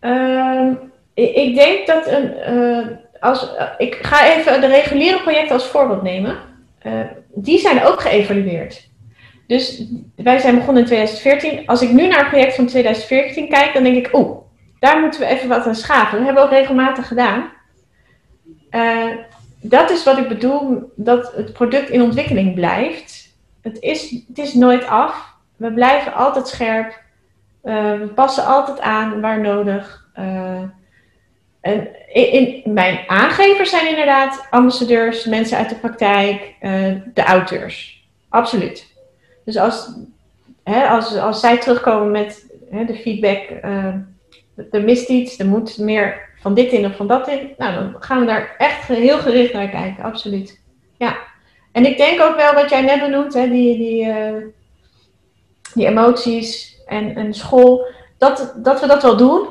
Uh, 0.00 0.72
ik 1.14 1.54
denk 1.54 1.86
dat 1.86 2.06
een, 2.06 2.54
uh, 2.54 2.86
als, 3.20 3.42
uh, 3.42 3.68
ik 3.78 3.98
ga 4.02 4.34
even 4.34 4.60
de 4.60 4.66
reguliere 4.66 5.20
projecten 5.20 5.54
als 5.54 5.66
voorbeeld 5.66 6.02
nemen. 6.02 6.36
Eh, 6.78 7.00
die 7.34 7.58
zijn 7.58 7.84
ook 7.84 8.00
geëvalueerd. 8.00 8.88
Dus 9.46 9.84
wij 10.16 10.38
zijn 10.38 10.54
begonnen 10.54 10.82
in 10.82 10.88
2014. 10.88 11.66
Als 11.66 11.82
ik 11.82 11.90
nu 11.90 12.06
naar 12.06 12.20
een 12.20 12.28
project 12.28 12.54
van 12.54 12.66
2014 12.66 13.48
kijk, 13.48 13.74
dan 13.74 13.82
denk 13.82 14.06
ik, 14.06 14.14
oeh, 14.14 14.38
daar 14.78 15.00
moeten 15.00 15.20
we 15.20 15.26
even 15.26 15.48
wat 15.48 15.66
aan 15.66 15.74
schaven. 15.74 16.18
Dat 16.18 16.26
hebben 16.26 16.42
we 16.42 16.48
ook 16.48 16.58
regelmatig 16.58 17.06
gedaan 17.08 17.50
dat 19.68 19.90
is 19.90 20.04
wat 20.04 20.18
ik 20.18 20.28
bedoel, 20.28 20.92
dat 20.94 21.32
het 21.34 21.52
product 21.52 21.88
in 21.88 22.02
ontwikkeling 22.02 22.54
blijft. 22.54 23.34
Het 23.62 23.80
is, 23.80 24.10
het 24.28 24.38
is 24.38 24.54
nooit 24.54 24.86
af. 24.86 25.34
We 25.56 25.72
blijven 25.72 26.14
altijd 26.14 26.48
scherp. 26.48 27.00
Uh, 27.64 27.98
we 27.98 28.10
passen 28.14 28.44
altijd 28.44 28.80
aan 28.80 29.20
waar 29.20 29.40
nodig. 29.40 30.08
Uh, 30.18 30.62
en 31.60 31.88
in, 32.12 32.62
mijn 32.72 32.98
aangevers 33.06 33.70
zijn 33.70 33.88
inderdaad 33.88 34.46
ambassadeurs, 34.50 35.24
mensen 35.24 35.58
uit 35.58 35.68
de 35.68 35.74
praktijk, 35.74 36.54
uh, 36.60 36.94
de 37.14 37.22
auteurs. 37.22 38.06
Absoluut. 38.28 38.94
Dus 39.44 39.56
als, 39.56 39.90
hè, 40.64 40.86
als, 40.86 41.16
als 41.16 41.40
zij 41.40 41.58
terugkomen 41.58 42.10
met 42.10 42.46
hè, 42.70 42.84
de 42.84 42.94
feedback, 42.94 43.48
er 44.70 44.82
mist 44.82 45.08
iets, 45.08 45.38
er 45.38 45.46
moet 45.46 45.78
meer 45.78 46.28
van 46.46 46.54
dit 46.54 46.72
in 46.72 46.84
of 46.84 46.96
van 46.96 47.06
dat 47.06 47.28
in. 47.28 47.54
Nou, 47.56 47.74
dan 47.74 47.96
gaan 47.98 48.20
we 48.20 48.26
daar 48.26 48.54
echt 48.58 48.86
heel 48.86 49.18
gericht 49.18 49.52
naar 49.52 49.68
kijken, 49.68 50.04
absoluut. 50.04 50.60
Ja. 50.98 51.16
En 51.72 51.86
ik 51.86 51.96
denk 51.96 52.20
ook 52.20 52.36
wel 52.36 52.54
wat 52.54 52.70
jij 52.70 52.80
net 52.80 53.00
benoemt, 53.00 53.34
hè, 53.34 53.48
die, 53.48 53.76
die, 53.76 54.04
uh, 54.04 54.42
die 55.74 55.86
emoties 55.86 56.78
en, 56.86 57.16
en 57.16 57.34
school, 57.34 57.86
dat, 58.18 58.54
dat 58.56 58.80
we 58.80 58.86
dat 58.86 59.02
wel 59.02 59.16
doen. 59.16 59.46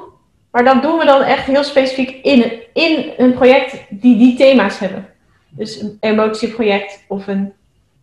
Maar 0.52 0.64
dat 0.64 0.82
doen 0.82 0.98
we 0.98 1.06
dan 1.06 1.22
echt 1.22 1.46
heel 1.46 1.64
specifiek 1.64 2.10
in, 2.10 2.52
in 2.74 3.14
een 3.18 3.34
project 3.34 3.86
die 3.90 4.18
die 4.18 4.36
thema's 4.36 4.80
hebben. 4.80 5.10
Dus 5.50 5.82
een 5.82 5.98
emotieproject 6.00 7.06
of 7.08 7.28
een 7.28 7.54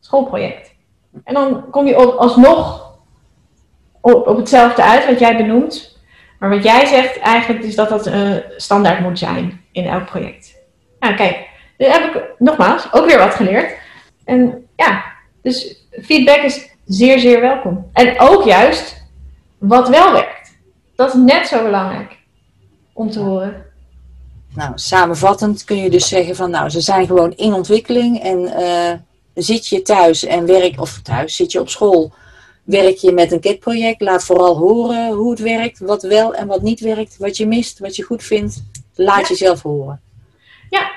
schoolproject. 0.01 0.75
En 1.25 1.35
dan 1.35 1.71
kom 1.71 1.87
je 1.87 1.97
alsnog 1.97 2.93
op, 4.01 4.27
op 4.27 4.37
hetzelfde 4.37 4.83
uit 4.83 5.07
wat 5.07 5.19
jij 5.19 5.37
benoemt. 5.37 5.92
Maar 6.43 6.51
wat 6.51 6.63
jij 6.63 6.87
zegt 6.87 7.19
eigenlijk 7.19 7.65
is 7.65 7.75
dat 7.75 7.89
dat 7.89 8.07
uh, 8.07 8.37
standaard 8.57 9.01
moet 9.01 9.19
zijn 9.19 9.61
in 9.73 9.87
elk 9.87 10.05
project. 10.05 10.55
Nou 11.01 11.15
kijk, 11.15 11.49
heb 11.77 12.15
ik 12.15 12.23
nogmaals 12.39 12.93
ook 12.93 13.07
weer 13.07 13.19
wat 13.19 13.35
geleerd. 13.35 13.73
En 14.25 14.67
ja, 14.77 15.05
dus 15.43 15.85
feedback 16.03 16.43
is 16.43 16.69
zeer, 16.87 17.19
zeer 17.19 17.41
welkom. 17.41 17.91
En 17.93 18.21
ook 18.21 18.45
juist 18.45 19.03
wat 19.59 19.89
wel 19.89 20.13
werkt. 20.13 20.59
Dat 20.97 21.09
is 21.09 21.15
net 21.15 21.47
zo 21.47 21.63
belangrijk 21.63 22.17
om 22.93 23.11
te 23.11 23.21
horen. 23.21 23.65
Nou, 24.55 24.73
samenvattend 24.75 25.65
kun 25.65 25.77
je 25.77 25.91
dus 25.91 26.09
zeggen 26.09 26.37
van 26.37 26.51
nou, 26.51 26.69
ze 26.69 26.81
zijn 26.81 27.07
gewoon 27.07 27.33
in 27.33 27.53
ontwikkeling 27.53 28.21
en 28.21 28.39
uh, 28.39 28.93
zit 29.35 29.67
je 29.67 29.83
thuis 29.83 30.25
en 30.25 30.47
werk, 30.47 30.81
of 30.81 31.01
thuis, 31.03 31.37
zit 31.37 31.53
je 31.53 31.61
op 31.61 31.69
school, 31.69 32.13
werk 32.65 32.97
je 32.97 33.13
met 33.13 33.33
een 33.33 33.41
CAT-project, 33.41 34.01
laat 34.01 34.25
vooral 34.25 34.57
horen 34.57 35.13
hoe 35.13 35.31
het 35.31 35.41
werkt, 35.41 35.79
wat 35.79 36.03
wel 36.03 36.35
en 36.35 36.47
wat 36.47 36.63
niet 36.63 36.81
werkt, 36.81 37.17
wat 37.19 37.37
je 37.37 37.47
mist, 37.47 37.79
wat 37.79 37.97
je 37.97 38.03
goed 38.03 38.23
vindt, 38.23 38.63
laat 38.95 39.29
jezelf 39.29 39.63
horen. 39.63 40.01
Ja. 40.71 40.91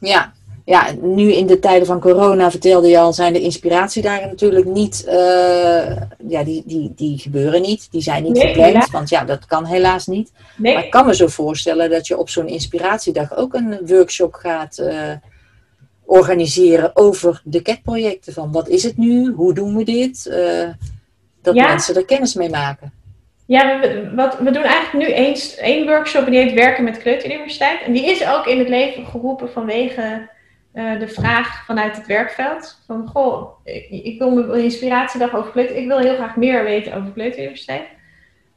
Ja, 0.00 0.32
ja, 0.68 0.94
nu 1.00 1.32
in 1.32 1.46
de 1.46 1.58
tijden 1.58 1.86
van 1.86 2.00
corona, 2.00 2.50
vertelde 2.50 2.88
je 2.88 2.98
al, 2.98 3.12
zijn 3.12 3.32
de 3.32 3.40
inspiratiedagen 3.40 4.28
natuurlijk 4.28 4.66
niet, 4.66 5.04
uh, 5.06 5.12
ja, 6.28 6.44
die, 6.44 6.62
die, 6.66 6.92
die 6.96 7.18
gebeuren 7.18 7.62
niet. 7.62 7.88
Die 7.90 8.02
zijn 8.02 8.22
niet 8.22 8.32
nee, 8.32 8.54
gepland, 8.54 8.90
want 8.90 9.08
ja, 9.08 9.24
dat 9.24 9.46
kan 9.46 9.64
helaas 9.64 10.06
niet. 10.06 10.32
Nee. 10.56 10.74
Maar 10.74 10.84
ik 10.84 10.90
kan 10.90 11.06
me 11.06 11.14
zo 11.14 11.26
voorstellen 11.26 11.90
dat 11.90 12.06
je 12.06 12.18
op 12.18 12.28
zo'n 12.28 12.48
inspiratiedag 12.48 13.36
ook 13.36 13.54
een 13.54 13.78
workshop 13.86 14.34
gaat 14.34 14.78
uh, 14.78 15.12
organiseren 16.04 16.96
over 16.96 17.42
de 17.44 17.62
CAT-projecten. 17.62 18.32
Van 18.32 18.52
wat 18.52 18.68
is 18.68 18.82
het 18.82 18.96
nu, 18.96 19.32
hoe 19.32 19.54
doen 19.54 19.76
we 19.76 19.84
dit? 19.84 20.26
Uh, 20.30 20.68
dat 21.54 21.62
ja. 21.62 21.68
mensen 21.68 21.94
er 21.94 22.04
kennis 22.04 22.34
mee 22.34 22.50
maken. 22.50 22.92
Ja, 23.46 23.80
we, 23.80 24.10
wat, 24.14 24.38
we 24.38 24.50
doen 24.50 24.62
eigenlijk 24.62 25.08
nu 25.08 25.14
één, 25.14 25.36
één 25.58 25.86
workshop 25.86 26.24
en 26.24 26.30
die 26.30 26.40
heet 26.40 26.52
Werken 26.52 26.84
met 26.84 26.98
Kleuteruniversiteit. 26.98 27.82
En 27.82 27.92
die 27.92 28.10
is 28.10 28.28
ook 28.28 28.46
in 28.46 28.58
het 28.58 28.68
leven 28.68 29.06
geroepen 29.06 29.50
vanwege 29.50 30.28
uh, 30.74 30.98
de 30.98 31.08
vraag 31.08 31.64
vanuit 31.64 31.96
het 31.96 32.06
werkveld. 32.06 32.82
Van, 32.86 33.06
goh, 33.06 33.48
ik, 33.64 33.88
ik 33.90 34.18
wil 34.18 34.38
een 34.38 34.62
inspiratiedag 34.62 35.34
over 35.34 35.50
kleuter. 35.50 35.76
Ik 35.76 35.86
wil 35.86 35.98
heel 35.98 36.14
graag 36.14 36.36
meer 36.36 36.64
weten 36.64 36.94
over 36.94 37.12
kleuteruniversiteit. 37.12 37.86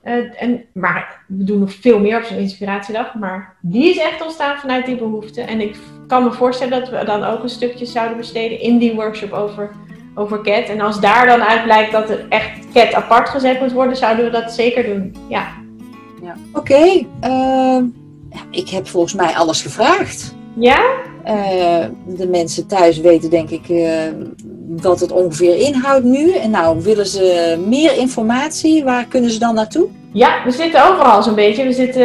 Uh, 0.03 0.41
en, 0.41 0.65
maar 0.73 1.23
we 1.27 1.43
doen 1.43 1.59
nog 1.59 1.73
veel 1.73 1.99
meer 1.99 2.17
op 2.17 2.23
zo'n 2.23 2.37
inspiratiedag. 2.37 3.13
Maar 3.13 3.55
die 3.61 3.89
is 3.89 3.97
echt 3.97 4.21
ontstaan 4.21 4.57
vanuit 4.57 4.85
die 4.85 4.95
behoefte. 4.95 5.41
En 5.41 5.61
ik 5.61 5.75
kan 6.07 6.23
me 6.23 6.31
voorstellen 6.31 6.79
dat 6.79 6.89
we 6.89 7.05
dan 7.05 7.23
ook 7.23 7.43
een 7.43 7.49
stukje 7.49 7.85
zouden 7.85 8.17
besteden 8.17 8.59
in 8.59 8.77
die 8.77 8.93
workshop 8.93 9.31
over, 9.31 9.71
over 10.15 10.41
CAT. 10.41 10.69
En 10.69 10.81
als 10.81 10.99
daar 10.99 11.25
dan 11.25 11.41
uit 11.41 11.63
blijkt 11.63 11.91
dat 11.91 12.09
er 12.09 12.25
echt 12.29 12.51
CAT 12.73 12.93
apart 12.93 13.29
gezet 13.29 13.59
moet 13.59 13.71
worden, 13.71 13.97
zouden 13.97 14.25
we 14.25 14.31
dat 14.31 14.51
zeker 14.51 14.83
doen. 14.83 15.15
Ja. 15.27 15.47
ja. 16.21 16.35
Oké, 16.53 16.73
okay, 16.73 17.07
uh, 17.23 17.83
ik 18.51 18.69
heb 18.69 18.87
volgens 18.87 19.13
mij 19.13 19.33
alles 19.33 19.61
gevraagd. 19.61 20.35
Ja? 20.53 20.81
Uh, 21.25 21.85
de 22.07 22.27
mensen 22.27 22.67
thuis 22.67 22.99
weten 22.99 23.29
denk 23.29 23.49
ik 23.49 23.69
uh, 23.69 23.87
wat 24.67 24.99
het 24.99 25.11
ongeveer 25.11 25.57
inhoudt 25.57 26.05
nu. 26.05 26.31
En 26.31 26.51
nou, 26.51 26.81
willen 26.81 27.07
ze 27.07 27.57
meer 27.67 27.97
informatie, 27.97 28.83
waar 28.83 29.05
kunnen 29.05 29.31
ze 29.31 29.39
dan 29.39 29.55
naartoe? 29.55 29.87
Ja, 30.13 30.43
we 30.43 30.51
zitten 30.51 30.89
overal 30.89 31.23
zo'n 31.23 31.35
beetje. 31.35 31.63
We 31.63 31.73
zitten 31.73 32.01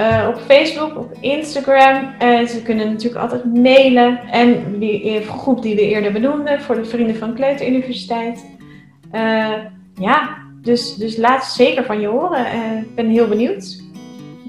uh, 0.00 0.28
op 0.28 0.40
Facebook, 0.46 0.98
op 0.98 1.12
Instagram. 1.20 2.14
ze 2.46 2.60
kunnen 2.64 2.86
natuurlijk 2.86 3.22
altijd 3.22 3.54
mailen. 3.54 4.20
En 4.30 4.78
die 4.78 5.20
groep 5.22 5.62
die 5.62 5.74
we 5.74 5.88
eerder 5.88 6.12
benoemden 6.12 6.60
voor 6.60 6.74
de 6.74 6.84
Vrienden 6.84 7.16
van 7.16 7.34
Kleuter 7.34 7.66
Universiteit. 7.66 8.44
ja, 9.94 10.36
dus, 10.62 10.94
dus 10.94 11.16
laat 11.16 11.44
zeker 11.44 11.84
van 11.84 12.00
je 12.00 12.06
horen. 12.06 12.46
Ik 12.80 12.94
ben 12.94 13.08
heel 13.08 13.28
benieuwd. 13.28 13.88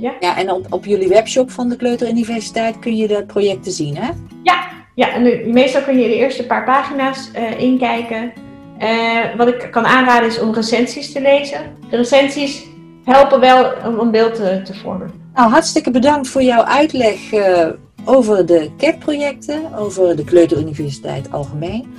Ja. 0.02 0.14
ja, 0.20 0.38
en 0.38 0.52
op, 0.52 0.66
op 0.70 0.86
jullie 0.86 1.08
webshop 1.08 1.52
van 1.52 1.70
de 1.70 1.76
Kleuteruniversiteit 1.76 2.80
kun 2.80 2.96
je 2.96 3.08
de 3.08 3.24
projecten 3.26 3.72
zien, 3.72 3.98
hè? 3.98 4.10
Ja, 4.44 4.68
ja 4.96 5.14
en 5.14 5.22
nu, 5.22 5.46
meestal 5.46 5.82
kun 5.82 6.00
je 6.00 6.08
de 6.08 6.16
eerste 6.16 6.46
paar 6.46 6.64
pagina's 6.64 7.32
uh, 7.36 7.60
inkijken. 7.60 8.34
Uh, 8.80 9.36
wat 9.38 9.48
ik 9.48 9.68
kan 9.72 9.86
aanraden 9.86 10.28
is 10.28 10.40
om 10.40 10.54
recensies 10.54 11.12
te 11.12 11.22
lezen. 11.22 11.76
De 11.90 11.98
recensies 11.98 12.66
helpen 13.04 13.40
wel 13.40 13.72
om 13.86 14.00
een 14.00 14.12
beeld 14.12 14.36
te, 14.36 14.62
te 14.64 14.74
vormen. 14.74 15.12
Nou, 15.34 15.50
hartstikke 15.50 15.92
bedankt 15.92 16.28
voor 16.28 16.44
jouw 16.44 16.64
uitleg 16.64 17.32
uh, 17.32 17.68
over 18.06 18.46
de 18.46 18.70
CAT-projecten, 18.78 19.76
over 19.76 20.16
de 20.16 20.24
Kleuteruniversiteit 20.24 21.32
algemeen. 21.32 21.94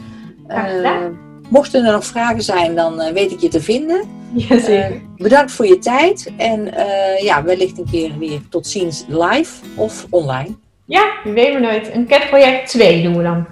Mochten 1.48 1.84
er 1.84 1.92
nog 1.92 2.04
vragen 2.04 2.42
zijn, 2.42 2.74
dan 2.74 3.00
uh, 3.00 3.08
weet 3.08 3.32
ik 3.32 3.40
je 3.40 3.48
te 3.48 3.60
vinden. 3.60 4.20
Jazeker. 4.34 4.92
Uh, 4.92 5.00
bedankt 5.16 5.52
voor 5.52 5.66
je 5.66 5.78
tijd 5.78 6.32
en 6.36 6.60
uh, 6.60 7.18
ja, 7.18 7.44
wellicht 7.44 7.78
een 7.78 7.90
keer 7.90 8.18
weer 8.18 8.40
tot 8.50 8.66
ziens 8.66 9.04
live 9.08 9.64
of 9.76 10.06
online. 10.10 10.54
Ja, 10.86 11.12
je 11.24 11.32
weet 11.32 11.52
maar 11.52 11.60
nooit. 11.60 11.94
Een 11.94 12.06
CAT-project 12.06 12.68
2 12.68 13.02
doen 13.02 13.16
we 13.16 13.22
dan. 13.22 13.46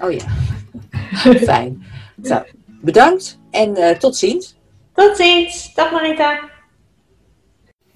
Oh 0.00 0.12
ja, 0.12 0.24
fijn. 1.52 1.84
Zo, 2.22 2.42
bedankt 2.66 3.38
en 3.50 3.98
tot 3.98 4.16
ziens. 4.16 4.56
Tot 4.94 5.16
ziens. 5.16 5.74
Dag 5.74 5.92
Marita. 5.92 6.38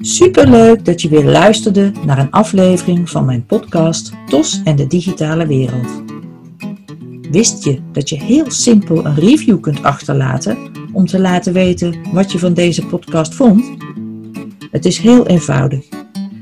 Superleuk 0.02 0.84
dat 0.84 1.02
je 1.02 1.08
weer 1.08 1.24
luisterde 1.24 1.92
naar 2.06 2.18
een 2.18 2.30
aflevering 2.30 3.10
van 3.10 3.24
mijn 3.24 3.46
podcast 3.46 4.12
TOS 4.26 4.60
en 4.64 4.76
de 4.76 4.86
digitale 4.86 5.46
wereld. 5.46 6.02
Wist 7.30 7.64
je 7.64 7.78
dat 7.92 8.08
je 8.08 8.16
heel 8.16 8.50
simpel 8.50 9.06
een 9.06 9.14
review 9.14 9.60
kunt 9.60 9.82
achterlaten 9.82 10.58
om 10.92 11.06
te 11.06 11.20
laten 11.20 11.52
weten 11.52 11.94
wat 12.12 12.32
je 12.32 12.38
van 12.38 12.54
deze 12.54 12.86
podcast 12.86 13.34
vond? 13.34 13.64
Het 14.70 14.84
is 14.84 14.98
heel 14.98 15.26
eenvoudig. 15.26 15.88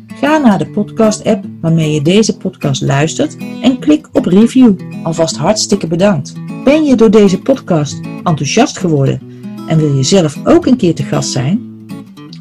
Ga 0.07 0.39
naar 0.39 0.59
de 0.59 0.71
podcast-app 0.71 1.45
waarmee 1.61 1.93
je 1.93 2.03
deze 2.03 2.37
podcast 2.37 2.83
luistert 2.83 3.37
en 3.63 3.79
klik 3.79 4.09
op 4.13 4.25
review. 4.25 4.75
Alvast 5.03 5.37
hartstikke 5.37 5.87
bedankt. 5.87 6.33
Ben 6.65 6.85
je 6.85 6.95
door 6.97 7.11
deze 7.11 7.39
podcast 7.39 8.01
enthousiast 8.25 8.79
geworden 8.79 9.21
en 9.69 9.79
wil 9.79 9.97
je 9.97 10.03
zelf 10.03 10.37
ook 10.45 10.67
een 10.67 10.77
keer 10.77 10.95
te 10.95 11.03
gast 11.03 11.31
zijn? 11.31 11.78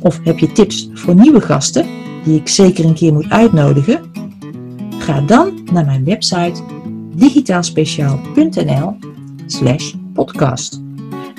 Of 0.08 0.20
heb 0.24 0.40
je 0.40 0.52
tips 0.52 0.90
voor 0.94 1.16
nieuwe 1.16 1.42
gasten 1.42 1.86
die 2.24 2.40
ik 2.40 2.48
zeker 2.48 2.86
een 2.86 2.94
keer 2.94 3.14
moet 3.14 3.30
uitnodigen? 3.30 4.02
Ga 5.00 5.22
dan 5.22 5.68
naar 5.72 5.86
mijn 5.86 6.04
website 6.04 6.62
digitaalspeciaal.nl 7.16 8.98
slash 9.46 9.94
podcast 10.14 10.82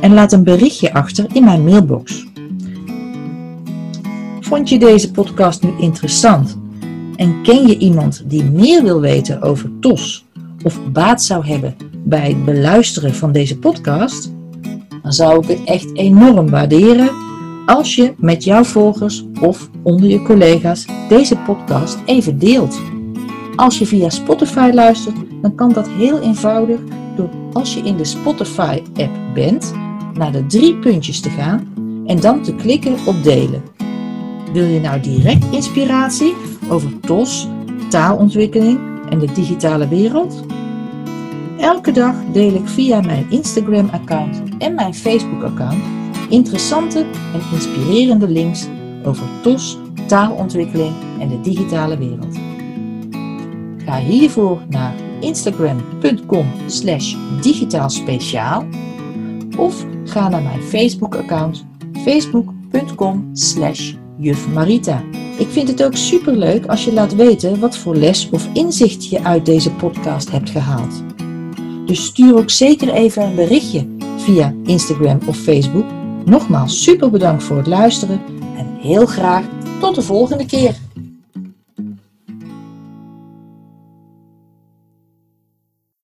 en 0.01 0.15
laat 0.15 0.33
een 0.33 0.45
berichtje 0.45 0.93
achter 0.93 1.27
in 1.33 1.45
mijn 1.45 1.65
mailbox. 1.65 2.27
Vond 4.41 4.69
je 4.69 4.79
deze 4.79 5.11
podcast 5.11 5.63
nu 5.63 5.71
interessant 5.79 6.59
en 7.17 7.43
ken 7.43 7.67
je 7.67 7.79
iemand 7.79 8.23
die 8.27 8.45
meer 8.45 8.83
wil 8.83 9.01
weten 9.01 9.43
over 9.43 9.71
TOS 9.81 10.27
of 10.63 10.81
baat 10.93 11.23
zou 11.23 11.47
hebben 11.47 11.77
bij 12.05 12.29
het 12.29 12.45
beluisteren 12.45 13.15
van 13.15 13.33
deze 13.33 13.59
podcast? 13.59 14.33
Dan 15.03 15.13
zou 15.13 15.43
ik 15.43 15.49
het 15.49 15.65
echt 15.65 15.97
enorm 15.97 16.51
waarderen 16.51 17.27
als 17.69 17.95
je 17.95 18.15
met 18.17 18.45
jouw 18.45 18.65
volgers 18.65 19.25
of 19.41 19.71
onder 19.83 20.09
je 20.09 20.23
collega's 20.23 20.87
deze 21.09 21.37
podcast 21.37 21.99
even 22.07 22.39
deelt. 22.39 22.81
Als 23.57 23.79
je 23.79 23.87
via 23.87 24.11
Spotify 24.11 24.71
luistert, 24.75 25.17
dan 25.43 25.55
kan 25.55 25.73
dat 25.73 25.89
heel 25.89 26.21
eenvoudig 26.21 26.81
door 27.17 27.29
als 27.53 27.75
je 27.75 27.81
in 27.81 27.97
de 27.97 28.05
Spotify-app 28.05 29.11
bent, 29.35 29.73
naar 30.15 30.33
de 30.33 30.47
drie 30.47 30.77
puntjes 30.77 31.21
te 31.21 31.31
gaan 31.31 31.73
en 32.07 32.21
dan 32.21 32.43
te 32.43 32.55
klikken 32.55 32.97
op 33.07 33.23
delen. 33.23 33.63
Wil 34.53 34.65
je 34.65 34.81
nou 34.81 35.01
direct 35.01 35.45
inspiratie 35.51 36.35
over 36.71 37.01
TOS, 37.01 37.49
taalontwikkeling 37.89 38.79
en 39.11 39.19
de 39.19 39.33
digitale 39.33 39.89
wereld? 39.89 40.45
Elke 41.59 41.93
dag 41.93 42.15
deel 42.33 42.55
ik 42.55 42.69
via 42.69 43.01
mijn 43.01 43.27
Instagram-account 43.31 44.43
en 44.59 44.75
mijn 44.75 44.95
Facebook-account 44.95 45.98
interessante 46.29 46.99
en 47.35 47.41
inspirerende 47.53 48.29
links 48.29 48.67
over 49.05 49.27
TOS, 49.43 49.79
taalontwikkeling 50.07 50.95
en 51.21 51.29
de 51.29 51.41
digitale 51.41 51.99
wereld. 51.99 52.37
Ga 53.85 53.99
hiervoor 53.99 54.61
naar 54.69 54.95
instagram.com 55.21 56.47
slash 56.67 57.15
digitaalspeciaal 57.41 58.67
of 59.57 59.85
ga 60.05 60.29
naar 60.29 60.43
mijn 60.43 60.63
Facebook-account 60.63 61.67
facebook.com 62.05 63.31
slash 63.33 63.95
jufmarita. 64.19 65.03
Ik 65.39 65.49
vind 65.49 65.69
het 65.69 65.85
ook 65.85 65.95
superleuk 65.95 66.67
als 66.67 66.85
je 66.85 66.93
laat 66.93 67.15
weten 67.15 67.61
wat 67.61 67.77
voor 67.77 67.97
les 67.97 68.29
of 68.31 68.49
inzicht 68.53 69.09
je 69.09 69.25
uit 69.25 69.47
deze 69.47 69.71
podcast 69.71 70.31
hebt 70.31 70.51
gehaald. 70.51 71.03
Dus 71.87 72.05
stuur 72.05 72.37
ook 72.37 72.51
zeker 72.51 72.93
even 72.93 73.23
een 73.23 73.35
berichtje 73.35 73.87
via 74.17 74.55
Instagram 74.65 75.19
of 75.27 75.37
Facebook 75.37 75.98
Nogmaals 76.25 76.83
super 76.83 77.11
bedankt 77.11 77.43
voor 77.43 77.57
het 77.57 77.67
luisteren 77.67 78.21
en 78.57 78.77
heel 78.81 79.07
graag 79.07 79.45
tot 79.81 79.95
de 79.95 80.03
volgende 80.03 80.47
keer. 80.47 80.77